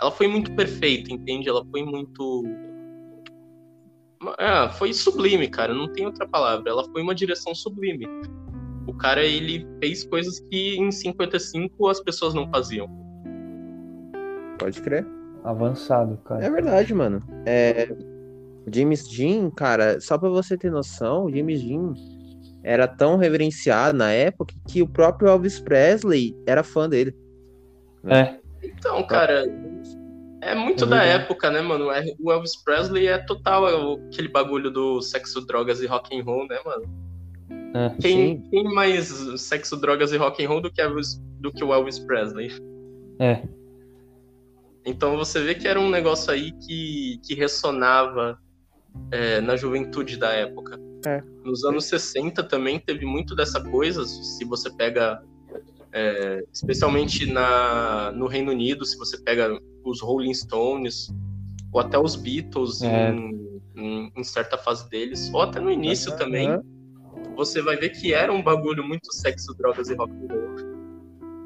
ela 0.00 0.10
foi 0.10 0.26
muito 0.26 0.50
perfeita, 0.56 1.12
entende? 1.12 1.48
Ela 1.50 1.64
foi 1.70 1.84
muito, 1.84 2.44
ah, 4.38 4.70
foi 4.70 4.92
sublime, 4.94 5.48
cara. 5.48 5.74
Não 5.74 5.92
tem 5.92 6.06
outra 6.06 6.26
palavra. 6.26 6.70
Ela 6.70 6.84
foi 6.90 7.02
uma 7.02 7.14
direção 7.14 7.54
sublime. 7.54 8.06
O 8.86 8.94
cara 8.94 9.22
ele 9.24 9.66
fez 9.80 10.04
coisas 10.04 10.38
que 10.40 10.76
em 10.76 10.90
55 10.90 11.88
as 11.88 12.00
pessoas 12.00 12.34
não 12.34 12.48
faziam. 12.50 12.88
Pode 14.58 14.80
crer. 14.80 15.06
Avançado, 15.44 16.16
cara. 16.24 16.44
É 16.44 16.50
verdade, 16.50 16.92
mano. 16.94 17.22
É, 17.44 17.88
o 18.66 18.74
James 18.74 19.06
Dean, 19.08 19.50
cara, 19.50 20.00
só 20.00 20.18
pra 20.18 20.28
você 20.28 20.56
ter 20.56 20.70
noção, 20.70 21.26
o 21.26 21.34
James 21.34 21.62
Dean 21.62 21.94
era 22.64 22.88
tão 22.88 23.16
reverenciado 23.16 23.96
na 23.96 24.10
época 24.10 24.52
que 24.66 24.82
o 24.82 24.88
próprio 24.88 25.28
Elvis 25.28 25.60
Presley 25.60 26.36
era 26.46 26.64
fã 26.64 26.88
dele. 26.88 27.14
É, 28.08 28.38
Então, 28.62 29.04
cara, 29.06 29.44
é 30.40 30.54
muito 30.54 30.84
É 30.84 30.88
da 30.88 31.04
época, 31.04 31.50
né, 31.50 31.60
mano? 31.60 31.90
É- 31.90 32.04
O 32.20 32.32
Elvis 32.32 32.56
Presley 32.64 33.06
é 33.06 33.18
total 33.18 33.68
é 33.68 34.06
aquele 34.08 34.28
bagulho 34.28 34.70
do 34.70 35.00
sexo, 35.00 35.46
drogas 35.46 35.80
e 35.80 35.86
rock 35.86 36.18
and 36.18 36.24
roll, 36.24 36.46
né, 36.48 36.58
mano? 36.64 37.05
É. 37.50 37.90
Quem, 38.00 38.40
quem 38.50 38.64
mais 38.64 39.06
sexo, 39.40 39.76
drogas 39.76 40.12
e 40.12 40.16
rock 40.16 40.44
and 40.44 40.48
roll 40.48 40.60
do 40.60 40.70
que, 40.70 40.80
Elvis, 40.80 41.20
do 41.40 41.52
que 41.52 41.62
o 41.64 41.72
Elvis 41.72 41.98
Presley? 41.98 42.50
É. 43.18 43.42
Então 44.84 45.16
você 45.16 45.42
vê 45.42 45.54
que 45.54 45.66
era 45.66 45.80
um 45.80 45.90
negócio 45.90 46.30
aí 46.32 46.52
que, 46.52 47.18
que 47.24 47.34
ressonava 47.34 48.38
é, 49.10 49.40
na 49.40 49.56
juventude 49.56 50.16
da 50.16 50.30
época. 50.30 50.78
É. 51.04 51.22
Nos 51.44 51.64
anos 51.64 51.84
60 51.86 52.42
também 52.44 52.78
teve 52.78 53.04
muito 53.04 53.34
dessa 53.34 53.60
coisa. 53.60 54.04
Se 54.04 54.44
você 54.44 54.70
pega, 54.70 55.22
é, 55.92 56.44
especialmente 56.52 57.26
na, 57.30 58.12
no 58.12 58.26
Reino 58.26 58.52
Unido, 58.52 58.84
se 58.84 58.96
você 58.96 59.18
pega 59.18 59.58
os 59.84 60.00
Rolling 60.00 60.34
Stones, 60.34 61.12
ou 61.72 61.80
até 61.80 61.98
os 61.98 62.16
Beatles 62.16 62.82
É. 62.82 63.10
em, 63.10 63.60
em- 63.76 64.12
em 64.16 64.24
certa 64.24 64.56
fase 64.56 64.88
deles, 64.88 65.30
ou 65.34 65.42
até 65.42 65.60
no 65.60 65.70
início 65.70 66.16
também, 66.16 66.48
você 67.36 67.62
vai 67.62 67.76
ver 67.76 67.90
que 67.90 68.12
era 68.14 68.32
um 68.32 68.42
bagulho 68.42 68.82
muito 68.82 69.12
sexo, 69.12 69.54
drogas 69.56 69.88
e 69.90 69.94
rock 69.94 70.12
and 70.12 70.28
roll. 70.28 70.76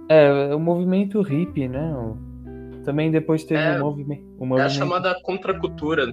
É, 0.08 0.54
o 0.54 0.58
movimento 0.58 1.20
hippie, 1.22 1.68
né? 1.68 1.92
Também 2.84 3.10
depois 3.10 3.44
teve 3.44 3.60
É, 3.60 3.76
o, 3.80 3.84
movi 3.84 4.02
o 4.04 4.12
É 4.12 4.16
a 4.16 4.46
movimento. 4.46 4.70
chamada 4.70 5.14
contracultura. 5.22 6.12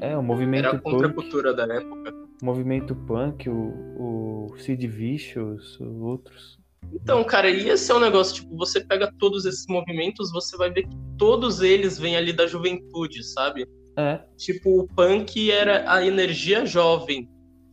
É, 0.00 0.16
o 0.16 0.22
movimento 0.22 0.66
Era 0.66 0.76
a 0.76 0.80
contracultura 0.80 1.54
da 1.54 1.64
época. 1.64 2.12
O 2.42 2.44
movimento 2.44 2.94
punk, 2.94 3.48
o, 3.48 4.48
o 4.50 4.54
Sid 4.58 4.86
Vicious, 4.86 5.78
outros. 5.80 6.58
Então, 6.92 7.22
cara, 7.24 7.48
e 7.48 7.68
esse 7.68 7.90
é 7.90 7.94
um 7.94 8.00
negócio, 8.00 8.34
tipo, 8.42 8.56
você 8.56 8.80
pega 8.84 9.10
todos 9.18 9.46
esses 9.46 9.64
movimentos, 9.68 10.30
você 10.32 10.56
vai 10.56 10.70
ver 10.70 10.82
que 10.82 10.96
todos 11.16 11.62
eles 11.62 11.98
vêm 11.98 12.16
ali 12.16 12.32
da 12.32 12.46
juventude, 12.46 13.22
sabe? 13.24 13.66
É, 13.96 14.20
Tipo, 14.36 14.80
o 14.82 14.88
punk 14.88 15.50
era 15.50 15.90
a 15.90 16.04
energia 16.04 16.66
jovem 16.66 17.28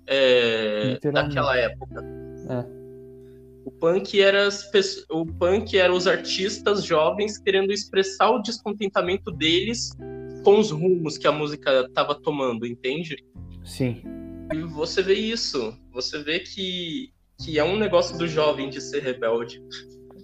é, 0.10 1.00
daquela 1.12 1.56
época. 1.56 2.04
É. 2.50 2.80
O 3.64 3.72
punk 3.72 4.20
era 4.20 4.48
as 4.48 4.68
o 5.10 5.26
punk 5.26 5.78
era 5.78 5.94
os 5.94 6.08
artistas 6.08 6.84
jovens 6.84 7.38
querendo 7.38 7.72
expressar 7.72 8.32
o 8.32 8.42
descontentamento 8.42 9.32
deles 9.32 9.92
com 10.44 10.60
os 10.60 10.72
rumos 10.72 11.18
que 11.18 11.28
a 11.28 11.32
música 11.32 11.86
estava 11.88 12.16
tomando, 12.16 12.66
entende? 12.66 13.18
sim. 13.64 14.02
E 14.52 14.64
você 14.64 15.04
vê 15.04 15.14
isso, 15.14 15.78
você 15.92 16.24
vê 16.24 16.40
que, 16.40 17.12
que 17.40 17.60
é 17.60 17.64
um 17.64 17.78
negócio 17.78 18.18
do 18.18 18.28
jovem 18.28 18.68
de 18.68 18.82
ser 18.82 19.04
rebelde. 19.04 19.62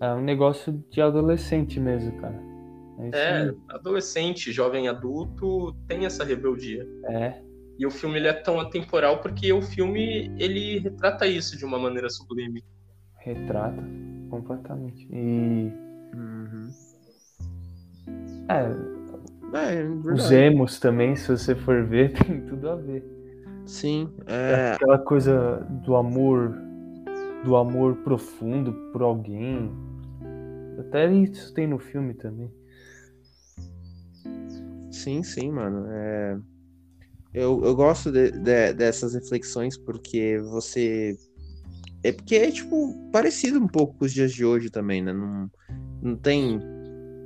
É 0.01 0.11
um 0.13 0.21
negócio 0.21 0.83
de 0.89 0.99
adolescente 0.99 1.79
mesmo, 1.79 2.11
cara. 2.19 2.41
É 3.13 3.45
É, 3.45 3.53
adolescente, 3.69 4.51
jovem 4.51 4.87
adulto 4.87 5.75
tem 5.87 6.05
essa 6.05 6.23
rebeldia. 6.23 6.87
É, 7.07 7.39
E 7.77 7.85
o 7.85 7.91
filme 7.91 8.17
ele 8.19 8.27
é 8.27 8.33
tão 8.33 8.59
atemporal 8.59 9.21
porque 9.21 9.51
o 9.53 9.61
filme 9.61 10.33
ele 10.37 10.79
retrata 10.79 11.27
isso 11.27 11.57
de 11.57 11.65
uma 11.65 11.79
maneira 11.79 12.09
sublime. 12.09 12.63
retrata 13.25 13.83
completamente. 14.29 15.07
E. 15.11 15.71
Uhum. 16.13 16.75
É, 18.49 18.75
É, 19.53 19.83
os 19.83 20.03
verdade. 20.03 20.31
emos 20.31 20.79
também, 20.79 21.15
se 21.15 21.27
você 21.29 21.55
for 21.55 21.85
ver, 21.85 22.13
tem 22.25 22.45
tudo 22.45 22.69
a 22.69 22.75
ver. 22.75 23.03
Sim, 23.65 24.15
é, 24.27 24.77
Aquela 24.77 24.99
coisa 24.99 25.65
do 25.69 25.95
amor, 25.95 26.55
do 27.43 27.55
amor 27.55 27.97
profundo 28.03 28.73
por 28.91 29.01
alguém. 29.01 29.71
Até 30.79 31.11
isso 31.13 31.53
tem 31.53 31.67
no 31.67 31.79
filme 31.79 32.13
também. 32.13 32.51
Sim, 34.89 35.23
sim, 35.23 35.51
mano. 35.51 35.85
É... 35.91 36.39
Eu, 37.35 37.61
eu 37.65 37.75
gosto 37.75 38.09
de, 38.13 38.31
de, 38.31 38.73
dessas 38.73 39.13
reflexões 39.13 39.77
porque 39.77 40.39
você. 40.39 41.17
É 42.01 42.13
porque 42.13 42.35
é, 42.35 42.49
tipo, 42.49 42.95
parecido 43.11 43.59
um 43.59 43.67
pouco 43.67 43.97
com 43.97 44.05
os 44.05 44.13
dias 44.13 44.33
de 44.33 44.45
hoje 44.45 44.69
também, 44.69 45.03
né? 45.03 45.11
Não, 45.11 45.51
não 46.01 46.15
tem 46.15 46.61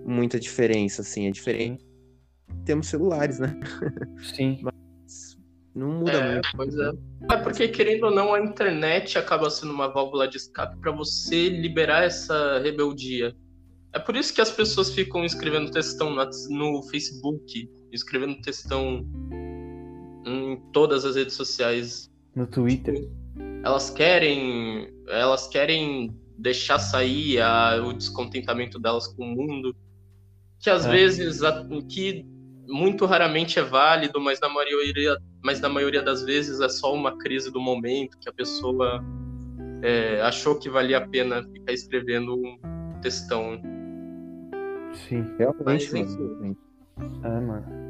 muita 0.04 0.40
diferença, 0.40 1.04
assim. 1.04 1.28
É 1.28 1.32
diferente. 1.32 1.86
Temos 2.66 2.88
celulares, 2.88 3.38
né? 3.38 3.56
Sim. 4.36 4.60
Mas 4.64 5.38
não 5.76 6.00
muda 6.00 6.14
É, 6.14 6.34
muito. 6.34 6.50
pois 6.56 6.76
é. 6.76 6.92
É 7.32 7.38
porque, 7.38 7.68
querendo 7.68 8.06
ou 8.06 8.12
não, 8.12 8.34
a 8.34 8.42
internet 8.42 9.16
acaba 9.16 9.48
sendo 9.52 9.72
uma 9.72 9.90
válvula 9.90 10.28
de 10.28 10.38
escape 10.38 10.76
para 10.80 10.92
você 10.92 11.50
liberar 11.50 12.06
essa 12.06 12.58
rebeldia. 12.60 13.36
É 13.94 14.00
por 14.00 14.16
isso 14.16 14.34
que 14.34 14.42
as 14.42 14.52
pessoas 14.52 14.92
ficam 14.92 15.24
escrevendo 15.24 15.70
textão 15.70 16.10
no, 16.10 16.26
no 16.50 16.82
Facebook, 16.90 17.70
escrevendo 17.92 18.42
textão 18.42 19.06
em 20.26 20.58
todas 20.74 21.06
as 21.06 21.16
redes 21.16 21.34
sociais. 21.36 22.10
No 22.36 22.46
Twitter. 22.48 23.08
Elas 23.64 23.90
querem, 23.90 24.90
elas 25.08 25.48
querem 25.48 26.16
deixar 26.38 26.80
sair 26.80 27.42
a- 27.42 27.82
o 27.86 27.94
descontentamento 27.94 28.80
delas 28.80 29.08
com 29.08 29.24
o 29.24 29.36
mundo, 29.36 29.76
que 30.60 30.70
às 30.70 30.86
É. 30.86 30.92
vezes, 30.92 31.44
a- 31.44 31.66
que 31.90 32.26
muito 32.68 33.06
raramente 33.06 33.60
é 33.60 33.64
válido, 33.64 34.20
mas 34.22 34.40
na 34.40 34.48
maioria, 34.48 35.18
mas 35.44 35.60
na 35.60 35.68
maioria 35.70 36.02
das 36.02 36.24
vezes 36.24 36.62
é 36.62 36.70
só 36.70 36.94
uma 36.94 37.18
crise 37.18 37.52
do 37.52 37.60
momento 37.60 38.18
que 38.20 38.30
a 38.30 38.34
pessoa 38.34 39.04
é, 39.82 40.22
achou 40.22 40.56
que 40.60 40.70
valia 40.70 40.98
a 40.98 41.08
pena 41.08 41.42
ficar 41.42 41.72
escrevendo 41.72 42.36
um 42.36 42.60
textão. 43.02 43.62
Sim. 45.08 45.24
Realmente, 45.38 45.90
Mas. 45.94 46.18
É, 47.24 47.40
mano. 47.40 47.89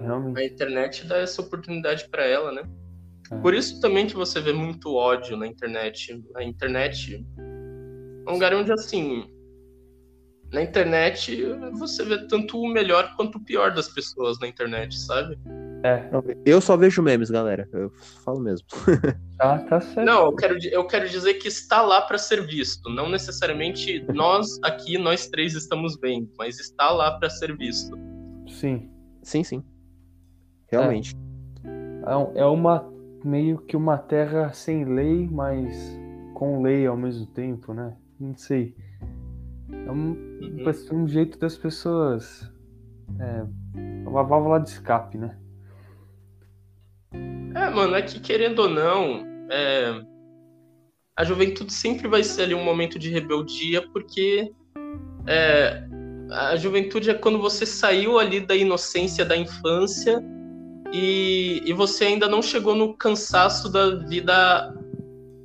Realmente. 0.00 0.40
A 0.40 0.44
internet 0.44 1.06
dá 1.06 1.18
essa 1.18 1.42
oportunidade 1.42 2.08
para 2.08 2.24
ela, 2.24 2.52
né? 2.52 2.62
É. 3.30 3.36
Por 3.38 3.54
isso 3.54 3.80
também 3.80 4.06
que 4.06 4.14
você 4.14 4.40
vê 4.40 4.52
muito 4.52 4.94
ódio 4.94 5.36
na 5.36 5.46
internet. 5.46 6.22
A 6.36 6.42
internet 6.42 7.24
é 7.38 8.30
um 8.30 8.34
lugar 8.34 8.54
onde, 8.54 8.72
assim, 8.72 9.24
na 10.52 10.62
internet 10.62 11.44
você 11.78 12.04
vê 12.04 12.26
tanto 12.26 12.58
o 12.58 12.68
melhor 12.68 13.14
quanto 13.16 13.38
o 13.38 13.44
pior 13.44 13.72
das 13.72 13.88
pessoas 13.88 14.38
na 14.40 14.48
internet, 14.48 14.98
sabe? 14.98 15.38
É, 15.82 16.10
Eu 16.44 16.60
só 16.60 16.76
vejo 16.76 17.02
memes, 17.02 17.30
galera. 17.30 17.68
Eu 17.72 17.90
falo 18.24 18.40
mesmo. 18.40 18.66
tá, 19.38 19.58
tá 19.64 19.80
certo. 19.80 20.04
Não, 20.04 20.26
eu 20.26 20.34
quero, 20.34 20.58
eu 20.66 20.86
quero 20.86 21.08
dizer 21.08 21.34
que 21.34 21.48
está 21.48 21.80
lá 21.80 22.02
para 22.02 22.18
ser 22.18 22.46
visto. 22.46 22.90
Não 22.90 23.08
necessariamente 23.08 24.04
nós 24.12 24.58
aqui, 24.62 24.98
nós 24.98 25.28
três 25.28 25.54
estamos 25.54 25.96
vendo, 25.98 26.28
mas 26.36 26.58
está 26.58 26.90
lá 26.90 27.12
para 27.18 27.30
ser 27.30 27.56
visto. 27.56 27.96
Sim. 28.48 28.90
Sim, 29.22 29.44
sim. 29.44 29.64
Realmente. 30.70 31.16
É 32.06 32.16
um- 32.16 32.32
É 32.36 32.44
uma 32.46 32.88
meio 33.24 33.58
que 33.58 33.76
uma 33.76 33.98
terra 33.98 34.52
sem 34.52 34.84
lei, 34.84 35.28
mas 35.30 35.98
com 36.34 36.62
lei 36.62 36.86
ao 36.86 36.96
mesmo 36.96 37.26
tempo, 37.26 37.74
né? 37.74 37.94
Não 38.18 38.34
sei. 38.36 38.74
É 39.86 39.90
um, 39.92 40.16
Uhum. 40.40 41.02
um 41.02 41.08
jeito 41.08 41.38
das 41.38 41.56
pessoas. 41.56 42.50
É 43.18 43.44
uma 44.08 44.22
válvula 44.22 44.58
de 44.60 44.70
escape, 44.70 45.18
né? 45.18 45.36
É, 47.54 47.68
mano, 47.70 47.94
é 47.94 48.02
que 48.02 48.20
querendo 48.20 48.60
ou 48.60 48.68
não, 48.68 49.24
é, 49.50 50.00
a 51.16 51.24
juventude 51.24 51.72
sempre 51.72 52.08
vai 52.08 52.22
ser 52.22 52.42
ali 52.42 52.54
um 52.54 52.64
momento 52.64 52.98
de 52.98 53.10
rebeldia, 53.10 53.86
porque 53.92 54.52
é, 55.26 55.84
a 56.30 56.56
juventude 56.56 57.10
é 57.10 57.14
quando 57.14 57.38
você 57.40 57.66
saiu 57.66 58.18
ali 58.18 58.40
da 58.40 58.54
inocência 58.54 59.24
da 59.24 59.36
infância 59.36 60.22
e, 60.92 61.62
e 61.64 61.72
você 61.72 62.04
ainda 62.04 62.28
não 62.28 62.42
chegou 62.42 62.74
no 62.74 62.96
cansaço 62.96 63.68
da 63.68 63.96
vida, 63.96 64.74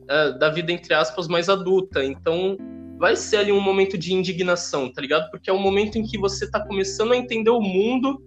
é, 0.10 0.32
da 0.38 0.50
vida 0.50 0.72
entre 0.72 0.94
aspas 0.94 1.28
mais 1.28 1.50
adulta. 1.50 2.04
Então 2.04 2.58
vai 2.98 3.16
ser 3.16 3.38
ali 3.38 3.52
um 3.52 3.62
momento 3.62 3.98
de 3.98 4.14
indignação, 4.14 4.92
tá 4.92 5.02
ligado? 5.02 5.30
Porque 5.30 5.50
é 5.50 5.54
o 5.54 5.60
momento 5.60 5.98
em 5.98 6.04
que 6.04 6.18
você 6.18 6.50
tá 6.50 6.66
começando 6.66 7.14
a 7.14 7.18
entender 7.18 7.50
o 7.50 7.62
mundo 7.62 8.22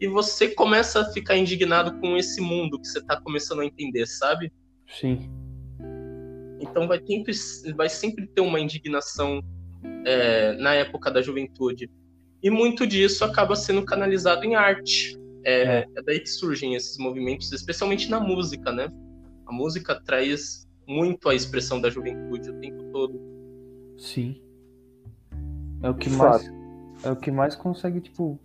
e 0.00 0.08
você 0.08 0.48
começa 0.48 1.00
a 1.00 1.12
ficar 1.12 1.36
indignado 1.36 1.98
com 2.00 2.16
esse 2.16 2.40
mundo 2.40 2.78
que 2.80 2.88
você 2.88 3.00
tá 3.04 3.20
começando 3.20 3.60
a 3.60 3.66
entender, 3.66 4.06
sabe? 4.06 4.52
Sim. 4.88 5.30
Então 6.60 6.88
vai 6.88 7.00
sempre, 7.04 7.32
vai 7.74 7.88
sempre 7.88 8.26
ter 8.26 8.40
uma 8.40 8.58
indignação 8.58 9.42
é, 10.04 10.52
na 10.54 10.74
época 10.74 11.10
da 11.10 11.22
juventude. 11.22 11.88
E 12.42 12.50
muito 12.50 12.86
disso 12.86 13.24
acaba 13.24 13.54
sendo 13.54 13.84
canalizado 13.84 14.44
em 14.44 14.56
arte. 14.56 15.16
É, 15.44 15.62
É. 15.62 15.86
é 15.96 16.02
daí 16.02 16.20
que 16.20 16.28
surgem 16.30 16.74
esses 16.74 16.98
movimentos, 16.98 17.52
especialmente 17.52 18.10
na 18.10 18.20
música, 18.20 18.70
né? 18.72 18.88
A 19.46 19.52
música 19.52 20.00
traz 20.04 20.68
muito 20.86 21.28
a 21.28 21.34
expressão 21.34 21.80
da 21.80 21.90
juventude 21.90 22.50
o 22.50 22.54
tempo 22.60 22.84
todo. 22.92 23.20
Sim. 23.98 24.40
É 25.82 25.90
o 25.90 25.94
que 25.94 26.08
De 26.08 26.16
mais. 26.16 26.52
É 27.04 27.10
o 27.10 27.16
que 27.16 27.30
mais 27.30 27.56
consegue, 27.56 28.00
tipo, 28.00 28.38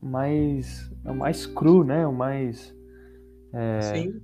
mais. 0.00 0.90
É 1.04 1.10
o 1.10 1.14
mais 1.16 1.46
cru, 1.46 1.82
né? 1.84 2.06
O 2.06 2.12
mais. 2.12 2.74
É, 3.52 3.80
Sim. 3.80 4.20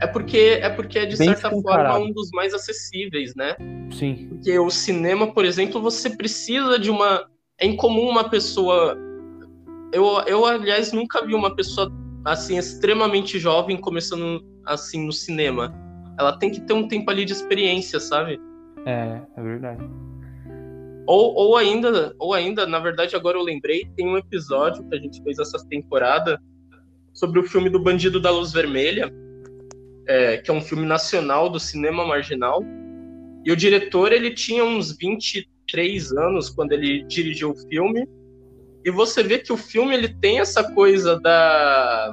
É 0.00 0.06
porque 0.06 0.58
é 0.60 0.68
porque 0.68 0.98
é 0.98 1.06
de 1.06 1.16
Bem 1.16 1.28
certa 1.28 1.50
forma 1.50 1.98
um 1.98 2.12
dos 2.12 2.30
mais 2.32 2.52
acessíveis, 2.52 3.34
né? 3.36 3.54
sim. 3.92 4.26
Porque 4.28 4.58
o 4.58 4.68
cinema, 4.68 5.32
por 5.32 5.44
exemplo, 5.44 5.80
você 5.80 6.10
precisa 6.10 6.78
de 6.78 6.90
uma. 6.90 7.30
É 7.58 7.66
incomum 7.66 8.08
uma 8.08 8.28
pessoa. 8.28 8.98
Eu, 9.92 10.04
eu, 10.26 10.44
aliás, 10.44 10.92
nunca 10.92 11.24
vi 11.24 11.34
uma 11.34 11.54
pessoa 11.54 11.92
assim, 12.24 12.56
extremamente 12.56 13.38
jovem 13.38 13.76
começando 13.76 14.42
assim 14.64 15.06
no 15.06 15.12
cinema. 15.12 15.74
Ela 16.18 16.38
tem 16.38 16.50
que 16.50 16.60
ter 16.60 16.72
um 16.72 16.88
tempo 16.88 17.10
ali 17.10 17.24
de 17.24 17.32
experiência, 17.32 18.00
sabe? 18.00 18.40
É, 18.86 19.20
é 19.36 19.42
verdade. 19.42 19.84
Ou, 21.06 21.34
ou 21.34 21.56
ainda, 21.56 22.14
ou 22.18 22.32
ainda, 22.32 22.66
na 22.66 22.78
verdade, 22.78 23.14
agora 23.14 23.36
eu 23.36 23.42
lembrei, 23.42 23.86
tem 23.94 24.08
um 24.08 24.16
episódio 24.16 24.88
que 24.88 24.96
a 24.96 24.98
gente 24.98 25.22
fez 25.22 25.38
essa 25.38 25.58
temporada 25.68 26.40
sobre 27.12 27.38
o 27.40 27.44
filme 27.44 27.68
do 27.68 27.78
Bandido 27.78 28.20
da 28.20 28.30
Luz 28.30 28.52
Vermelha, 28.52 29.12
é, 30.06 30.38
que 30.38 30.50
é 30.50 30.54
um 30.54 30.62
filme 30.62 30.86
nacional 30.86 31.50
do 31.50 31.60
cinema 31.60 32.06
marginal. 32.06 32.62
E 33.44 33.52
o 33.52 33.56
diretor, 33.56 34.12
ele 34.12 34.30
tinha 34.32 34.64
uns 34.64 34.96
23 34.96 36.12
anos 36.12 36.48
quando 36.48 36.72
ele 36.72 37.04
dirigiu 37.04 37.50
o 37.50 37.68
filme. 37.68 38.08
E 38.84 38.90
você 38.90 39.22
vê 39.22 39.38
que 39.38 39.52
o 39.52 39.56
filme 39.56 39.94
ele 39.94 40.08
tem 40.08 40.40
essa 40.40 40.62
coisa 40.72 41.18
da 41.20 42.12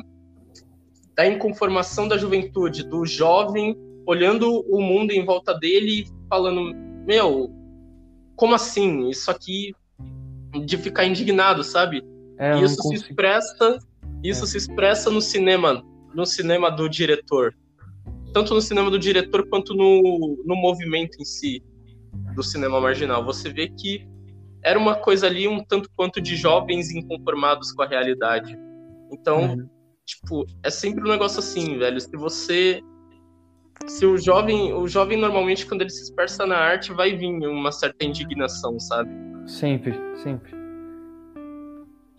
da 1.14 1.28
inconformação 1.28 2.08
da 2.08 2.18
juventude, 2.18 2.84
do 2.88 3.06
jovem 3.06 3.76
olhando 4.08 4.64
o 4.70 4.82
mundo 4.82 5.12
em 5.12 5.26
volta 5.26 5.54
dele 5.54 6.02
e 6.02 6.06
falando: 6.30 6.74
"Meu, 7.06 7.52
como 8.36 8.56
assim? 8.56 9.10
Isso 9.10 9.30
aqui 9.30 9.74
de 10.66 10.78
ficar 10.78 11.06
indignado, 11.06 11.64
sabe? 11.64 12.04
É, 12.38 12.58
isso 12.62 12.76
se 12.76 12.82
consigo. 12.82 13.04
expressa, 13.04 13.78
isso 14.24 14.44
É. 14.44 14.48
se 14.48 14.58
expressa 14.58 15.10
no 15.10 15.22
cinema, 15.22 15.84
no 16.16 16.26
cinema 16.26 16.70
do 16.72 16.90
diretor. 16.90 17.54
Tanto 18.34 18.54
no 18.54 18.62
cinema 18.62 18.90
do 18.90 18.98
diretor 18.98 19.48
quanto 19.50 19.74
no, 19.74 20.42
no 20.46 20.56
movimento 20.56 21.22
em 21.22 21.26
si 21.26 21.62
do 22.34 22.42
cinema 22.42 22.80
marginal. 22.80 23.24
Você 23.26 23.50
vê 23.52 23.68
que 23.70 24.08
era 24.64 24.78
uma 24.80 24.96
coisa 24.96 25.28
ali 25.28 25.48
um 25.48 25.64
tanto 25.64 25.90
quanto 25.96 26.22
de 26.22 26.36
jovens 26.36 26.92
inconformados 26.92 27.72
com 27.72 27.82
a 27.82 27.88
realidade. 27.88 28.58
Então, 29.12 29.42
Uhum. 29.56 29.70
tipo, 30.06 30.46
é 30.64 30.70
sempre 30.70 31.04
um 31.04 31.12
negócio 31.12 31.40
assim, 31.40 31.78
velho. 31.78 32.00
Se 32.00 32.12
você 32.16 32.82
se 33.88 34.06
o 34.06 34.16
jovem, 34.18 34.72
o 34.74 34.88
jovem 34.88 35.18
normalmente 35.18 35.66
quando 35.66 35.82
ele 35.82 35.90
se 35.90 36.04
expressa 36.04 36.46
na 36.46 36.56
arte 36.56 36.94
vai 36.94 37.16
vir 37.18 37.28
uma 37.48 37.72
certa 37.72 38.06
indignação, 38.06 38.80
sabe? 38.80 39.10
Sempre, 39.48 39.94
sempre. 40.18 40.52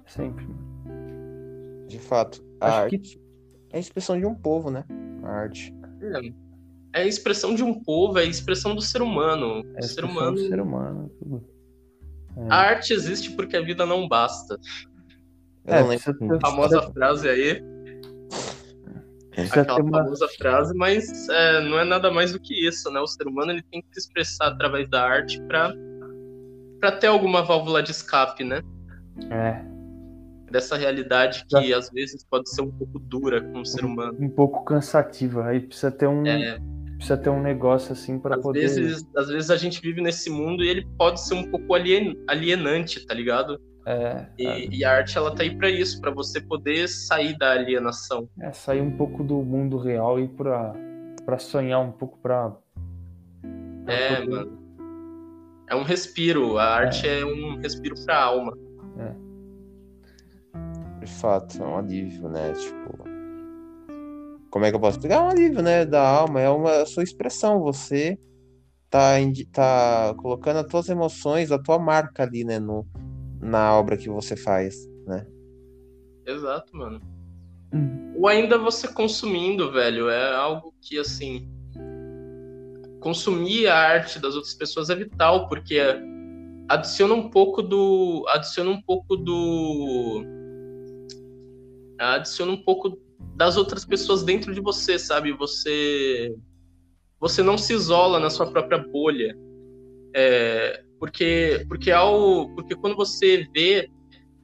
Sempre. 0.06 0.46
De 1.86 1.98
fato, 1.98 2.44
a 2.60 2.66
Acho 2.66 2.76
arte 2.78 2.98
que- 2.98 3.20
é 3.70 3.76
a 3.76 3.80
expressão 3.80 4.18
de 4.18 4.26
um 4.26 4.34
povo, 4.34 4.70
né? 4.70 4.84
A 5.22 5.28
arte. 5.28 5.72
É 6.92 7.02
a 7.02 7.06
expressão 7.06 7.54
de 7.54 7.62
um 7.62 7.72
povo, 7.82 8.18
é 8.18 8.22
a 8.22 8.26
expressão 8.26 8.74
do 8.74 8.82
ser 8.82 9.00
humano. 9.00 9.62
É 9.74 9.74
o 9.74 9.78
a 9.78 9.82
ser 9.82 9.86
expressão 10.04 10.10
humano. 10.10 10.36
do 10.36 10.48
ser 10.48 10.60
humano. 10.60 11.10
Tudo. 11.18 11.44
A 12.48 12.56
arte 12.56 12.92
existe 12.92 13.30
porque 13.32 13.56
a 13.56 13.62
vida 13.62 13.84
não 13.86 14.08
basta. 14.08 14.58
Eu 15.66 15.74
É, 15.74 15.80
não 15.80 15.88
lembro. 15.88 16.02
precisa 16.04 16.18
ter- 16.18 16.34
A 16.36 16.40
famosa 16.40 16.82
frase 16.92 17.28
aí, 17.28 17.62
Precisa 19.30 19.62
aquela 19.62 19.80
uma. 19.82 19.98
famosa 20.04 20.28
frase, 20.36 20.74
mas 20.74 21.28
é, 21.30 21.60
não 21.60 21.78
é 21.78 21.84
nada 21.84 22.10
mais 22.10 22.32
do 22.32 22.40
que 22.40 22.66
isso, 22.66 22.90
né? 22.90 23.00
O 23.00 23.06
ser 23.06 23.26
humano 23.26 23.52
ele 23.52 23.62
tem 23.70 23.80
que 23.80 23.88
se 23.94 24.00
expressar 24.00 24.48
através 24.48 24.88
da 24.90 25.02
arte 25.02 25.40
para 25.42 25.72
para 26.80 26.92
ter 26.92 27.06
alguma 27.06 27.42
válvula 27.42 27.80
de 27.82 27.92
escape, 27.92 28.42
né? 28.44 28.60
É, 29.30 29.62
Dessa 30.50 30.76
realidade 30.76 31.46
que 31.48 31.72
às 31.72 31.88
vezes 31.90 32.24
pode 32.28 32.50
ser 32.50 32.60
um 32.62 32.70
pouco 32.72 32.98
dura 32.98 33.40
com 33.40 33.60
o 33.60 33.64
ser 33.64 33.84
humano. 33.86 34.16
um 34.20 34.28
pouco 34.28 34.64
cansativa. 34.64 35.46
Aí 35.46 35.60
precisa 35.60 35.90
ter 35.90 36.06
um. 36.08 36.26
É, 36.26 36.58
precisa 37.02 37.16
ter 37.18 37.30
um 37.30 37.42
negócio 37.42 37.92
assim 37.92 38.18
para 38.18 38.38
poder. 38.38 38.60
vezes, 38.60 39.04
às 39.16 39.28
vezes 39.28 39.50
a 39.50 39.56
gente 39.56 39.80
vive 39.80 40.00
nesse 40.00 40.30
mundo 40.30 40.62
e 40.62 40.68
ele 40.68 40.86
pode 40.96 41.20
ser 41.20 41.34
um 41.34 41.50
pouco 41.50 41.74
alien, 41.74 42.16
alienante, 42.28 43.04
tá 43.04 43.12
ligado? 43.12 43.60
É, 43.84 44.26
E, 44.38 44.78
e 44.78 44.84
a 44.84 44.92
arte 44.92 45.18
ela 45.18 45.34
tá 45.34 45.42
aí 45.42 45.56
pra 45.56 45.68
isso, 45.68 46.00
pra 46.00 46.12
você 46.12 46.40
poder 46.40 46.88
sair 46.88 47.36
da 47.36 47.50
alienação. 47.52 48.28
é, 48.40 48.52
sair 48.52 48.80
um 48.80 48.96
pouco 48.96 49.24
do 49.24 49.42
mundo 49.42 49.76
real 49.78 50.20
e 50.20 50.28
pra, 50.28 50.72
pra 51.26 51.38
sonhar 51.38 51.80
um 51.80 51.90
pouco 51.90 52.16
pra. 52.22 52.50
pra 53.84 53.92
É, 53.92 54.16
poder- 54.20 54.30
mano. 54.30 54.62
É 55.68 55.74
um 55.74 55.82
respiro. 55.82 56.58
A 56.58 56.64
arte 56.64 57.08
é, 57.08 57.24
um 57.24 57.56
respiro 57.56 57.94
pra 58.04 58.22
alma. 58.22 58.56
De 61.00 61.06
fato, 61.06 61.60
é 61.60 61.66
um 61.66 61.78
alívio, 61.78 62.28
né? 62.28 62.52
Tipo. 62.52 62.81
Como 64.52 64.66
é 64.66 64.70
que 64.70 64.76
eu 64.76 64.80
posso 64.80 64.98
explicar? 64.98 65.16
É 65.16 65.20
um 65.20 65.30
alívio, 65.30 65.62
né? 65.62 65.86
Da 65.86 66.06
alma, 66.06 66.38
é 66.38 66.48
uma 66.50 66.82
a 66.82 66.86
sua 66.86 67.02
expressão. 67.02 67.62
Você 67.62 68.18
tá, 68.90 69.14
tá 69.50 70.14
colocando 70.18 70.58
as 70.58 70.66
tuas 70.66 70.90
emoções, 70.90 71.50
a 71.50 71.58
tua 71.58 71.78
marca 71.78 72.22
ali, 72.22 72.44
né? 72.44 72.60
No, 72.60 72.86
na 73.40 73.74
obra 73.74 73.96
que 73.96 74.10
você 74.10 74.36
faz, 74.36 74.86
né? 75.06 75.26
Exato, 76.26 76.76
mano. 76.76 77.00
Hum. 77.72 78.12
Ou 78.18 78.28
ainda 78.28 78.58
você 78.58 78.86
consumindo, 78.86 79.72
velho, 79.72 80.10
é 80.10 80.34
algo 80.34 80.74
que, 80.82 80.98
assim. 80.98 81.48
Consumir 83.00 83.68
a 83.68 83.74
arte 83.74 84.18
das 84.18 84.34
outras 84.34 84.54
pessoas 84.54 84.90
é 84.90 84.94
vital, 84.94 85.48
porque 85.48 85.80
adiciona 86.68 87.14
um 87.14 87.30
pouco 87.30 87.62
do. 87.62 88.22
Adiciona 88.28 88.70
um 88.70 88.82
pouco 88.82 89.16
do. 89.16 90.22
Adiciona 91.98 92.52
um 92.52 92.62
pouco 92.62 93.00
das 93.44 93.56
outras 93.56 93.84
pessoas 93.84 94.22
dentro 94.22 94.54
de 94.54 94.60
você, 94.60 94.98
sabe? 94.98 95.32
Você. 95.32 96.32
Você 97.18 97.42
não 97.42 97.58
se 97.58 97.72
isola 97.72 98.20
na 98.20 98.30
sua 98.30 98.46
própria 98.46 98.78
bolha. 98.78 99.36
É, 100.14 100.84
porque, 100.98 101.64
porque, 101.68 101.90
ao, 101.90 102.48
porque 102.54 102.76
quando 102.76 102.94
você 102.94 103.46
vê 103.52 103.88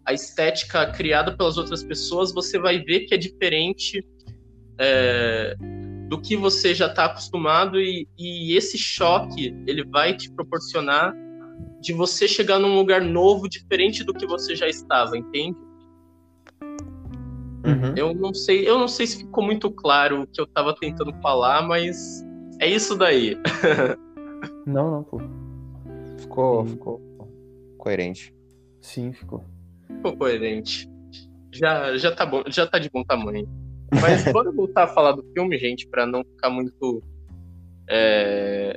a 0.05 0.13
estética 0.13 0.91
criada 0.91 1.37
pelas 1.37 1.59
outras 1.59 1.85
pessoas, 1.85 2.33
você 2.33 2.59
vai 2.59 2.81
ver 2.81 3.01
que 3.01 3.15
é 3.15 3.17
diferente 3.17 4.05
é, 4.81 5.55
do 6.09 6.21
que 6.21 6.37
você 6.37 6.75
já 6.75 6.87
está 6.87 7.05
acostumado 7.05 7.81
e, 7.81 8.09
e 8.19 8.57
esse 8.57 8.79
choque 8.79 9.55
ele 9.67 9.85
vai 9.85 10.17
te 10.17 10.33
proporcionar 10.33 11.15
de 11.81 11.93
você 11.93 12.27
chegar 12.27 12.59
num 12.59 12.75
lugar 12.75 13.03
novo, 13.03 13.49
diferente 13.49 14.03
do 14.03 14.15
que 14.15 14.27
você 14.27 14.57
já 14.57 14.69
estava, 14.69 15.17
entende? 15.17 15.68
Uhum. 17.69 17.95
Eu 17.97 18.15
não 18.15 18.33
sei, 18.33 18.69
eu 18.69 18.79
não 18.79 18.89
sei 18.89 19.07
se 19.07 19.19
ficou 19.19 19.45
muito 19.45 19.71
claro 19.71 20.23
o 20.23 20.27
que 20.27 20.41
eu 20.41 20.45
estava 20.45 20.75
tentando 20.75 21.13
falar, 21.21 21.63
mas 21.63 22.25
é 22.61 22.69
isso 22.69 22.97
daí. 22.97 23.37
Não, 24.65 24.91
não, 24.91 25.03
pô. 25.03 25.19
Ficou, 26.19 26.63
Sim. 26.63 26.73
ficou 26.73 27.01
coerente. 27.79 28.35
Sim, 28.83 29.13
ficou. 29.13 29.43
Ficou 29.87 30.17
coerente. 30.17 30.89
Já, 31.51 31.97
já 31.97 32.15
tá 32.15 32.27
bom, 32.27 32.43
já 32.49 32.67
tá 32.67 32.79
de 32.79 32.91
bom 32.91 33.03
tamanho. 33.03 33.49
Mas 34.01 34.25
bora 34.31 34.53
voltar 34.53 34.85
a 34.85 34.89
falar 34.89 35.13
do 35.13 35.25
filme, 35.33 35.59
gente, 35.59 35.89
para 35.89 36.07
não 36.07 36.23
ficar 36.23 36.51
muito 36.51 37.03
é, 37.89 38.77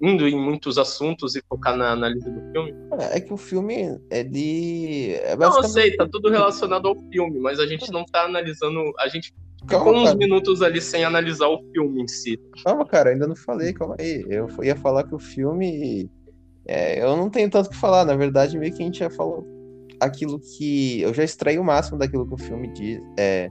indo 0.00 0.28
em 0.28 0.38
muitos 0.38 0.78
assuntos 0.78 1.36
e 1.36 1.42
focar 1.48 1.76
na 1.76 1.90
análise 1.92 2.28
do 2.30 2.40
filme. 2.52 2.74
É 3.12 3.20
que 3.20 3.32
o 3.32 3.36
filme, 3.36 3.98
ele. 4.10 5.14
É 5.14 5.34
Não, 5.36 5.46
eu 5.46 5.50
basicamente. 5.50 5.72
sei, 5.72 5.96
tá 5.96 6.08
tudo 6.08 6.28
relacionado 6.30 6.88
ao 6.88 6.96
filme, 7.10 7.38
mas 7.38 7.58
a 7.58 7.66
gente 7.66 7.90
não 7.90 8.04
tá 8.04 8.24
analisando. 8.24 8.80
A 8.98 9.08
gente 9.08 9.34
ficou 9.62 9.84
Calma, 9.84 9.98
uns 10.00 10.04
cara. 10.04 10.16
minutos 10.16 10.62
ali 10.62 10.80
sem 10.80 11.04
analisar 11.04 11.48
o 11.48 11.62
filme 11.72 12.02
em 12.02 12.08
si. 12.08 12.38
Calma, 12.64 12.84
cara, 12.86 13.10
ainda 13.10 13.26
não 13.26 13.36
falei, 13.36 13.72
calma 13.72 13.96
aí. 13.98 14.24
Eu 14.28 14.48
ia 14.62 14.76
falar 14.76 15.04
que 15.04 15.14
o 15.14 15.18
filme. 15.18 16.10
é, 16.66 17.02
eu 17.02 17.16
não 17.16 17.30
tenho 17.30 17.50
tanto 17.50 17.66
o 17.66 17.70
que 17.70 17.76
falar, 17.76 18.04
na 18.04 18.14
verdade, 18.16 18.58
meio 18.58 18.72
que 18.74 18.82
a 18.82 18.86
gente 18.86 18.98
já 18.98 19.10
falou 19.10 19.46
aquilo 20.00 20.38
que. 20.38 21.00
Eu 21.00 21.14
já 21.14 21.24
extraí 21.24 21.58
o 21.58 21.64
máximo 21.64 21.98
daquilo 21.98 22.26
que 22.26 22.34
o 22.34 22.38
filme 22.38 22.68
diz. 22.72 23.00
É, 23.18 23.48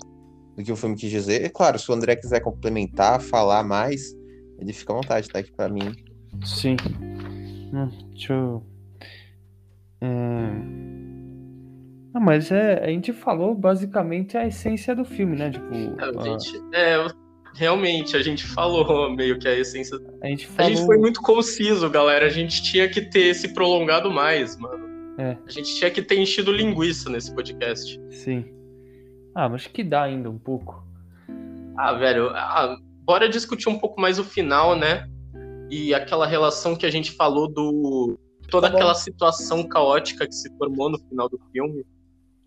do 0.56 0.64
que 0.64 0.72
o 0.72 0.76
filme 0.76 0.96
quis 0.96 1.10
dizer. 1.10 1.44
E 1.44 1.50
claro, 1.50 1.78
se 1.78 1.90
o 1.90 1.94
André 1.94 2.16
quiser 2.16 2.40
complementar, 2.40 3.20
falar 3.22 3.64
mais, 3.64 4.16
ele 4.60 4.72
fica 4.72 4.94
à 4.94 4.96
vontade, 4.96 5.28
tá? 5.28 5.40
aqui 5.40 5.52
pra 5.52 5.68
mim. 5.68 5.92
Sim. 6.44 6.76
Hum, 7.74 7.90
deixa 8.14 8.34
eu. 8.34 8.64
Não, 12.14 12.22
mas 12.22 12.50
é, 12.52 12.82
a 12.84 12.88
gente 12.88 13.12
falou 13.12 13.54
basicamente 13.54 14.38
a 14.38 14.48
essência 14.48 14.96
do 14.96 15.04
filme, 15.04 15.36
né? 15.36 15.52
Tipo, 15.52 15.74
É, 15.74 16.18
a, 16.18 16.24
gente, 16.24 16.62
é, 16.74 17.08
realmente, 17.54 18.16
a 18.16 18.22
gente 18.22 18.46
falou 18.46 19.14
meio 19.14 19.38
que 19.38 19.48
a 19.48 19.54
essência. 19.58 19.98
a 20.24 20.28
gente 20.28 20.46
A 20.46 20.50
falou. 20.50 20.72
gente 20.72 20.86
foi 20.86 20.98
muito 20.98 21.22
conciso, 21.22 21.90
galera. 21.90 22.26
A 22.26 22.30
gente 22.30 22.64
tinha 22.64 22.88
que 22.88 23.02
ter 23.02 23.34
se 23.34 23.54
prolongado 23.54 24.10
mais, 24.12 24.58
mano. 24.58 24.86
É. 25.18 25.38
A 25.46 25.52
gente 25.52 25.76
tinha 25.76 25.92
que 25.92 26.02
ter 26.02 26.18
enchido 26.18 26.52
linguiça 26.54 27.10
nesse 27.10 27.34
podcast. 27.34 28.00
Sim. 28.10 28.46
Ah, 29.34 29.50
mas 29.50 29.68
que 29.68 29.84
dá 29.84 30.04
ainda 30.04 30.30
um 30.30 30.38
pouco. 30.38 30.86
Ah, 31.78 31.92
velho, 31.94 32.30
ah, 32.30 32.78
bora 33.04 33.28
discutir 33.28 33.68
um 33.68 33.78
pouco 33.78 34.00
mais 34.00 34.18
o 34.20 34.24
final, 34.24 34.78
né? 34.78 35.10
E 35.70 35.94
aquela 35.94 36.26
relação 36.28 36.76
que 36.76 36.86
a 36.86 36.92
gente 36.92 37.12
falou 37.12 37.48
do. 37.48 38.18
Toda 38.50 38.70
Tá 38.70 38.76
aquela 38.76 38.94
situação 38.94 39.64
caótica 39.64 40.28
que 40.28 40.36
se 40.36 40.50
formou 40.58 40.90
no 40.90 41.00
final 41.00 41.28
do 41.28 41.40
filme. 41.52 41.84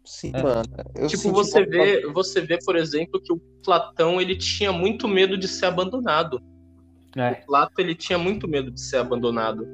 Sim, 0.05 0.31
É. 0.35 0.43
mano. 0.43 0.63
Eu 0.95 1.09
tipo, 1.09 1.31
você 1.33 1.67
vê, 1.67 2.07
você 2.07 2.41
vê, 2.41 2.59
por 2.65 2.77
exemplo, 2.77 3.21
que 3.21 3.33
o 3.33 3.39
Platão 3.65 4.21
ele 4.21 4.37
tinha 4.37 4.73
muito 4.73 5.09
medo 5.09 5.37
de 5.37 5.49
ser 5.49 5.67
abandonado. 5.67 6.41
É, 7.17 7.33
O 7.43 7.47
Plato 7.47 7.79
ele 7.79 7.95
tinha 7.95 8.19
muito 8.19 8.47
medo 8.47 8.71
de 8.71 8.81
ser 8.81 8.99
abandonado. 8.99 9.67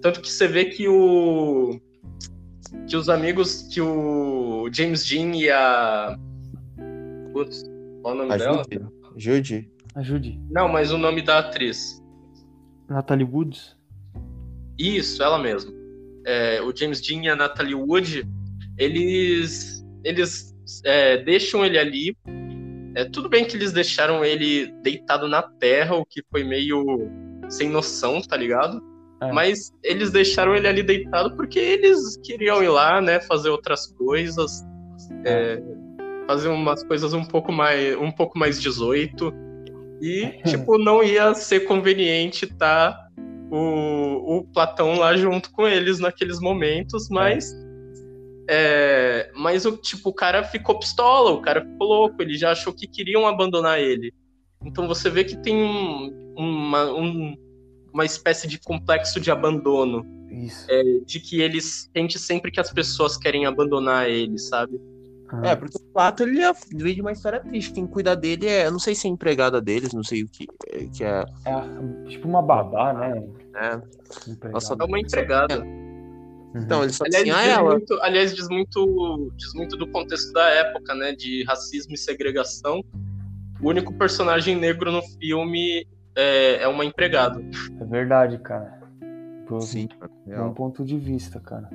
Tanto 0.00 0.20
que 0.20 0.28
você 0.28 0.48
vê 0.48 0.64
que 0.64 0.88
o 0.88 1.80
que 2.88 2.96
os 2.96 3.08
amigos 3.08 3.62
que 3.72 3.80
o 3.80 4.68
James 4.72 5.06
Dean 5.06 5.36
e 5.36 5.48
a 5.50 6.18
Putz, 7.32 7.62
qual 8.02 8.14
o 8.14 8.18
nome 8.18 8.36
dela? 8.36 8.60
Ajude. 8.60 8.86
Ajude. 9.16 9.70
ajude. 9.94 10.40
Não, 10.50 10.68
mas 10.68 10.90
o 10.90 10.98
nome 10.98 11.22
da 11.22 11.38
atriz. 11.38 12.01
Natalie 12.92 13.24
Woods? 13.24 13.76
Isso, 14.78 15.22
ela 15.22 15.38
mesma. 15.38 15.72
É, 16.24 16.60
o 16.62 16.74
James 16.74 17.00
Dean 17.00 17.22
e 17.22 17.28
a 17.28 17.36
Natalie 17.36 17.74
Wood, 17.74 18.26
eles 18.78 19.84
eles 20.04 20.54
é, 20.84 21.18
deixam 21.18 21.64
ele 21.64 21.78
ali. 21.78 22.16
É, 22.94 23.04
tudo 23.04 23.28
bem 23.28 23.44
que 23.44 23.56
eles 23.56 23.72
deixaram 23.72 24.24
ele 24.24 24.72
deitado 24.82 25.26
na 25.26 25.42
terra, 25.42 25.96
o 25.96 26.04
que 26.04 26.22
foi 26.30 26.44
meio 26.44 27.10
sem 27.48 27.68
noção, 27.68 28.20
tá 28.20 28.36
ligado? 28.36 28.82
É. 29.20 29.32
Mas 29.32 29.72
eles 29.82 30.10
deixaram 30.10 30.54
ele 30.54 30.68
ali 30.68 30.82
deitado 30.82 31.34
porque 31.36 31.58
eles 31.58 32.16
queriam 32.18 32.62
ir 32.62 32.68
lá, 32.68 33.00
né, 33.00 33.20
fazer 33.20 33.50
outras 33.50 33.86
coisas, 33.86 34.62
é, 35.24 35.62
fazer 36.26 36.48
umas 36.48 36.82
coisas 36.84 37.14
um 37.14 37.24
pouco 37.24 37.52
mais, 37.52 37.96
um 37.96 38.10
pouco 38.10 38.38
mais 38.38 38.60
18 38.60 39.32
e 40.02 40.42
tipo 40.50 40.76
não 40.78 41.02
ia 41.02 41.32
ser 41.34 41.60
conveniente 41.60 42.46
tá 42.46 43.08
o, 43.50 44.38
o 44.38 44.44
Platão 44.52 44.96
lá 44.98 45.16
junto 45.16 45.50
com 45.52 45.66
eles 45.68 45.98
naqueles 46.00 46.40
momentos, 46.40 47.08
mas 47.08 47.54
é, 48.48 49.30
mas 49.36 49.64
o 49.64 49.76
tipo 49.76 50.10
o 50.10 50.12
cara 50.14 50.42
ficou 50.42 50.78
pistola, 50.78 51.30
o 51.30 51.40
cara 51.40 51.64
ficou 51.64 51.86
louco, 51.86 52.20
ele 52.20 52.36
já 52.36 52.50
achou 52.52 52.72
que 52.72 52.86
queriam 52.86 53.26
abandonar 53.26 53.78
ele. 53.80 54.12
Então 54.64 54.88
você 54.88 55.08
vê 55.08 55.22
que 55.24 55.36
tem 55.36 55.56
um- 55.56 56.34
uma, 56.36 56.92
um- 56.92 57.36
uma 57.92 58.04
espécie 58.04 58.48
de 58.48 58.58
complexo 58.58 59.20
de 59.20 59.30
abandono, 59.30 60.04
Isso. 60.30 60.66
de 61.06 61.20
que 61.20 61.40
ele 61.40 61.60
sente 61.60 62.18
sempre 62.18 62.50
que 62.50 62.58
as 62.60 62.72
pessoas 62.72 63.16
querem 63.16 63.44
abandonar 63.46 64.08
ele, 64.08 64.38
sabe? 64.38 64.80
Ah, 65.32 65.48
É, 65.48 65.56
porque 65.56 65.76
o 65.78 65.92
Plato 65.92 66.22
ele 66.24 66.42
é- 66.42 66.52
veio 66.74 66.94
de 66.94 67.00
uma 67.00 67.12
história 67.12 67.40
triste. 67.40 67.72
Quem 67.72 67.86
cuida 67.86 68.14
dele 68.14 68.46
é. 68.46 68.66
Eu 68.66 68.72
não 68.72 68.78
sei 68.78 68.94
se 68.94 69.06
é 69.06 69.10
empregada 69.10 69.60
deles, 69.60 69.92
não 69.94 70.04
sei 70.04 70.22
o 70.22 70.28
que, 70.28 70.46
que 70.92 71.02
é. 71.04 71.24
é 71.46 72.08
tipo 72.08 72.28
uma 72.28 72.42
babá, 72.42 72.92
né? 72.92 73.22
né? 73.52 73.82
Empregada. 74.28 74.52
Nossa, 74.52 74.76
É 74.78 74.84
uma 74.84 75.00
empregada. 75.00 75.58
Uhum. 75.60 76.60
Então, 76.60 76.82
ele 76.82 76.92
só 76.92 77.04
Aliás, 77.04 77.24
tinha 77.24 77.34
diz 77.36 77.46
ela. 77.48 77.70
muito, 77.70 77.94
aliás, 78.02 78.34
diz 78.34 78.46
muito, 78.48 79.32
diz 79.36 79.54
muito 79.54 79.74
do 79.76 79.86
contexto 79.86 80.32
da 80.34 80.46
época, 80.50 80.94
né? 80.94 81.12
De 81.12 81.44
racismo 81.44 81.94
e 81.94 81.96
segregação. 81.96 82.84
O 83.60 83.68
único 83.70 83.94
personagem 83.94 84.54
negro 84.54 84.92
no 84.92 85.00
filme 85.18 85.86
é, 86.14 86.62
é 86.62 86.68
uma 86.68 86.84
empregada. 86.84 87.40
É 87.80 87.84
verdade, 87.84 88.36
cara. 88.38 88.82
Pô, 89.46 89.60
Sim, 89.60 89.88
bom 90.26 90.52
ponto 90.52 90.84
de 90.84 90.98
vista, 90.98 91.40
cara. 91.40 91.70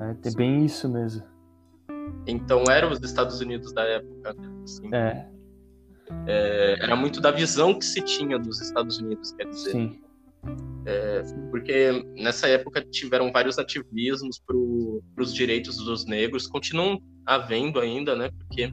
É, 0.00 0.28
é 0.28 0.32
bem 0.34 0.64
isso 0.64 0.88
mesmo. 0.88 1.22
Então 2.26 2.64
eram 2.70 2.90
os 2.92 3.00
Estados 3.00 3.40
Unidos 3.40 3.72
da 3.72 3.82
época. 3.82 4.36
assim. 4.64 4.94
É, 4.94 5.26
É, 6.26 6.76
era 6.80 6.96
muito 6.96 7.20
da 7.20 7.30
visão 7.30 7.78
que 7.78 7.84
se 7.84 8.00
tinha 8.02 8.38
dos 8.38 8.60
Estados 8.60 8.98
Unidos, 8.98 9.32
quer 9.32 9.48
dizer. 9.48 9.70
sim. 9.70 10.00
Porque 11.50 12.04
nessa 12.16 12.48
época 12.48 12.82
tiveram 12.82 13.30
vários 13.30 13.58
ativismos 13.58 14.40
para 14.44 14.56
os 14.56 15.34
direitos 15.34 15.76
dos 15.76 16.06
negros, 16.06 16.46
continuam 16.46 17.00
havendo 17.26 17.78
ainda, 17.78 18.16
né? 18.16 18.30
Porque 18.38 18.72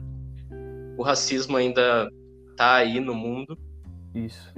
o 0.96 1.02
racismo 1.02 1.56
ainda 1.56 2.10
tá 2.56 2.76
aí 2.76 2.98
no 2.98 3.14
mundo. 3.14 3.56
Isso. 4.14 4.52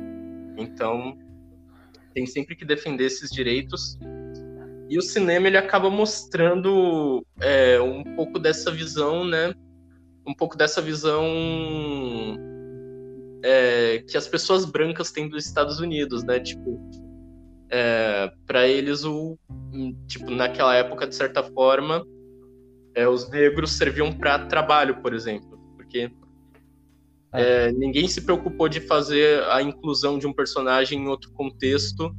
Então, 0.56 1.18
tem 2.14 2.24
sempre 2.26 2.54
que 2.56 2.64
defender 2.64 3.04
esses 3.04 3.30
direitos. 3.30 3.98
E 4.90 4.98
o 4.98 5.02
cinema 5.02 5.46
ele 5.46 5.56
acaba 5.56 5.88
mostrando 5.88 7.24
é, 7.40 7.80
um 7.80 8.02
pouco 8.16 8.40
dessa 8.40 8.72
visão, 8.72 9.24
né? 9.24 9.54
Um 10.26 10.34
pouco 10.34 10.56
dessa 10.56 10.82
visão 10.82 11.24
é, 13.44 14.02
que 14.08 14.16
as 14.16 14.26
pessoas 14.26 14.64
brancas 14.64 15.12
têm 15.12 15.28
dos 15.28 15.46
Estados 15.46 15.78
Unidos, 15.78 16.24
né? 16.24 16.40
Tipo, 16.40 16.76
é, 17.70 18.32
para 18.44 18.66
eles 18.66 19.04
o 19.04 19.38
tipo 20.08 20.28
naquela 20.32 20.74
época 20.74 21.06
de 21.06 21.14
certa 21.14 21.44
forma 21.44 22.04
é, 22.92 23.06
os 23.06 23.30
negros 23.30 23.70
serviam 23.70 24.12
para 24.12 24.46
trabalho, 24.46 25.00
por 25.00 25.14
exemplo, 25.14 25.56
porque 25.76 26.10
é. 27.32 27.68
é, 27.68 27.72
ninguém 27.72 28.08
se 28.08 28.22
preocupou 28.22 28.68
de 28.68 28.80
fazer 28.80 29.40
a 29.44 29.62
inclusão 29.62 30.18
de 30.18 30.26
um 30.26 30.32
personagem 30.32 30.98
em 30.98 31.06
outro 31.06 31.30
contexto 31.30 32.12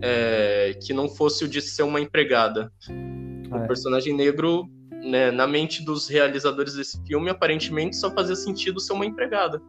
é, 0.00 0.74
que 0.82 0.92
não 0.92 1.08
fosse 1.08 1.44
o 1.44 1.48
de 1.48 1.60
ser 1.60 1.82
uma 1.82 2.00
empregada. 2.00 2.72
O 3.50 3.56
é. 3.56 3.66
personagem 3.66 4.14
negro, 4.14 4.68
né, 4.90 5.30
na 5.30 5.46
mente 5.46 5.84
dos 5.84 6.08
realizadores 6.08 6.74
desse 6.74 7.02
filme, 7.06 7.30
aparentemente 7.30 7.96
só 7.96 8.10
fazia 8.10 8.36
sentido 8.36 8.80
ser 8.80 8.92
uma 8.92 9.06
empregada. 9.06 9.60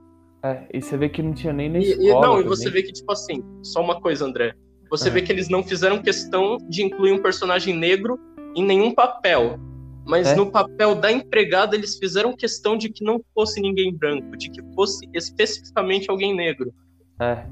É, 0.44 0.66
e 0.74 0.82
você 0.82 0.98
vê 0.98 1.08
que 1.08 1.22
não 1.22 1.34
tinha 1.34 1.54
nem 1.54 1.70
na 1.70 1.80
escola. 1.80 2.04
E, 2.04 2.12
não, 2.14 2.22
também. 2.22 2.46
e 2.46 2.48
você 2.48 2.70
vê 2.70 2.82
que, 2.82 2.92
tipo 2.92 3.12
assim, 3.12 3.44
só 3.62 3.82
uma 3.82 4.02
coisa, 4.02 4.26
André. 4.26 4.56
Você 4.90 5.08
é. 5.08 5.12
vê 5.12 5.22
que 5.22 5.32
eles 5.32 5.50
não 5.50 5.64
fizeram 5.64 6.02
questão 6.02 6.58
de 6.68 6.84
incluir 6.84 7.12
um 7.12 7.22
personagem 7.22 7.76
negro 7.76 8.20
em 8.56 8.66
nenhum 8.66 8.94
papel. 8.94 9.60
Mas 10.06 10.30
é. 10.30 10.36
no 10.36 10.52
papel 10.52 10.96
da 10.96 11.12
empregada, 11.12 11.76
eles 11.76 11.98
fizeram 11.98 12.36
questão 12.36 12.76
de 12.76 12.90
que 12.90 13.04
não 13.04 13.22
fosse 13.36 13.62
ninguém 13.62 13.96
branco, 13.96 14.36
de 14.36 14.50
que 14.50 14.62
fosse 14.74 15.08
especificamente 15.14 16.10
alguém 16.10 16.36
negro. 16.36 16.74
É. 17.20 17.46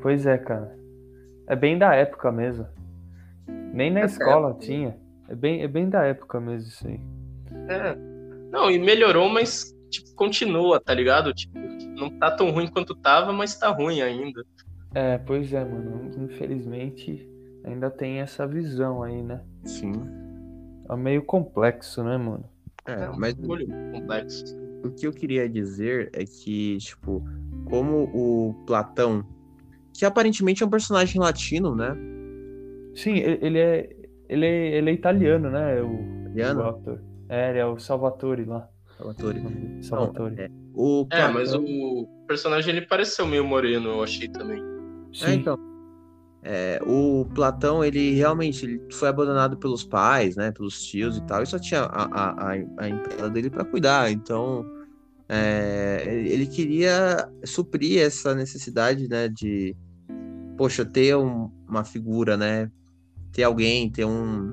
Pois 0.00 0.26
é, 0.26 0.38
cara. 0.38 0.76
É 1.48 1.56
bem 1.56 1.78
da 1.78 1.94
época 1.94 2.30
mesmo. 2.30 2.66
Nem 3.72 3.90
na 3.90 4.00
é 4.00 4.04
escola 4.04 4.50
época. 4.50 4.66
tinha. 4.66 4.96
É 5.28 5.34
bem, 5.34 5.62
é 5.62 5.68
bem 5.68 5.88
da 5.88 6.04
época 6.04 6.40
mesmo 6.40 6.68
isso 6.68 6.86
aí. 6.86 7.00
É. 7.68 7.96
Não, 8.50 8.70
e 8.70 8.78
melhorou, 8.78 9.28
mas 9.28 9.74
tipo, 9.90 10.14
continua, 10.14 10.80
tá 10.80 10.94
ligado? 10.94 11.32
Tipo, 11.34 11.58
não 11.98 12.10
tá 12.10 12.30
tão 12.30 12.50
ruim 12.50 12.66
quanto 12.66 12.94
tava, 12.94 13.32
mas 13.32 13.56
tá 13.56 13.68
ruim 13.70 14.00
ainda. 14.00 14.44
É, 14.94 15.18
pois 15.18 15.52
é, 15.52 15.64
mano. 15.64 16.10
Infelizmente 16.16 17.28
ainda 17.64 17.90
tem 17.90 18.20
essa 18.20 18.46
visão 18.46 19.02
aí, 19.02 19.22
né? 19.22 19.40
Sim. 19.64 19.92
É 20.88 20.96
meio 20.96 21.22
complexo, 21.22 22.02
né, 22.02 22.16
mano? 22.16 22.44
É, 22.86 22.92
é 22.92 23.10
mas 23.16 23.34
complexo. 23.34 24.56
O 24.84 24.90
que 24.90 25.06
eu 25.06 25.12
queria 25.12 25.48
dizer 25.48 26.10
é 26.12 26.24
que, 26.24 26.78
tipo, 26.78 27.22
como 27.68 28.04
o 28.14 28.54
Platão, 28.66 29.24
que 29.98 30.04
aparentemente 30.04 30.62
é 30.62 30.66
um 30.66 30.70
personagem 30.70 31.20
latino, 31.20 31.74
né? 31.74 31.96
Sim, 32.94 33.16
ele 33.16 33.58
é 33.58 33.90
ele 34.28 34.46
é, 34.46 34.78
ele 34.78 34.90
é 34.90 34.92
italiano, 34.92 35.50
né? 35.50 35.82
O, 35.82 36.20
italiano? 36.20 36.60
O 36.60 36.68
ator. 36.68 37.02
É, 37.28 37.50
ele 37.50 37.58
é 37.58 37.66
o 37.66 37.78
Salvatore 37.78 38.44
lá. 38.44 38.68
Salvatore. 38.96 39.42
Salvatore. 39.82 40.36
Não, 40.36 40.44
é, 40.44 40.50
o 40.72 41.06
é, 41.10 41.28
mas 41.28 41.52
o 41.52 42.06
personagem 42.28 42.76
ele 42.76 42.86
pareceu 42.86 43.26
meio 43.26 43.44
moreno, 43.44 43.88
eu 43.88 44.02
achei 44.02 44.28
também. 44.28 44.62
Sim. 45.12 45.26
É, 45.26 45.34
então. 45.34 45.58
É, 46.44 46.80
o 46.86 47.26
Platão, 47.34 47.84
ele 47.84 48.12
realmente 48.14 48.64
ele 48.64 48.80
foi 48.92 49.08
abandonado 49.08 49.56
pelos 49.56 49.82
pais, 49.82 50.36
né, 50.36 50.52
pelos 50.52 50.80
tios 50.80 51.16
e 51.16 51.22
tal, 51.26 51.42
e 51.42 51.46
só 51.46 51.58
tinha 51.58 51.80
a, 51.82 52.04
a, 52.04 52.30
a, 52.30 52.52
a 52.78 52.88
empregada 52.88 53.30
dele 53.30 53.50
para 53.50 53.64
cuidar. 53.64 54.12
Então, 54.12 54.64
é, 55.28 56.04
ele 56.06 56.46
queria 56.46 57.28
suprir 57.44 58.00
essa 58.00 58.34
necessidade, 58.34 59.08
né, 59.08 59.28
de, 59.28 59.76
poxa, 60.58 60.84
ter 60.84 61.16
um, 61.16 61.48
uma 61.68 61.84
figura, 61.84 62.36
né, 62.36 62.70
ter 63.32 63.44
alguém, 63.44 63.88
ter 63.88 64.04
um 64.04 64.52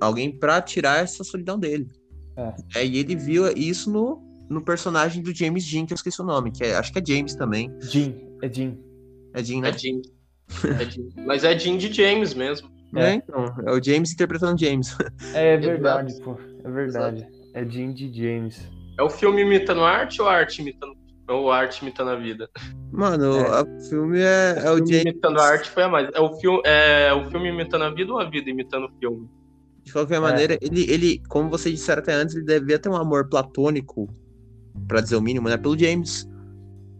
alguém 0.00 0.30
para 0.30 0.60
tirar 0.62 1.02
essa 1.02 1.24
solidão 1.24 1.58
dele. 1.58 1.88
É. 2.36 2.54
é. 2.76 2.86
e 2.86 2.98
ele 2.98 3.16
viu 3.16 3.50
isso 3.56 3.90
no, 3.90 4.22
no 4.48 4.62
personagem 4.62 5.22
do 5.22 5.34
James 5.34 5.64
Jean, 5.64 5.86
que 5.86 5.92
eu 5.92 5.96
esqueci 5.96 6.20
o 6.20 6.24
nome, 6.24 6.52
que 6.52 6.62
é, 6.62 6.76
acho 6.76 6.92
que 6.92 6.98
é 7.00 7.04
James 7.04 7.34
também. 7.34 7.74
Jean, 7.80 8.14
é 8.42 8.48
Jean. 8.48 8.76
É 9.34 9.42
Jean, 9.42 9.60
né? 9.62 9.70
É 9.70 9.72
Jean. 9.72 10.02
É 10.80 10.84
Jean. 10.84 11.08
Mas 11.26 11.42
é 11.42 11.58
Jean 11.58 11.78
de 11.78 11.92
James 11.92 12.34
mesmo. 12.34 12.70
É, 12.94 13.10
é, 13.10 13.14
então. 13.14 13.44
É 13.66 13.72
o 13.72 13.82
James 13.82 14.12
interpretando 14.12 14.60
James. 14.60 14.96
É, 15.34 15.54
é 15.54 15.56
verdade, 15.56 16.14
pô. 16.22 16.38
É 16.62 16.70
verdade. 16.70 17.26
É 17.54 17.64
Jean 17.64 17.92
de 17.92 18.12
James. 18.12 18.60
É 18.98 19.02
o 19.02 19.10
filme 19.10 19.42
imitando 19.42 19.82
arte 19.82 20.20
ou 20.20 20.28
a 20.28 20.34
arte 20.34 20.60
imitando 20.60 20.97
ou 21.28 21.50
a 21.50 21.58
arte 21.58 21.82
imitando 21.82 22.10
a 22.10 22.16
vida? 22.16 22.48
Mano, 22.90 23.36
é. 23.36 23.62
o 23.62 23.80
filme 23.80 24.20
é, 24.20 24.62
é 24.64 24.70
o, 24.70 24.74
o 24.74 24.78
James. 24.78 25.02
imitando 25.02 25.38
a 25.38 25.44
arte 25.44 25.70
foi 25.70 25.82
a 25.82 25.88
mais. 25.88 26.08
É 26.14 26.20
o 26.20 26.32
filme, 26.38 26.60
é 26.64 27.12
o 27.12 27.30
filme 27.30 27.48
imitando 27.48 27.84
a 27.84 27.90
vida 27.90 28.12
ou 28.12 28.20
a 28.20 28.24
vida 28.24 28.48
imitando 28.48 28.86
o 28.86 28.90
filme? 28.98 29.28
De 29.84 29.92
qualquer 29.92 30.16
é. 30.16 30.20
maneira, 30.20 30.58
ele, 30.60 30.90
ele, 30.90 31.22
como 31.28 31.48
vocês 31.48 31.74
disseram 31.74 32.02
até 32.02 32.12
antes, 32.12 32.34
ele 32.34 32.44
devia 32.44 32.78
ter 32.78 32.88
um 32.88 32.96
amor 32.96 33.28
platônico, 33.28 34.08
para 34.86 35.00
dizer 35.00 35.16
o 35.16 35.22
mínimo, 35.22 35.48
né? 35.48 35.56
Pelo 35.56 35.78
James, 35.78 36.28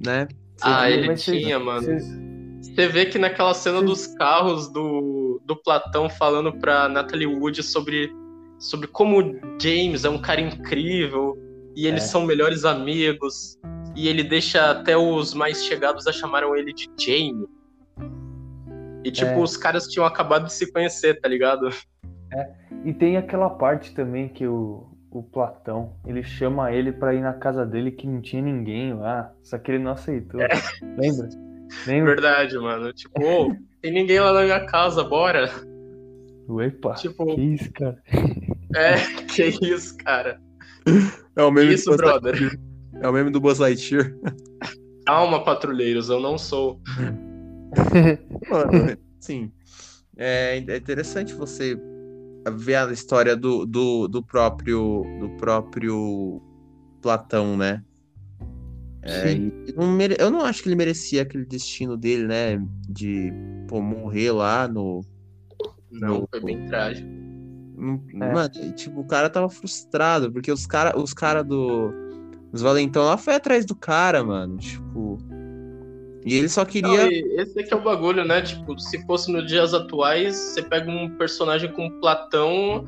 né? 0.04 0.28
Ah, 0.60 0.90
ele 0.90 1.14
tinha, 1.14 1.58
mano. 1.58 1.86
Você 2.60 2.88
vê 2.88 3.06
que 3.06 3.18
naquela 3.18 3.54
cena 3.54 3.82
dos 3.82 4.06
carros 4.06 4.68
do, 4.68 5.40
do 5.44 5.56
Platão 5.56 6.08
falando 6.08 6.52
pra 6.52 6.88
Natalie 6.88 7.26
Wood 7.26 7.62
sobre, 7.62 8.12
sobre 8.58 8.86
como 8.88 9.20
o 9.20 9.40
James 9.60 10.04
é 10.04 10.08
um 10.08 10.20
cara 10.20 10.40
incrível 10.40 11.36
e 11.76 11.86
eles 11.86 12.04
é. 12.04 12.06
são 12.06 12.24
melhores 12.24 12.64
amigos 12.64 13.57
e 13.98 14.06
ele 14.06 14.22
deixa 14.22 14.70
até 14.70 14.96
os 14.96 15.34
mais 15.34 15.64
chegados 15.64 16.06
a 16.06 16.12
chamaram 16.12 16.54
ele 16.54 16.72
de 16.72 16.88
Jamie. 16.96 17.48
E 19.02 19.10
tipo, 19.10 19.32
é. 19.32 19.38
os 19.38 19.56
caras 19.56 19.88
tinham 19.88 20.06
acabado 20.06 20.44
de 20.44 20.52
se 20.52 20.70
conhecer, 20.70 21.20
tá 21.20 21.28
ligado? 21.28 21.68
É. 22.32 22.52
E 22.84 22.92
tem 22.92 23.16
aquela 23.16 23.50
parte 23.50 23.92
também 23.92 24.28
que 24.28 24.46
o, 24.46 24.86
o 25.10 25.20
Platão, 25.20 25.96
ele 26.06 26.22
chama 26.22 26.70
ele 26.70 26.92
para 26.92 27.12
ir 27.12 27.20
na 27.20 27.32
casa 27.32 27.66
dele 27.66 27.90
que 27.90 28.06
não 28.06 28.20
tinha 28.20 28.40
ninguém 28.40 28.94
lá, 28.94 29.32
só 29.42 29.58
que 29.58 29.72
ele 29.72 29.82
não 29.82 29.90
aceitou. 29.90 30.40
É. 30.40 30.48
Lembra? 30.96 31.28
Lembra? 31.84 32.14
Verdade, 32.14 32.56
mano. 32.56 32.92
Tipo, 32.92 33.20
oh, 33.20 33.56
tem 33.82 33.92
ninguém 33.92 34.20
lá 34.20 34.32
na 34.32 34.42
minha 34.42 34.64
casa, 34.64 35.02
bora. 35.02 35.50
Epa, 36.64 36.94
tipo, 36.94 37.34
que 37.34 37.40
isso, 37.40 37.72
cara? 37.72 38.00
É, 38.76 38.94
que 39.26 39.42
isso, 39.42 39.96
cara. 39.96 40.40
É 41.34 41.42
o 41.42 41.50
meme 41.50 41.74
isso, 41.74 41.90
do 41.90 41.96
brother. 41.96 42.58
É 43.00 43.08
o 43.08 43.12
meme 43.12 43.30
do 43.30 43.40
Buzz 43.40 43.58
Lightyear. 43.58 44.14
Calma, 45.06 45.42
patrulheiros, 45.42 46.08
eu 46.08 46.20
não 46.20 46.36
sou. 46.36 46.80
Mano, 48.50 48.98
sim. 49.20 49.50
É, 50.16 50.56
é 50.56 50.76
interessante 50.76 51.32
você 51.32 51.80
ver 52.56 52.76
a 52.76 52.92
história 52.92 53.36
do, 53.36 53.64
do, 53.64 54.08
do 54.08 54.22
próprio 54.22 55.04
do 55.20 55.30
próprio 55.36 56.42
Platão, 57.00 57.56
né? 57.56 57.82
É. 59.02 59.34
Eu 60.18 60.30
não 60.30 60.40
acho 60.42 60.62
que 60.62 60.68
ele 60.68 60.76
merecia 60.76 61.22
aquele 61.22 61.46
destino 61.46 61.96
dele, 61.96 62.26
né? 62.26 62.62
De 62.88 63.32
pô, 63.68 63.80
morrer 63.80 64.32
lá 64.32 64.68
no. 64.68 65.04
Não, 65.90 66.20
no... 66.20 66.28
foi 66.30 66.40
bem 66.40 66.66
trágico. 66.66 67.08
É. 67.08 68.32
Mano, 68.32 68.50
tipo, 68.74 69.00
o 69.00 69.06
cara 69.06 69.30
tava 69.30 69.48
frustrado, 69.48 70.32
porque 70.32 70.50
os 70.50 70.66
cara, 70.66 70.98
os 70.98 71.14
cara 71.14 71.42
do. 71.42 71.92
Os 72.52 72.62
Valentão 72.62 73.04
lá 73.04 73.16
foi 73.16 73.34
atrás 73.34 73.64
do 73.64 73.74
cara, 73.74 74.24
mano. 74.24 74.56
Tipo. 74.56 75.18
E 76.24 76.34
ele 76.34 76.48
só 76.48 76.64
queria. 76.64 77.04
Não, 77.04 77.40
esse 77.40 77.58
aqui 77.58 77.72
é 77.72 77.76
o 77.76 77.82
bagulho, 77.82 78.24
né? 78.24 78.42
Tipo, 78.42 78.78
se 78.78 79.04
fosse 79.06 79.30
nos 79.32 79.46
dias 79.46 79.72
atuais, 79.72 80.36
você 80.36 80.62
pega 80.62 80.90
um 80.90 81.10
personagem 81.16 81.72
como 81.72 82.00
Platão, 82.00 82.84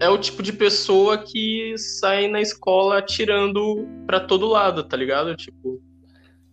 é 0.00 0.08
o 0.08 0.18
tipo 0.18 0.42
de 0.42 0.52
pessoa 0.52 1.18
que 1.18 1.74
sai 1.78 2.28
na 2.28 2.40
escola 2.40 2.98
atirando 2.98 3.88
para 4.06 4.20
todo 4.20 4.46
lado, 4.46 4.84
tá 4.84 4.96
ligado? 4.96 5.34
Tipo. 5.36 5.80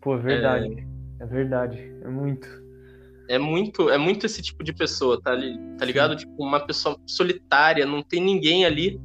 Pô, 0.01 0.15
é 0.15 0.19
verdade. 0.19 0.87
É, 1.19 1.23
é 1.23 1.25
verdade. 1.25 1.93
É 2.03 2.07
muito. 2.07 2.47
É 3.27 3.37
muito, 3.37 3.89
é 3.91 3.97
muito 3.97 4.25
esse 4.25 4.41
tipo 4.41 4.63
de 4.63 4.73
pessoa, 4.73 5.21
tá, 5.21 5.31
tá 5.77 5.85
ligado? 5.85 6.15
Tipo, 6.15 6.33
uma 6.43 6.59
pessoa 6.59 6.97
solitária, 7.05 7.85
não 7.85 8.01
tem 8.01 8.19
ninguém 8.19 8.65
ali. 8.65 8.99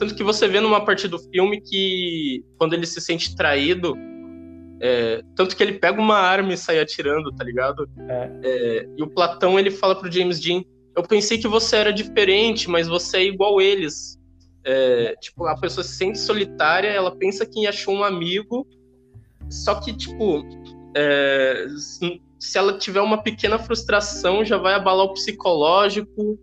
Tanto 0.00 0.14
que 0.14 0.24
você 0.24 0.48
vê 0.48 0.60
numa 0.60 0.82
parte 0.82 1.06
do 1.06 1.18
filme 1.18 1.60
que 1.60 2.42
quando 2.56 2.72
ele 2.72 2.86
se 2.86 3.02
sente 3.02 3.36
traído, 3.36 3.94
é, 4.80 5.22
tanto 5.36 5.54
que 5.54 5.62
ele 5.62 5.74
pega 5.74 6.00
uma 6.00 6.16
arma 6.16 6.54
e 6.54 6.56
sai 6.56 6.80
atirando, 6.80 7.30
tá 7.32 7.44
ligado? 7.44 7.86
É. 8.08 8.30
É, 8.42 8.88
e 8.96 9.02
o 9.02 9.10
Platão 9.10 9.58
ele 9.58 9.70
fala 9.70 9.94
pro 9.94 10.10
James 10.10 10.40
Dean: 10.40 10.64
Eu 10.96 11.02
pensei 11.02 11.36
que 11.36 11.46
você 11.46 11.76
era 11.76 11.92
diferente, 11.92 12.70
mas 12.70 12.88
você 12.88 13.18
é 13.18 13.24
igual 13.24 13.60
eles. 13.60 14.18
É, 14.64 15.14
tipo, 15.20 15.44
a 15.44 15.54
pessoa 15.54 15.84
se 15.84 15.94
sente 15.94 16.18
solitária, 16.18 16.88
ela 16.88 17.14
pensa 17.14 17.44
que 17.44 17.66
achou 17.66 17.94
um 17.94 18.02
amigo, 18.02 18.66
só 19.50 19.74
que, 19.74 19.92
tipo, 19.92 20.42
é, 20.96 21.66
se 22.38 22.56
ela 22.56 22.78
tiver 22.78 23.02
uma 23.02 23.22
pequena 23.22 23.58
frustração, 23.58 24.46
já 24.46 24.56
vai 24.56 24.72
abalar 24.72 25.04
o 25.04 25.12
psicológico. 25.12 26.38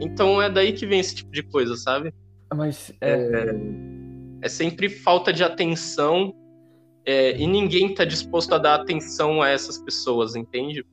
É, 0.00 0.04
então 0.04 0.40
é 0.40 0.50
daí 0.50 0.72
que 0.72 0.86
vem 0.86 1.00
esse 1.00 1.14
tipo 1.14 1.30
de 1.30 1.42
coisa, 1.42 1.76
sabe? 1.76 2.12
Mas 2.54 2.92
é... 3.00 3.54
é 4.42 4.48
sempre 4.48 4.88
falta 4.88 5.32
de 5.32 5.42
atenção 5.42 6.34
É, 7.04 7.36
e 7.38 7.46
ninguém 7.46 7.94
tá 7.94 8.04
disposto 8.04 8.52
a 8.52 8.58
dar 8.58 8.80
atenção 8.80 9.40
a 9.40 9.48
essas 9.48 9.78
pessoas, 9.78 10.34
entende? 10.34 10.84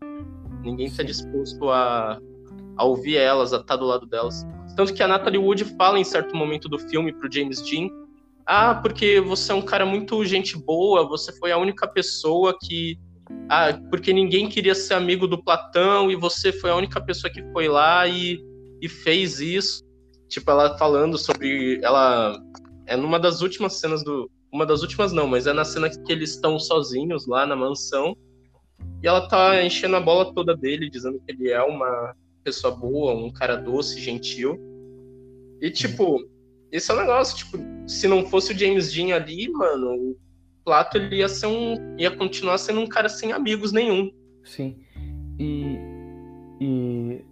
Ninguém 0.61 0.89
tá 0.89 1.01
disposto 1.01 1.69
a, 1.69 2.19
a 2.77 2.83
ouvir 2.83 3.17
elas, 3.17 3.51
a 3.51 3.57
estar 3.57 3.73
tá 3.73 3.75
do 3.75 3.85
lado 3.85 4.05
delas. 4.05 4.45
Tanto 4.75 4.93
que 4.93 5.01
a 5.01 5.07
Natalie 5.07 5.39
Wood 5.39 5.65
fala 5.75 5.99
em 5.99 6.03
certo 6.03 6.35
momento 6.35 6.69
do 6.69 6.77
filme 6.77 7.11
pro 7.11 7.31
James 7.31 7.61
Dean, 7.61 7.89
ah, 8.45 8.75
porque 8.75 9.19
você 9.19 9.51
é 9.51 9.55
um 9.55 9.61
cara 9.61 9.85
muito 9.85 10.23
gente 10.25 10.57
boa, 10.57 11.07
você 11.07 11.31
foi 11.39 11.51
a 11.51 11.57
única 11.57 11.87
pessoa 11.87 12.55
que 12.61 12.97
ah, 13.49 13.79
porque 13.89 14.13
ninguém 14.13 14.47
queria 14.47 14.75
ser 14.75 14.95
amigo 14.95 15.27
do 15.27 15.41
Platão 15.41 16.11
e 16.11 16.15
você 16.15 16.51
foi 16.51 16.69
a 16.69 16.75
única 16.75 17.01
pessoa 17.01 17.31
que 17.31 17.41
foi 17.51 17.67
lá 17.67 18.07
e, 18.07 18.39
e 18.83 18.89
fez 18.89 19.39
isso. 19.39 19.81
Tipo, 20.27 20.51
ela 20.51 20.77
falando 20.77 21.17
sobre. 21.17 21.79
Ela. 21.81 22.37
É 22.85 22.97
numa 22.97 23.17
das 23.17 23.41
últimas 23.41 23.79
cenas 23.79 24.03
do. 24.03 24.29
Uma 24.51 24.65
das 24.65 24.81
últimas 24.81 25.13
não, 25.13 25.25
mas 25.25 25.47
é 25.47 25.53
na 25.53 25.63
cena 25.63 25.89
que 25.89 26.11
eles 26.11 26.31
estão 26.31 26.59
sozinhos 26.59 27.25
lá 27.25 27.45
na 27.45 27.55
mansão. 27.55 28.15
E 29.01 29.07
ela 29.07 29.27
tá 29.27 29.63
enchendo 29.63 29.95
a 29.95 30.01
bola 30.01 30.33
toda 30.33 30.55
dele, 30.55 30.89
dizendo 30.89 31.19
que 31.25 31.31
ele 31.31 31.49
é 31.49 31.63
uma 31.63 32.13
pessoa 32.43 32.75
boa, 32.75 33.15
um 33.15 33.31
cara 33.31 33.55
doce, 33.55 33.99
gentil. 33.99 34.59
E, 35.61 35.71
tipo, 35.71 36.19
esse 36.71 36.91
é 36.91 36.93
o 36.93 36.97
negócio, 36.97 37.37
tipo, 37.37 37.57
se 37.87 38.07
não 38.07 38.25
fosse 38.25 38.51
o 38.51 38.57
James 38.57 38.91
Dean 38.91 39.15
ali, 39.15 39.49
mano, 39.49 40.15
Plato 40.65 40.97
ele 40.97 41.17
ia 41.17 41.29
ser 41.29 41.47
um 41.47 41.95
ia 41.97 42.11
continuar 42.11 42.57
sendo 42.57 42.81
um 42.81 42.87
cara 42.87 43.09
sem 43.09 43.31
amigos 43.31 43.71
nenhum. 43.71 44.11
Sim. 44.43 44.77
E 45.39 45.77
e 46.61 47.25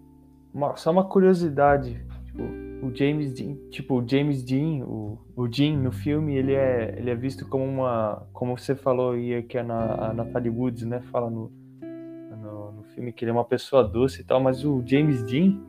uma, 0.53 0.75
só 0.75 0.91
uma 0.91 1.03
curiosidade, 1.03 2.03
tipo, 2.25 2.43
o 2.83 2.95
James 2.95 3.33
Dean, 3.33 3.55
tipo, 3.69 4.01
o 4.01 4.07
James 4.07 4.43
Dean, 4.43 4.83
o, 4.85 5.17
o 5.35 5.47
Dean 5.47 5.77
no 5.77 5.91
filme, 5.91 6.35
ele 6.35 6.53
é 6.53 6.95
ele 6.97 7.09
é 7.09 7.15
visto 7.15 7.47
como 7.47 7.63
uma, 7.63 8.27
como 8.33 8.57
você 8.57 8.75
falou 8.75 9.11
aí 9.11 9.43
que 9.43 9.57
é 9.57 9.63
na 9.63 10.09
a 10.09 10.13
Natalie 10.13 10.49
Woods, 10.49 10.83
né, 10.83 11.01
fala 11.11 11.29
no, 11.29 11.51
no, 11.81 12.71
no 12.71 12.83
filme 12.95 13.11
que 13.11 13.23
ele 13.23 13.31
é 13.31 13.33
uma 13.33 13.45
pessoa 13.45 13.83
doce 13.83 14.21
e 14.21 14.23
tal, 14.23 14.41
mas 14.41 14.65
o 14.65 14.83
James 14.85 15.23
Dean 15.23 15.59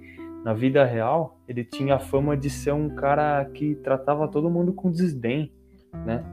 na 0.45 0.53
vida 0.53 0.85
real, 0.85 1.39
ele 1.47 1.65
tinha 1.65 1.95
a 1.95 1.99
fama 2.01 2.37
de 2.37 2.51
ser 2.51 2.73
um 2.73 2.89
cara 2.91 3.45
que 3.45 3.77
tratava 3.77 4.27
todo 4.27 4.51
mundo 4.51 4.73
com 4.73 4.91
desdém, 4.91 5.53
né? 6.05 6.25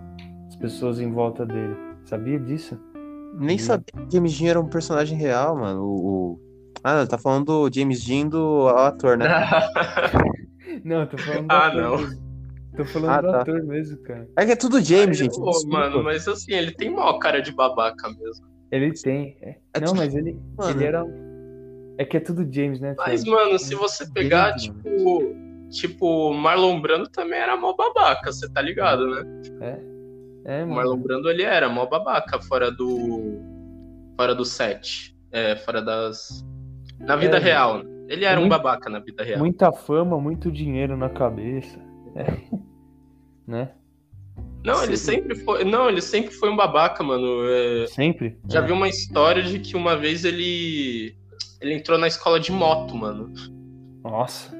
pessoas 0.60 1.00
em 1.00 1.12
volta 1.12 1.45
dele. 1.45 1.76
Sabia 2.04 2.39
disso? 2.39 2.78
Nem 3.36 3.56
e... 3.56 3.60
sabia 3.60 3.86
que 3.86 4.14
James 4.14 4.38
Dean 4.38 4.50
era 4.50 4.60
um 4.60 4.68
personagem 4.68 5.18
real, 5.18 5.56
mano. 5.56 5.84
O, 5.84 6.08
o... 6.08 6.39
Ah, 6.84 7.05
tá 7.05 7.17
falando 7.17 7.45
do 7.45 7.73
James 7.73 8.03
Dean 8.05 8.27
do 8.27 8.67
ator, 8.69 9.17
né? 9.17 9.27
não, 10.84 11.05
tô 11.05 11.17
falando 11.17 11.47
do 11.47 11.51
ah, 11.51 11.67
ator. 11.67 11.82
Não. 11.82 11.97
Mesmo. 11.97 12.30
Tô 12.77 12.86
falando 12.86 13.09
ah, 13.09 13.21
do 13.21 13.32
tá. 13.32 13.41
ator 13.41 13.63
mesmo, 13.63 13.97
cara. 14.03 14.30
É 14.38 14.45
que 14.45 14.51
é 14.51 14.55
tudo 14.55 14.82
James, 14.82 15.17
gente. 15.17 15.36
Pô, 15.36 15.51
mano, 15.67 16.03
mas 16.03 16.27
assim, 16.27 16.53
ele 16.53 16.71
tem 16.71 16.89
maior 16.89 17.19
cara 17.19 17.41
de 17.41 17.51
babaca 17.51 18.09
mesmo. 18.09 18.47
Ele 18.71 18.93
tem. 18.93 19.38
É. 19.41 19.55
É 19.73 19.80
não, 19.82 19.93
mas 19.93 20.15
ele, 20.15 20.39
ele 20.69 20.86
era. 20.86 21.05
É 21.97 22.05
que 22.05 22.17
é 22.17 22.19
tudo 22.19 22.47
James, 22.49 22.80
né? 22.80 22.95
Mas, 22.97 23.25
mano, 23.25 23.59
se 23.59 23.75
você 23.75 24.09
pegar, 24.09 24.57
James, 24.57 24.82
tipo. 24.84 25.21
Mano. 25.21 25.49
Tipo, 25.69 26.34
Marlon 26.34 26.82
Brando 26.82 27.07
também 27.09 27.39
era 27.39 27.55
mó 27.55 27.75
babaca, 27.75 28.32
você 28.32 28.49
tá 28.49 28.61
ligado, 28.61 29.07
né? 29.07 29.23
É. 29.61 29.89
É, 30.45 30.63
o 30.63 30.69
Marlon 30.69 30.97
Brando 30.97 31.30
ele 31.30 31.43
era 31.43 31.69
mó 31.69 31.86
babaca 31.86 32.41
fora 32.41 32.71
do 32.71 33.39
fora 34.17 34.34
do 34.34 34.43
set, 34.43 35.15
é, 35.32 35.55
fora 35.57 35.82
das 35.82 36.43
na 37.00 37.16
vida 37.16 37.38
é, 37.38 37.39
real. 37.39 37.82
Ele 38.08 38.26
era 38.26 38.39
muito, 38.39 38.54
um 38.54 38.58
babaca 38.58 38.89
na 38.89 39.00
vida 39.00 39.24
real. 39.24 39.39
Muita 39.39 39.72
fama, 39.72 40.20
muito 40.20 40.52
dinheiro 40.52 40.97
na 40.97 41.10
cabeça. 41.10 41.80
É. 42.16 42.58
né? 43.47 43.72
Não, 44.64 44.84
ele 44.84 44.97
sempre 44.97 45.36
foi. 45.36 45.64
Não, 45.64 45.89
ele 45.89 46.02
sempre 46.02 46.34
foi 46.34 46.50
um 46.50 46.56
babaca, 46.56 47.04
mano. 47.04 47.43
É... 47.45 47.88
Sempre? 47.88 48.38
Já 48.50 48.60
é. 48.60 48.66
vi 48.66 48.72
uma 48.72 48.88
história 48.88 49.41
de 49.43 49.60
que 49.60 49.76
uma 49.76 49.95
vez 49.95 50.26
ele. 50.26 51.16
Ele 51.62 51.74
entrou 51.74 51.97
na 51.97 52.08
escola 52.08 52.39
de 52.39 52.52
moto, 52.52 52.95
mano. 52.95 53.34
Nossa. 54.04 54.58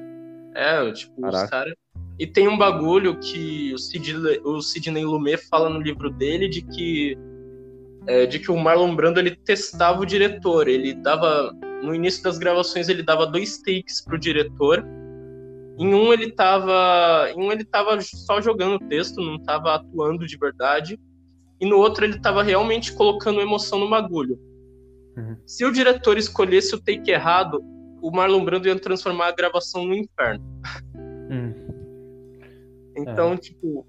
É, 0.54 0.90
tipo, 0.92 1.20
Caraca. 1.20 1.44
os 1.44 1.50
caras. 1.50 1.74
E 2.18 2.26
tem 2.26 2.46
um 2.46 2.58
bagulho 2.58 3.18
que 3.18 3.72
o 3.72 3.78
Sidney, 3.78 4.40
o 4.44 4.60
Sidney 4.60 5.04
Lumet 5.04 5.38
fala 5.48 5.70
no 5.70 5.80
livro 5.80 6.10
dele 6.10 6.48
de 6.48 6.60
que 6.60 7.16
é, 8.06 8.26
de 8.26 8.38
que 8.38 8.50
o 8.50 8.56
Marlon 8.56 8.94
Brando 8.94 9.18
ele 9.18 9.34
testava 9.34 10.00
o 10.00 10.06
diretor, 10.06 10.68
ele 10.68 10.92
dava 10.92 11.54
no 11.82 11.94
início 11.94 12.22
das 12.22 12.38
gravações 12.38 12.88
ele 12.88 13.02
dava 13.02 13.26
dois 13.26 13.58
takes 13.58 14.00
pro 14.00 14.18
diretor. 14.18 14.84
Em 15.78 15.94
um 15.94 16.12
ele 16.12 16.30
tava, 16.30 17.30
em 17.34 17.40
um 17.40 17.50
ele 17.50 17.64
tava 17.64 18.00
só 18.02 18.40
jogando 18.40 18.74
o 18.74 18.88
texto, 18.88 19.20
não 19.20 19.38
tava 19.38 19.74
atuando 19.74 20.26
de 20.26 20.36
verdade. 20.36 21.00
E 21.60 21.66
no 21.66 21.76
outro 21.76 22.04
ele 22.04 22.18
tava 22.18 22.42
realmente 22.42 22.92
colocando 22.92 23.40
emoção 23.40 23.78
no 23.78 23.88
bagulho. 23.88 24.38
Uhum. 25.16 25.36
Se 25.46 25.64
o 25.64 25.72
diretor 25.72 26.16
escolhesse 26.16 26.74
o 26.74 26.80
take 26.80 27.10
errado, 27.10 27.62
o 28.00 28.10
Marlon 28.10 28.44
Brando 28.44 28.68
ia 28.68 28.78
transformar 28.78 29.28
a 29.28 29.32
gravação 29.32 29.84
no 29.84 29.94
inferno. 29.94 30.44
Uhum. 30.94 31.54
Então, 32.96 33.34
é. 33.34 33.36
tipo, 33.36 33.86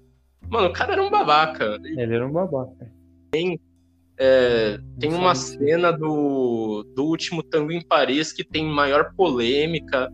mano, 0.48 0.68
o 0.68 0.72
cara 0.72 0.92
era 0.92 1.02
um 1.02 1.10
babaca. 1.10 1.78
Ele 1.82 2.14
era 2.14 2.26
um 2.26 2.32
babaca. 2.32 2.90
Tem, 3.30 3.58
é, 4.24 4.78
tem 5.00 5.12
uma 5.12 5.34
cena 5.34 5.90
do, 5.90 6.84
do 6.94 7.04
último 7.04 7.42
Tango 7.42 7.72
em 7.72 7.84
Paris 7.84 8.32
que 8.32 8.44
tem 8.44 8.64
maior 8.64 9.12
polêmica 9.16 10.08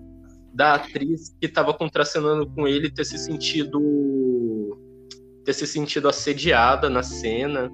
da 0.54 0.76
atriz 0.76 1.36
que 1.38 1.44
estava 1.44 1.74
contracenando 1.74 2.48
com 2.48 2.66
ele 2.66 2.90
ter 2.90 3.04
se 3.04 3.18
sentido 3.18 3.78
ter 5.44 5.52
se 5.52 5.66
sentido 5.66 6.08
assediada 6.08 6.88
na 6.88 7.02
cena. 7.02 7.70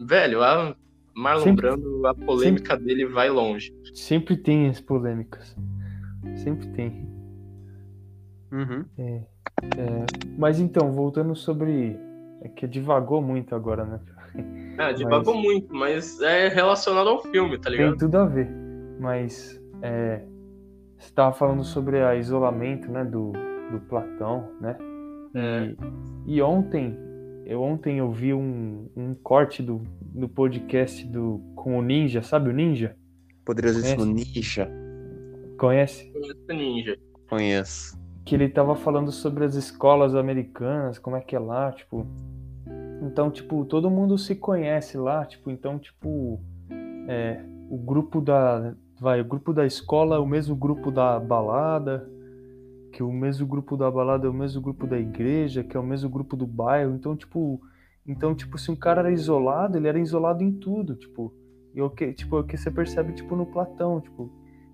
Velho, 0.00 0.44
a 0.44 0.76
Marlon 1.12 1.42
sempre, 1.42 1.66
Brando, 1.66 2.06
a 2.06 2.14
polêmica 2.14 2.74
sempre, 2.74 2.86
dele 2.86 3.06
vai 3.06 3.30
longe. 3.30 3.74
Sempre 3.92 4.36
tem 4.36 4.68
as 4.68 4.80
polêmicas. 4.80 5.56
Sempre 6.36 6.68
tem. 6.68 7.10
Uhum. 8.52 8.84
É. 8.96 9.24
É, 9.76 10.06
mas 10.38 10.60
então, 10.60 10.92
voltando 10.92 11.34
sobre. 11.34 11.98
É 12.42 12.48
que 12.48 12.66
divagou 12.68 13.20
muito 13.20 13.56
agora, 13.56 13.84
né? 13.84 14.00
É, 14.78 14.92
divagou 14.92 15.34
mas... 15.34 15.44
muito, 15.44 15.74
mas 15.74 16.20
é 16.20 16.48
relacionado 16.48 17.08
ao 17.08 17.22
filme, 17.22 17.58
tá 17.58 17.68
ligado? 17.70 17.90
Tem 17.90 17.98
tudo 17.98 18.16
a 18.16 18.24
ver. 18.26 18.48
Mas 18.98 19.60
é, 19.82 20.22
você 20.98 21.06
estava 21.06 21.34
falando 21.34 21.64
sobre 21.64 22.02
o 22.02 22.14
isolamento 22.14 22.90
né, 22.90 23.04
do, 23.04 23.32
do 23.70 23.80
Platão, 23.88 24.48
né? 24.60 24.76
É. 25.34 25.74
E, 26.26 26.36
e, 26.36 26.42
ontem, 26.42 26.96
eu 27.46 27.62
ontem 27.62 27.98
eu 27.98 28.10
vi 28.10 28.32
um, 28.32 28.88
um 28.96 29.14
corte 29.14 29.62
do, 29.62 29.82
do 30.00 30.28
podcast 30.28 31.06
do, 31.06 31.40
com 31.54 31.78
o 31.78 31.82
Ninja, 31.82 32.22
sabe 32.22 32.50
o 32.50 32.52
Ninja? 32.52 32.96
Poderosíssimo 33.44 34.04
Ninja. 34.04 34.70
Conhece? 35.58 36.10
Conheço 36.12 36.40
o 36.48 36.52
Ninja. 36.52 36.98
Conheço 37.28 38.00
que 38.30 38.34
ele 38.36 38.48
tava 38.48 38.76
falando 38.76 39.10
sobre 39.10 39.44
as 39.44 39.56
escolas 39.56 40.14
americanas, 40.14 41.00
como 41.00 41.16
é 41.16 41.20
que 41.20 41.34
é 41.34 41.38
lá, 41.38 41.72
tipo. 41.72 42.06
Então, 43.00 43.30
tipo, 43.30 43.64
todo 43.64 43.90
mundo 43.90 44.18
se 44.18 44.34
conhece 44.34 44.98
lá, 44.98 45.24
tipo, 45.24 45.50
então, 45.50 45.78
tipo, 45.78 46.40
é, 47.08 47.42
o 47.70 47.78
grupo 47.78 48.20
da. 48.20 48.74
Vai, 49.00 49.20
o 49.20 49.24
grupo 49.24 49.52
da 49.54 49.64
escola 49.64 50.16
é 50.16 50.18
o 50.18 50.26
mesmo 50.26 50.54
grupo 50.54 50.90
da 50.90 51.18
balada, 51.18 52.06
que 52.92 53.02
o 53.02 53.10
mesmo 53.10 53.46
grupo 53.46 53.76
da 53.76 53.90
balada 53.90 54.26
é 54.26 54.30
o 54.30 54.34
mesmo 54.34 54.60
grupo 54.60 54.86
da 54.86 54.98
igreja, 54.98 55.64
que 55.64 55.74
é 55.76 55.80
o 55.80 55.86
mesmo 55.86 56.10
grupo 56.10 56.36
do 56.36 56.46
bairro. 56.46 56.94
Então, 56.94 57.16
tipo, 57.16 57.60
então, 58.06 58.34
tipo, 58.34 58.58
se 58.58 58.70
um 58.70 58.76
cara 58.76 59.00
era 59.00 59.12
isolado, 59.12 59.78
ele 59.78 59.88
era 59.88 59.98
isolado 59.98 60.42
em 60.42 60.52
tudo, 60.52 60.94
tipo. 60.94 61.32
E 61.74 61.80
o 61.80 61.88
que, 61.88 62.12
tipo, 62.12 62.38
o 62.38 62.44
que 62.44 62.56
você 62.56 62.70
percebe, 62.70 63.14
tipo, 63.14 63.34
no 63.34 63.46
Platão, 63.46 64.00
tipo, 64.00 64.30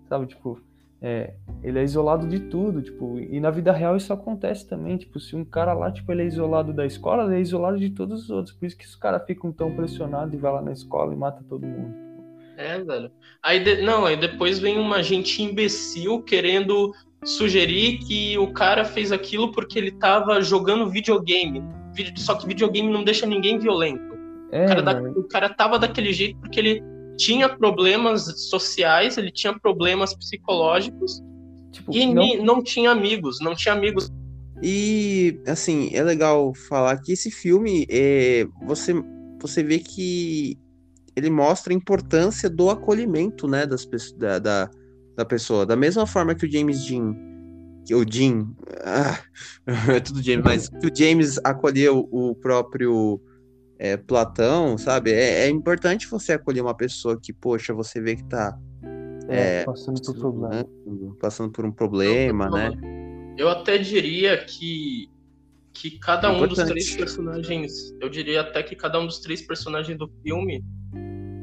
sabe, 0.09 0.27
tipo, 0.27 0.59
é, 1.07 1.35
ele 1.63 1.79
é 1.79 1.85
isolado 1.85 2.27
de 2.27 2.41
tudo, 2.41 2.83
tipo, 2.83 3.21
e 3.21 3.39
na 3.39 3.49
vida 3.49 3.71
real 3.71 3.97
isso 3.97 4.13
acontece 4.13 4.69
também, 4.69 4.97
tipo, 4.97 5.21
se 5.21 5.37
um 5.37 5.45
cara 5.45 5.73
lá, 5.73 5.89
tipo, 5.89 6.11
ele 6.11 6.23
é 6.23 6.27
isolado 6.27 6.73
da 6.73 6.85
escola, 6.85 7.27
ele 7.27 7.37
é 7.37 7.41
isolado 7.41 7.79
de 7.79 7.91
todos 7.91 8.25
os 8.25 8.31
outros, 8.31 8.57
por 8.57 8.67
isso 8.67 8.77
que 8.77 8.85
os 8.85 8.97
caras 8.97 9.25
ficam 9.25 9.53
tão 9.53 9.71
pressionados 9.77 10.35
e 10.35 10.37
vai 10.37 10.53
lá 10.53 10.61
na 10.61 10.73
escola 10.73 11.13
e 11.13 11.17
mata 11.17 11.45
todo 11.49 11.65
mundo. 11.65 11.95
É, 12.57 12.83
velho. 12.83 13.09
Aí, 13.41 13.63
de... 13.63 13.83
não, 13.83 14.05
aí 14.05 14.17
depois 14.17 14.59
vem 14.59 14.81
uma 14.81 15.01
gente 15.01 15.41
imbecil 15.41 16.23
querendo 16.23 16.93
sugerir 17.25 17.99
que 17.99 18.37
o 18.39 18.53
cara 18.53 18.85
fez 18.85 19.13
aquilo 19.13 19.53
porque 19.53 19.79
ele 19.79 19.93
tava 19.93 20.41
jogando 20.41 20.91
videogame, 20.91 21.63
só 22.17 22.35
que 22.35 22.49
videogame 22.49 22.91
não 22.91 23.05
deixa 23.05 23.27
ninguém 23.27 23.61
violento. 23.61 24.17
É, 24.51 24.65
o, 24.65 24.69
cara 24.69 24.83
da... 24.83 25.03
o 25.03 25.23
cara 25.23 25.49
tava 25.51 25.79
daquele 25.79 26.13
jeito 26.13 26.37
porque 26.41 26.59
ele 26.59 26.96
tinha 27.17 27.49
problemas 27.49 28.23
sociais, 28.49 29.17
ele 29.17 29.31
tinha 29.31 29.59
problemas 29.59 30.15
psicológicos 30.15 31.23
tipo, 31.73 31.93
e 31.95 32.07
não... 32.07 32.45
não 32.45 32.63
tinha 32.63 32.91
amigos, 32.91 33.39
não 33.41 33.55
tinha 33.55 33.75
amigos. 33.75 34.11
E 34.63 35.39
assim, 35.47 35.91
é 35.93 36.03
legal 36.03 36.55
falar 36.55 36.97
que 36.99 37.13
esse 37.13 37.31
filme 37.31 37.87
é, 37.91 38.47
você, 38.67 38.95
você 39.41 39.63
vê 39.63 39.79
que 39.79 40.59
ele 41.15 41.31
mostra 41.31 41.73
a 41.73 41.77
importância 41.77 42.49
do 42.49 42.71
acolhimento 42.71 43.49
né, 43.49 43.67
das, 43.67 43.87
da, 44.17 44.39
da, 44.39 44.71
da 45.17 45.25
pessoa. 45.25 45.65
Da 45.65 45.77
mesma 45.77 46.07
forma 46.07 46.35
que 46.35 46.47
o 46.47 46.51
James 46.51 46.85
Dean, 46.85 47.15
que 47.87 47.95
o 47.95 48.05
Dean, 48.05 48.49
ah, 48.85 49.19
é 49.95 50.01
tudo 50.01 50.23
James, 50.23 50.45
mas 50.45 50.69
que 50.69 50.87
o 50.87 50.95
James 50.95 51.39
acolheu 51.43 52.07
o 52.11 52.35
próprio 52.35 53.21
é, 53.79 53.97
Platão, 53.97 54.77
sabe? 54.79 55.13
É, 55.13 55.45
é 55.47 55.49
importante 55.49 56.09
você 56.09 56.33
acolher 56.33 56.63
uma 56.63 56.75
pessoa 56.75 57.19
que, 57.21 57.33
poxa, 57.33 57.73
você 57.75 58.01
vê 58.01 58.17
que 58.17 58.25
tá 58.25 58.57
É, 59.29 59.61
É, 59.61 59.65
passando 59.65 60.01
por 60.01 60.15
problema. 60.19 60.67
passando 61.21 61.51
por 61.51 61.65
um 61.65 61.73
problema, 61.73 62.49
né? 62.49 62.71
Eu 63.37 63.49
até 63.49 63.77
diria 63.79 64.37
que 64.45 65.11
que 65.75 65.99
cada 65.99 66.33
um 66.33 66.47
dos 66.47 66.57
três 66.57 66.97
personagens, 66.97 67.95
eu 68.01 68.09
diria 68.09 68.41
até 68.41 68.63
que 68.63 68.75
cada 68.75 68.99
um 68.99 69.05
dos 69.05 69.19
três 69.19 69.43
personagens 69.43 69.99
do 69.99 70.11
filme 70.23 70.65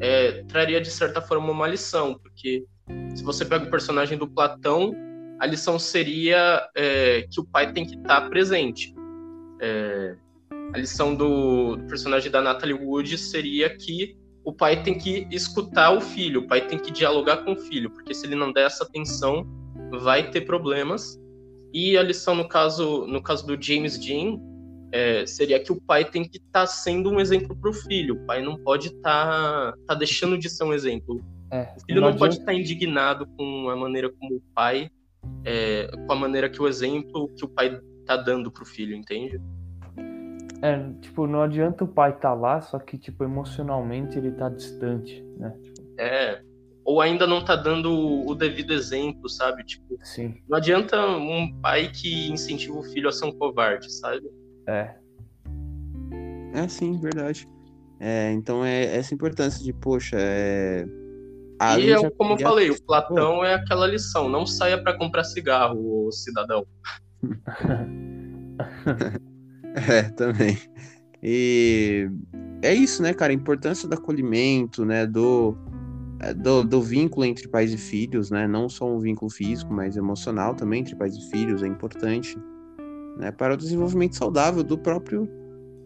é, 0.01 0.43
traria 0.45 0.81
de 0.81 0.89
certa 0.89 1.21
forma 1.21 1.51
uma 1.51 1.67
lição, 1.67 2.17
porque 2.17 2.65
se 3.15 3.23
você 3.23 3.45
pega 3.45 3.65
o 3.65 3.69
personagem 3.69 4.17
do 4.17 4.27
Platão, 4.27 4.91
a 5.39 5.45
lição 5.45 5.77
seria 5.77 6.67
é, 6.75 7.27
que 7.29 7.39
o 7.39 7.45
pai 7.45 7.73
tem 7.73 7.85
que 7.85 7.95
estar 7.95 8.27
presente. 8.27 8.91
A 10.73 10.77
lição 10.77 11.13
do, 11.13 11.77
personagem 11.87 12.31
da 12.31 12.41
Natalie 12.41 12.73
Wood 12.73 13.17
seria 13.17 13.69
que 13.77 14.17
o 14.43 14.51
pai 14.51 14.81
tem 14.81 14.97
que 14.97 15.27
escutar 15.31 15.91
o 15.91 16.01
filho, 16.01 16.41
o 16.41 16.47
pai 16.47 16.67
tem 16.67 16.77
que 16.79 16.91
dialogar 16.91 17.37
com 17.37 17.53
o 17.53 17.55
filho, 17.55 17.89
porque 17.91 18.13
se 18.13 18.25
ele 18.25 18.35
não 18.35 18.51
der 18.51 18.65
essa 18.65 18.83
atenção, 18.83 19.45
vai 20.01 20.29
ter 20.31 20.41
problemas. 20.41 21.17
E 21.71 21.97
a 21.97 22.03
lição 22.03 22.35
no 22.35 22.47
caso, 22.47 23.05
no 23.07 23.21
caso 23.21 23.45
do 23.45 23.61
James 23.61 23.97
Dean 23.97 24.39
é, 24.91 25.25
seria 25.25 25.59
que 25.59 25.71
o 25.71 25.79
pai 25.81 26.05
tem 26.05 26.23
que 26.27 26.37
estar 26.37 26.67
sendo 26.67 27.09
um 27.09 27.19
exemplo 27.19 27.55
para 27.55 27.69
o 27.69 27.73
filho. 27.73 28.15
O 28.15 28.25
pai 28.25 28.41
não 28.41 28.57
pode 28.57 28.87
estar 28.87 29.73
tá 29.87 29.95
deixando 29.95 30.37
de 30.37 30.49
ser 30.49 30.63
um 30.63 30.73
exemplo. 30.73 31.23
É, 31.51 31.73
O 31.77 31.85
filho 31.85 32.01
não, 32.01 32.09
pode 32.15 32.35
adianta- 32.35 32.51
estar 32.51 32.53
indignado 32.53 33.27
com 33.37 33.69
a 33.69 33.75
maneira 33.75 34.09
como 34.11 34.35
o 34.35 34.41
pai, 34.53 34.89
é, 35.45 35.87
com 36.07 36.13
a 36.13 36.15
maneira 36.15 36.49
que 36.49 36.61
o 36.61 36.67
exemplo 36.67 37.29
que 37.35 37.45
o 37.45 37.47
pai 37.47 37.79
tá 38.05 38.17
dando 38.17 38.51
pro 38.51 38.65
filho, 38.65 38.95
entende? 38.95 39.39
É, 40.63 40.79
tipo, 41.01 41.27
não 41.27 41.41
adianta 41.41 41.83
o 41.83 41.87
pai 41.87 42.11
estar 42.11 42.33
lá, 42.33 42.61
só 42.61 42.79
que, 42.79 42.97
tipo, 42.97 43.25
emocionalmente 43.25 44.17
ele 44.17 44.31
tá 44.31 44.47
distante, 44.47 45.21
né? 45.37 45.53
Tipo, 45.61 45.83
É. 45.99 46.41
Ou 46.85 47.01
ainda 47.01 47.27
não 47.27 47.43
tá 47.43 47.57
dando 47.57 47.91
o 48.25 48.33
devido 48.33 48.71
exemplo, 48.71 49.29
sabe? 49.29 49.65
Tipo, 49.65 49.97
sim, 50.03 50.35
não 50.47 50.57
adianta 50.57 51.05
um 51.05 51.53
pai 51.61 51.89
que 51.89 52.31
incentiva 52.31 52.77
o 52.77 52.83
filho 52.83 53.09
a 53.09 53.11
ser 53.11 53.25
um 53.25 53.33
covarde, 53.33 53.91
sabe? 53.91 54.23
é. 54.67 54.95
É, 56.53 56.67
sim, 56.67 56.99
verdade. 56.99 57.47
É, 57.99 58.31
então 58.31 58.63
é 58.63 58.95
essa 58.95 59.13
importância 59.13 59.63
de, 59.63 59.73
poxa, 59.73 60.15
é. 60.17 60.85
a 61.59 61.79
e 61.79 61.89
já- 61.89 62.11
como 62.11 62.33
eu 62.33 62.37
falei, 62.37 62.69
o 62.69 62.81
Platão 62.83 63.43
é 63.43 63.55
aquela 63.55 63.87
lição: 63.87 64.29
não 64.29 64.45
saia 64.45 64.81
para 64.81 64.97
comprar 64.97 65.23
cigarro, 65.23 66.09
cidadão. 66.11 66.65
É, 69.89 70.03
também. 70.03 70.57
E 71.21 72.07
é 72.61 72.73
isso, 72.73 73.01
né, 73.01 73.13
cara? 73.13 73.31
A 73.31 73.35
importância 73.35 73.87
do 73.87 73.93
acolhimento, 73.95 74.85
né? 74.85 75.05
Do, 75.05 75.57
é, 76.19 76.33
do, 76.33 76.63
do 76.63 76.81
vínculo 76.81 77.25
entre 77.25 77.47
pais 77.47 77.73
e 77.73 77.77
filhos, 77.77 78.29
né? 78.29 78.47
Não 78.47 78.69
só 78.69 78.85
um 78.85 78.99
vínculo 78.99 79.31
físico, 79.31 79.73
mas 79.73 79.97
emocional 79.97 80.53
também 80.53 80.81
entre 80.81 80.95
pais 80.95 81.15
e 81.15 81.29
filhos 81.31 81.63
é 81.63 81.67
importante, 81.67 82.37
né? 83.17 83.31
Para 83.31 83.53
o 83.53 83.57
desenvolvimento 83.57 84.15
saudável 84.15 84.63
do 84.63 84.77
próprio 84.77 85.27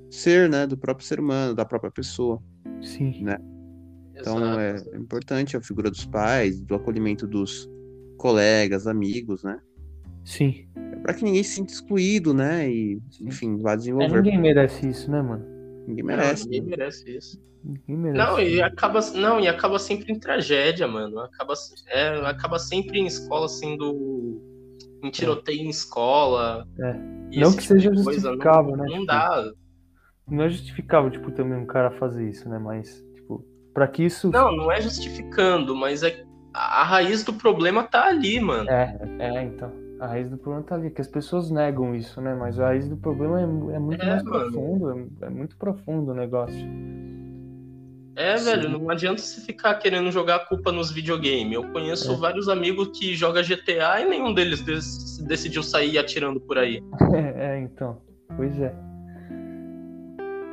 ser, 0.09 0.49
né? 0.49 0.67
Do 0.67 0.77
próprio 0.77 1.05
ser 1.05 1.19
humano, 1.19 1.53
da 1.53 1.65
própria 1.65 1.91
pessoa. 1.91 2.41
Sim. 2.81 3.23
Então 4.15 4.37
Exato. 4.39 4.89
é 4.91 4.97
importante 4.97 5.55
a 5.55 5.61
figura 5.61 5.89
dos 5.89 6.05
pais, 6.05 6.59
do 6.61 6.75
acolhimento 6.75 7.27
dos 7.27 7.69
colegas, 8.17 8.87
amigos, 8.87 9.43
né? 9.43 9.59
Sim. 10.25 10.67
Para 11.07 11.13
que 11.15 11.23
ninguém 11.23 11.41
se 11.41 11.51
sinta 11.51 11.71
excluído, 11.71 12.33
né? 12.33 12.69
E, 12.69 12.99
Sim. 13.11 13.27
enfim, 13.29 13.57
vá 13.61 13.71
É, 13.71 13.77
desenvolver. 13.77 14.15
ninguém 14.17 14.37
merece 14.41 14.89
isso, 14.89 15.09
né, 15.09 15.21
mano? 15.21 15.45
Ninguém 15.87 16.03
Não, 16.03 16.15
merece. 16.17 16.43
ninguém 16.43 16.61
né? 16.63 16.67
merece 16.71 17.17
isso. 17.17 17.41
Ninguém 17.63 17.95
merece. 17.97 18.17
Não, 18.29 18.39
e 18.41 18.61
acaba, 18.61 18.99
não, 19.15 19.39
e 19.39 19.47
acaba 19.47 19.79
sempre 19.79 20.11
em 20.11 20.19
tragédia, 20.19 20.85
mano. 20.85 21.17
Acaba, 21.21 21.53
é, 21.87 22.09
acaba 22.25 22.59
sempre 22.59 22.99
em 22.99 23.05
escola 23.05 23.47
sendo. 23.47 24.41
em 25.01 25.09
tiroteio 25.09 25.61
em 25.61 25.69
escola. 25.69 26.67
É. 26.77 26.95
e 27.31 27.39
Não 27.39 27.51
que 27.53 27.59
tipo 27.61 27.73
seja 27.73 27.93
justificável, 27.95 28.71
não, 28.75 28.83
né? 28.83 28.85
Não 28.89 28.93
Tipo, 28.95 29.05
dá. 29.05 29.51
Não 30.29 30.43
é 30.43 30.49
justificável, 30.49 31.09
tipo, 31.09 31.31
também 31.31 31.57
um 31.57 31.65
cara 31.65 31.89
fazer 31.91 32.27
isso, 32.27 32.49
né? 32.49 32.59
Mas, 32.59 33.01
tipo, 33.15 33.45
pra 33.73 33.87
que 33.87 34.03
isso. 34.03 34.29
Não, 34.29 34.53
não 34.53 34.69
é 34.69 34.81
justificando, 34.81 35.73
mas 35.73 36.03
é, 36.03 36.21
a 36.53 36.83
raiz 36.83 37.23
do 37.23 37.31
problema 37.31 37.83
tá 37.83 38.07
ali, 38.07 38.41
mano. 38.41 38.69
É, 38.69 38.97
é, 39.19 39.43
então. 39.43 39.71
A 39.99 40.05
raiz 40.07 40.29
do 40.29 40.37
problema 40.37 40.63
tá 40.63 40.75
ali, 40.75 40.91
que 40.91 41.01
as 41.01 41.07
pessoas 41.07 41.49
negam 41.49 41.95
isso, 41.95 42.21
né? 42.21 42.35
Mas 42.35 42.59
a 42.59 42.67
raiz 42.67 42.87
do 42.87 42.95
problema 42.97 43.39
é, 43.39 43.43
é 43.43 43.79
muito 43.79 44.01
É, 44.03 44.09
mais 44.09 44.23
mano. 44.23 44.51
profundo, 44.51 44.91
é, 44.91 45.25
é 45.25 45.29
muito 45.29 45.57
profundo 45.57 46.11
o 46.11 46.13
negócio. 46.13 46.55
É, 48.15 48.35
Sim. 48.37 48.45
velho, 48.45 48.69
não 48.69 48.89
adianta 48.89 49.21
você 49.21 49.41
ficar 49.41 49.75
querendo 49.75 50.11
jogar 50.11 50.35
a 50.37 50.39
culpa 50.45 50.71
nos 50.71 50.91
videogames. 50.91 51.53
Eu 51.53 51.63
conheço 51.71 52.11
É. 52.11 52.15
vários 52.15 52.47
amigos 52.49 52.89
que 52.97 53.15
jogam 53.15 53.43
GTA 53.43 54.01
e 54.01 54.09
nenhum 54.09 54.33
deles 54.33 54.61
des- 54.61 55.17
decidiu 55.19 55.61
sair 55.63 55.97
atirando 55.99 56.39
por 56.39 56.57
aí. 56.57 56.81
é, 57.35 57.59
então. 57.59 58.01
Pois 58.35 58.59
é. 58.59 58.73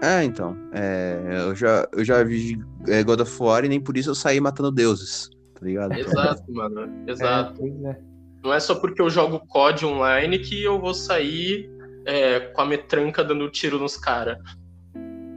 É, 0.02 0.22
então. 0.24 0.54
é, 0.72 1.18
eu, 1.48 1.54
já, 1.54 1.88
eu 1.92 2.04
já 2.04 2.22
vi 2.22 2.58
é, 2.86 3.02
God 3.02 3.20
of 3.20 3.42
War 3.42 3.64
e 3.64 3.68
nem 3.68 3.80
por 3.80 3.96
isso 3.96 4.10
eu 4.10 4.14
saí 4.14 4.38
matando 4.40 4.70
deuses, 4.70 5.30
tá 5.54 5.64
ligado? 5.64 5.92
Exato, 5.94 6.42
mano. 6.52 6.80
É, 7.06 7.10
Exato. 7.10 7.54
pois 7.58 7.84
é. 7.84 7.98
Não 8.44 8.52
é 8.52 8.60
só 8.60 8.74
porque 8.74 9.00
eu 9.00 9.08
jogo 9.08 9.40
COD 9.48 9.86
online 9.86 10.38
que 10.38 10.62
eu 10.62 10.78
vou 10.78 10.92
sair 10.92 11.70
é, 12.04 12.40
com 12.40 12.60
a 12.60 12.66
metranca 12.66 13.24
dando 13.24 13.48
tiro 13.50 13.78
nos 13.78 13.96
caras. 13.96 14.36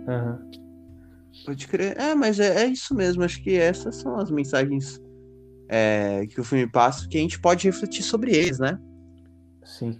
Aham. 0.07 0.39
Pode 1.45 1.67
crer. 1.67 1.97
É, 1.97 2.13
mas 2.13 2.37
é, 2.39 2.63
é 2.63 2.65
isso 2.65 2.93
mesmo. 2.93 3.23
Acho 3.23 3.41
que 3.41 3.55
essas 3.55 3.95
são 3.95 4.17
as 4.19 4.29
mensagens 4.29 5.01
é, 5.69 6.25
que 6.27 6.41
o 6.41 6.43
filme 6.43 6.67
passa, 6.69 7.07
que 7.07 7.17
a 7.17 7.21
gente 7.21 7.39
pode 7.39 7.65
refletir 7.65 8.03
sobre 8.03 8.31
eles, 8.35 8.59
né? 8.59 8.77
Sim. 9.63 9.99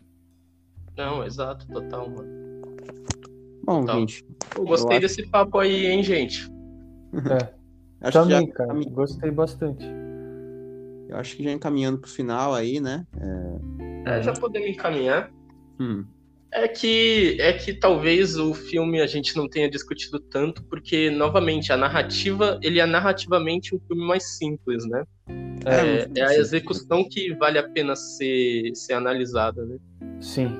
Não, 0.97 1.23
exato, 1.23 1.65
total, 1.67 2.09
mano. 2.09 2.27
Bom, 3.63 3.85
Tá. 3.85 3.93
gente. 3.93 4.25
Eu 4.57 4.65
gostei 4.65 4.97
acho- 4.97 5.07
desse 5.07 5.27
papo 5.29 5.59
aí, 5.59 5.85
hein, 5.85 6.03
gente? 6.03 6.49
É. 7.31 7.55
Acho 8.01 8.23
que 8.23 8.29
já, 8.29 8.37
Também, 8.39 8.49
cara. 8.51 8.73
Gostei 8.91 9.31
bastante. 9.31 9.85
Eu 11.09 11.17
acho 11.17 11.35
que 11.35 11.43
já 11.43 11.51
encaminhando 11.51 11.99
pro 11.99 12.09
final 12.09 12.53
aí, 12.53 12.79
né? 12.79 13.05
É, 14.05 14.21
já 14.21 14.33
podemos 14.33 14.67
encaminhar. 14.69 15.31
Hum, 15.79 16.05
É 16.51 16.67
que, 16.67 17.37
é 17.41 17.51
que 17.53 17.73
talvez 17.73 18.37
o 18.37 18.53
filme 18.53 19.01
a 19.01 19.05
gente 19.07 19.35
não 19.35 19.49
tenha 19.49 19.69
discutido 19.69 20.19
tanto, 20.19 20.63
porque, 20.65 21.09
novamente, 21.09 21.71
a 21.73 21.77
narrativa, 21.77 22.57
ele 22.63 22.79
é 22.79 22.85
narrativamente 22.85 23.75
um 23.75 23.79
filme 23.85 24.05
mais 24.07 24.37
simples, 24.37 24.85
né? 24.87 25.03
É, 25.65 25.71
É, 25.71 26.09
é 26.19 26.23
a 26.25 26.35
execução 26.37 27.03
que 27.07 27.33
vale 27.35 27.59
a 27.59 27.69
pena 27.69 27.95
ser, 27.95 28.71
ser 28.75 28.93
analisada, 28.93 29.65
né? 29.65 29.77
Sim. 30.21 30.57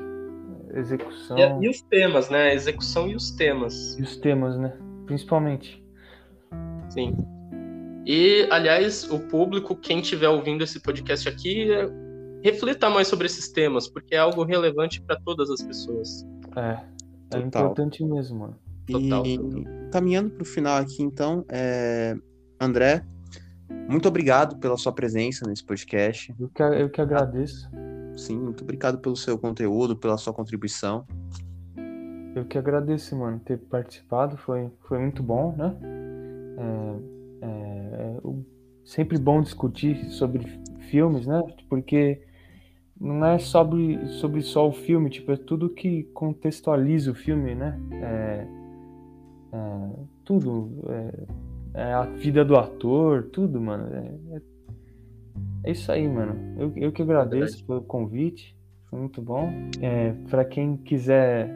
Execução 0.73 1.37
E, 1.37 1.65
e 1.65 1.69
os 1.69 1.81
temas, 1.81 2.29
né? 2.29 2.49
A 2.49 2.53
execução 2.53 3.07
e 3.07 3.15
os 3.15 3.31
temas. 3.31 3.97
e 3.97 4.01
os 4.03 4.17
temas, 4.17 4.57
né? 4.57 4.73
Principalmente. 5.05 5.81
Sim. 6.89 7.15
E, 8.09 8.47
aliás, 8.49 9.03
o 9.11 9.19
público, 9.19 9.75
quem 9.75 9.99
estiver 9.99 10.29
ouvindo 10.29 10.63
esse 10.63 10.79
podcast 10.79 11.27
aqui, 11.27 11.69
é, 11.69 11.89
reflita 12.41 12.89
mais 12.89 13.09
sobre 13.09 13.25
esses 13.25 13.49
temas, 13.51 13.89
porque 13.89 14.15
é 14.15 14.17
algo 14.17 14.45
relevante 14.45 15.01
para 15.01 15.19
todas 15.19 15.49
as 15.49 15.61
pessoas. 15.61 16.25
É. 16.55 16.79
É 17.31 17.41
Total. 17.41 17.65
importante 17.65 18.05
mesmo, 18.05 18.39
mano. 18.39 18.55
Total, 18.89 19.25
E 19.25 19.37
total. 19.37 19.63
caminhando 19.91 20.29
pro 20.29 20.45
final 20.45 20.77
aqui, 20.77 21.03
então, 21.03 21.43
é, 21.49 22.15
André, 22.61 23.03
muito 23.89 24.07
obrigado 24.07 24.57
pela 24.57 24.77
sua 24.77 24.93
presença 24.93 25.45
nesse 25.45 25.65
podcast. 25.65 26.33
Eu 26.39 26.47
que, 26.47 26.63
eu 26.63 26.89
que 26.89 27.01
agradeço. 27.01 27.69
Sim, 28.15 28.39
muito 28.39 28.63
obrigado 28.63 28.99
pelo 28.99 29.17
seu 29.17 29.37
conteúdo, 29.37 29.97
pela 29.97 30.17
sua 30.17 30.31
contribuição. 30.33 31.05
Eu 32.33 32.45
que 32.45 32.57
agradeço, 32.57 33.17
mano, 33.17 33.41
ter 33.43 33.57
participado. 33.57 34.37
Foi, 34.37 34.71
foi 34.87 34.97
muito 34.99 35.21
bom, 35.21 35.53
né? 35.57 35.75
É, 36.57 37.16
é, 37.41 37.47
é 37.47 38.21
sempre 38.83 39.17
bom 39.17 39.41
discutir 39.41 39.97
sobre 40.11 40.45
filmes, 40.89 41.27
né? 41.27 41.43
Porque 41.69 42.21
não 42.99 43.25
é 43.25 43.37
sobre, 43.37 44.07
sobre 44.07 44.41
só 44.41 44.67
o 44.67 44.71
filme, 44.71 45.09
tipo, 45.09 45.31
é 45.31 45.37
tudo 45.37 45.69
que 45.69 46.03
contextualiza 46.13 47.11
o 47.11 47.15
filme, 47.15 47.53
né? 47.53 47.79
É, 47.91 48.47
é, 49.53 49.89
tudo. 50.23 50.71
É, 50.89 51.27
é 51.89 51.93
a 51.93 52.03
vida 52.03 52.43
do 52.43 52.55
ator, 52.55 53.23
tudo, 53.31 53.61
mano. 53.61 53.93
É, 53.93 54.37
é- 54.37 55.71
isso 55.71 55.91
aí, 55.91 56.07
mano. 56.07 56.35
Eu, 56.57 56.71
eu 56.75 56.91
que 56.91 57.01
agradeço 57.01 57.63
pelo 57.65 57.81
convite. 57.81 58.55
Foi 58.89 58.99
muito 58.99 59.21
bom. 59.21 59.51
É, 59.81 60.13
para 60.29 60.45
quem 60.45 60.77
quiser 60.77 61.51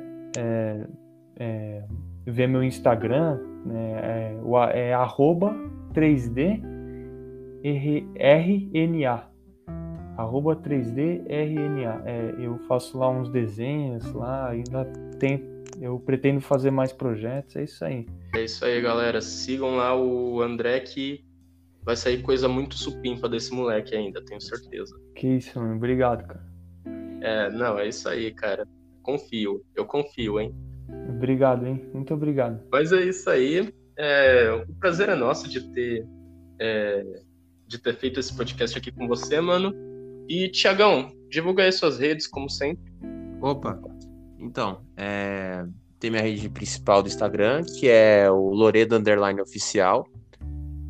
ver 2.26 2.48
meu 2.48 2.64
Instagram, 2.64 3.40
né, 3.66 3.92
é, 4.04 4.40
o 4.44 4.58
é 4.64 4.94
arroba 4.94 5.56
3D 5.94 6.62
R- 7.64 8.08
RNA. 8.16 9.30
Arroba 10.18 10.56
3D 10.56 11.24
RNA. 11.28 12.04
É, 12.06 12.36
eu 12.40 12.58
faço 12.68 12.98
lá 12.98 13.10
uns 13.10 13.30
desenhos 13.30 14.12
lá, 14.14 14.50
ainda 14.50 14.86
tem, 15.20 15.44
eu 15.80 16.00
pretendo 16.00 16.42
fazer 16.42 16.72
mais 16.72 16.92
projetos, 16.92 17.56
é 17.56 17.64
isso 17.64 17.84
aí. 17.86 18.06
É 18.36 18.44
isso 18.44 18.64
aí, 18.66 18.82
galera. 18.82 19.22
Sigam 19.22 19.76
lá 19.76 19.96
o 19.96 20.42
André 20.42 20.80
que 20.82 21.24
vai 21.84 21.96
sair 21.96 22.22
coisa 22.22 22.48
muito 22.48 22.76
supimpa 22.76 23.28
desse 23.28 23.54
moleque 23.54 23.96
ainda, 23.96 24.24
tenho 24.24 24.42
certeza. 24.42 24.96
Que 25.16 25.28
isso, 25.38 25.60
mano. 25.60 25.76
Obrigado, 25.76 26.26
cara. 26.28 26.46
É, 27.22 27.50
não, 27.52 27.78
é 27.78 27.88
isso 27.88 28.08
aí, 28.08 28.32
cara. 28.32 28.68
Confio, 29.04 29.64
eu 29.76 29.86
confio, 29.86 30.40
hein? 30.40 30.54
Obrigado, 31.10 31.66
hein? 31.66 31.86
Muito 31.94 32.14
obrigado. 32.14 32.62
Mas 32.72 32.92
é 32.92 33.04
isso 33.04 33.30
aí. 33.30 33.74
É, 33.98 34.52
o 34.68 34.74
prazer 34.76 35.10
é 35.10 35.16
nosso 35.16 35.48
de 35.50 35.62
ter, 35.72 36.08
é, 36.60 37.04
de 37.68 37.78
ter 37.78 37.96
feito 37.96 38.20
esse 38.20 38.36
podcast 38.36 38.78
aqui 38.78 38.92
com 38.92 39.08
você, 39.08 39.40
mano. 39.40 39.74
E, 40.28 40.50
Tiagão, 40.50 41.10
divulga 41.30 41.64
aí 41.64 41.72
suas 41.72 42.00
redes, 42.00 42.28
como 42.28 42.50
sempre. 42.50 42.92
Opa, 43.42 43.80
então, 44.40 44.82
é, 44.98 45.66
tem 46.00 46.10
minha 46.10 46.24
rede 46.24 46.50
principal 46.50 47.04
do 47.04 47.08
Instagram, 47.08 47.64
que 47.64 47.88
é 47.88 48.30
o 48.30 48.50
Loredo 48.50 48.96
Underline 48.96 49.40
Oficial. 49.40 50.08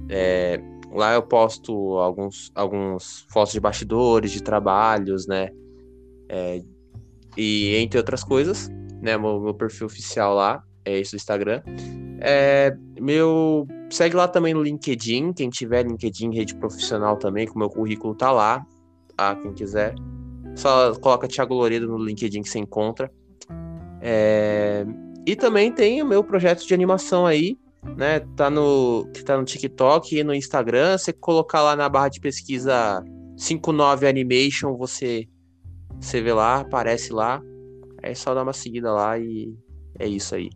É, 0.10 0.58
lá 0.92 1.14
eu 1.14 1.22
posto 1.22 1.98
alguns, 1.98 2.52
alguns 2.56 3.26
fotos 3.30 3.54
de 3.54 3.60
bastidores, 3.60 4.32
de 4.32 4.42
trabalhos, 4.42 5.28
né? 5.28 5.50
É, 6.30 6.62
e 7.38 7.76
entre 7.76 7.98
outras 7.98 8.24
coisas, 8.24 8.70
né? 9.02 9.18
Meu, 9.18 9.40
meu, 9.40 9.54
perfil 9.54 9.88
oficial 9.88 10.36
lá 10.36 10.64
é 10.86 11.00
esse 11.00 11.12
do 11.12 11.18
Instagram. 11.18 11.62
É, 12.20 12.76
meu 13.00 13.68
segue 13.90 14.16
lá 14.16 14.28
também 14.28 14.54
no 14.54 14.62
LinkedIn, 14.62 15.34
quem 15.34 15.50
tiver 15.50 15.84
LinkedIn, 15.86 16.34
rede 16.34 16.56
profissional 16.56 17.18
também, 17.18 17.48
o 17.50 17.58
meu 17.58 17.70
currículo 17.70 18.16
tá 18.16 18.32
lá, 18.32 18.66
tá? 19.18 19.36
Quem 19.36 19.54
quiser, 19.54 19.96
só 20.56 20.94
coloca 20.96 21.28
Thiago 21.28 21.54
Loredo 21.54 21.88
no 21.88 21.98
LinkedIn 21.98 22.42
que 22.44 22.50
você 22.50 22.60
encontra. 22.60 23.12
É... 24.02 24.86
E 25.26 25.36
também 25.36 25.72
tem 25.72 26.02
o 26.02 26.06
meu 26.06 26.24
projeto 26.24 26.66
de 26.66 26.74
animação 26.74 27.26
aí, 27.26 27.58
né? 27.98 28.22
Tá 28.36 28.50
no, 28.50 29.08
que 29.14 29.24
tá 29.24 29.38
no 29.38 29.44
TikTok 29.44 30.18
e 30.18 30.24
no 30.24 30.34
Instagram. 30.34 30.98
Você 30.98 31.14
colocar 31.14 31.62
lá 31.62 31.76
na 31.76 31.88
barra 31.88 32.10
de 32.10 32.20
pesquisa 32.20 33.04
59 33.38 34.08
Animation, 34.08 34.76
você, 34.76 35.28
você 36.00 36.22
vê 36.22 36.34
lá, 36.34 36.62
aparece 36.62 37.14
lá. 37.14 37.42
É 38.02 38.14
só 38.14 38.34
dar 38.34 38.44
uma 38.44 38.54
seguida 38.54 38.92
lá 38.92 39.18
e 39.18 39.56
é 40.00 40.08
isso 40.08 40.36
aí. 40.36 40.50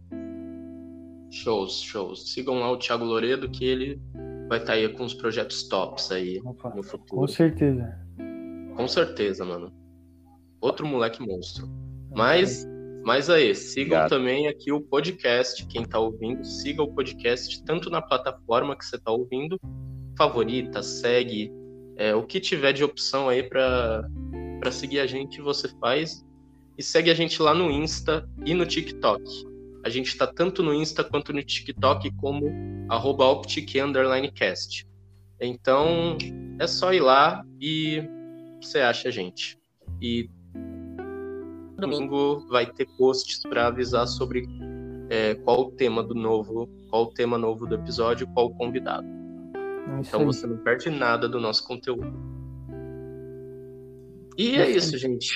Shows, 1.32 1.82
shows. 1.82 2.34
Sigam 2.34 2.60
lá 2.60 2.72
o 2.72 2.78
Thiago 2.78 3.04
Loredo, 3.04 3.50
que 3.50 3.66
ele 3.66 4.02
vai 4.48 4.60
estar 4.60 4.74
tá 4.74 4.74
aí 4.74 4.88
com 4.90 5.04
os 5.04 5.14
projetos 5.14 5.68
tops 5.68 6.12
aí 6.12 6.40
Opa, 6.44 6.74
no 6.74 6.84
futuro. 6.84 7.22
Com 7.22 7.28
certeza. 7.28 8.00
Com 8.76 8.88
certeza, 8.88 9.44
mano. 9.44 9.72
Outro 10.62 10.86
moleque 10.86 11.22
monstro. 11.22 11.68
Mas 12.16 12.66
mas 13.06 13.30
aí, 13.30 13.54
sigam 13.54 14.00
Obrigado. 14.00 14.10
também 14.10 14.48
aqui 14.48 14.72
o 14.72 14.82
podcast, 14.82 15.64
quem 15.68 15.84
está 15.84 16.00
ouvindo, 16.00 16.44
siga 16.44 16.82
o 16.82 16.92
podcast 16.92 17.64
tanto 17.64 17.88
na 17.88 18.02
plataforma 18.02 18.76
que 18.76 18.84
você 18.84 18.96
está 18.96 19.12
ouvindo, 19.12 19.60
favorita, 20.18 20.82
segue, 20.82 21.52
é, 21.98 22.16
o 22.16 22.24
que 22.24 22.40
tiver 22.40 22.74
de 22.74 22.84
opção 22.84 23.30
aí 23.30 23.44
para 23.44 24.10
seguir 24.72 25.02
a 25.02 25.06
gente, 25.06 25.40
você 25.40 25.70
faz. 25.80 26.25
E 26.78 26.84
segue 26.84 27.10
a 27.10 27.14
gente 27.14 27.42
lá 27.42 27.54
no 27.54 27.72
Insta 27.72 28.28
e 28.46 28.54
no 28.54 28.66
TikTok. 28.66 29.24
A 29.84 29.90
gente 29.90 30.08
está 30.08 30.28
tanto 30.28 30.64
no 30.64 30.74
Insta 30.74 31.04
quanto 31.04 31.32
no 31.32 31.44
TikTok 31.44 32.12
como 32.16 32.52
optic_cast. 32.90 34.86
Então, 35.40 36.18
é 36.60 36.68
só 36.68 36.94
ir 36.94 37.02
lá 37.02 37.46
e 37.62 38.04
você 38.62 38.80
acha 38.80 39.10
a 39.10 39.12
gente. 39.12 39.58
E 40.02 40.30
domingo 41.78 42.46
vai 42.50 42.66
ter 42.66 42.88
posts 42.98 43.42
para 43.42 43.68
avisar 43.68 44.08
sobre 44.08 44.48
é, 45.10 45.36
qual 45.36 45.62
o 45.62 45.72
tema 45.72 46.02
do 46.02 46.16
novo, 46.16 46.68
qual 46.90 47.04
o 47.04 47.14
tema 47.14 47.38
novo 47.38 47.68
do 47.68 47.76
episódio, 47.76 48.28
qual 48.34 48.48
o 48.48 48.56
convidado. 48.56 49.06
É 49.06 50.00
então 50.00 50.22
aí. 50.22 50.26
você 50.26 50.48
não 50.48 50.58
perde 50.58 50.90
nada 50.90 51.28
do 51.30 51.40
nosso 51.40 51.66
conteúdo. 51.68 52.14
E 54.38 54.56
é 54.56 54.70
isso, 54.70 54.98
gente. 54.98 55.34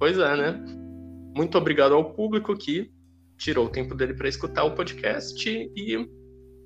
Pois 0.00 0.18
é, 0.18 0.34
né? 0.34 0.64
Muito 1.36 1.58
obrigado 1.58 1.94
ao 1.94 2.14
público 2.14 2.56
que 2.56 2.90
tirou 3.36 3.66
o 3.66 3.68
tempo 3.68 3.94
dele 3.94 4.14
para 4.14 4.30
escutar 4.30 4.64
o 4.64 4.74
podcast 4.74 5.46
e 5.46 6.08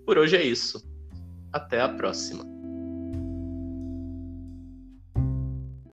por 0.07 0.19
hoje 0.19 0.37
é 0.37 0.43
isso. 0.43 0.81
Até 1.53 1.81
a 1.81 1.89
próxima. 1.89 2.54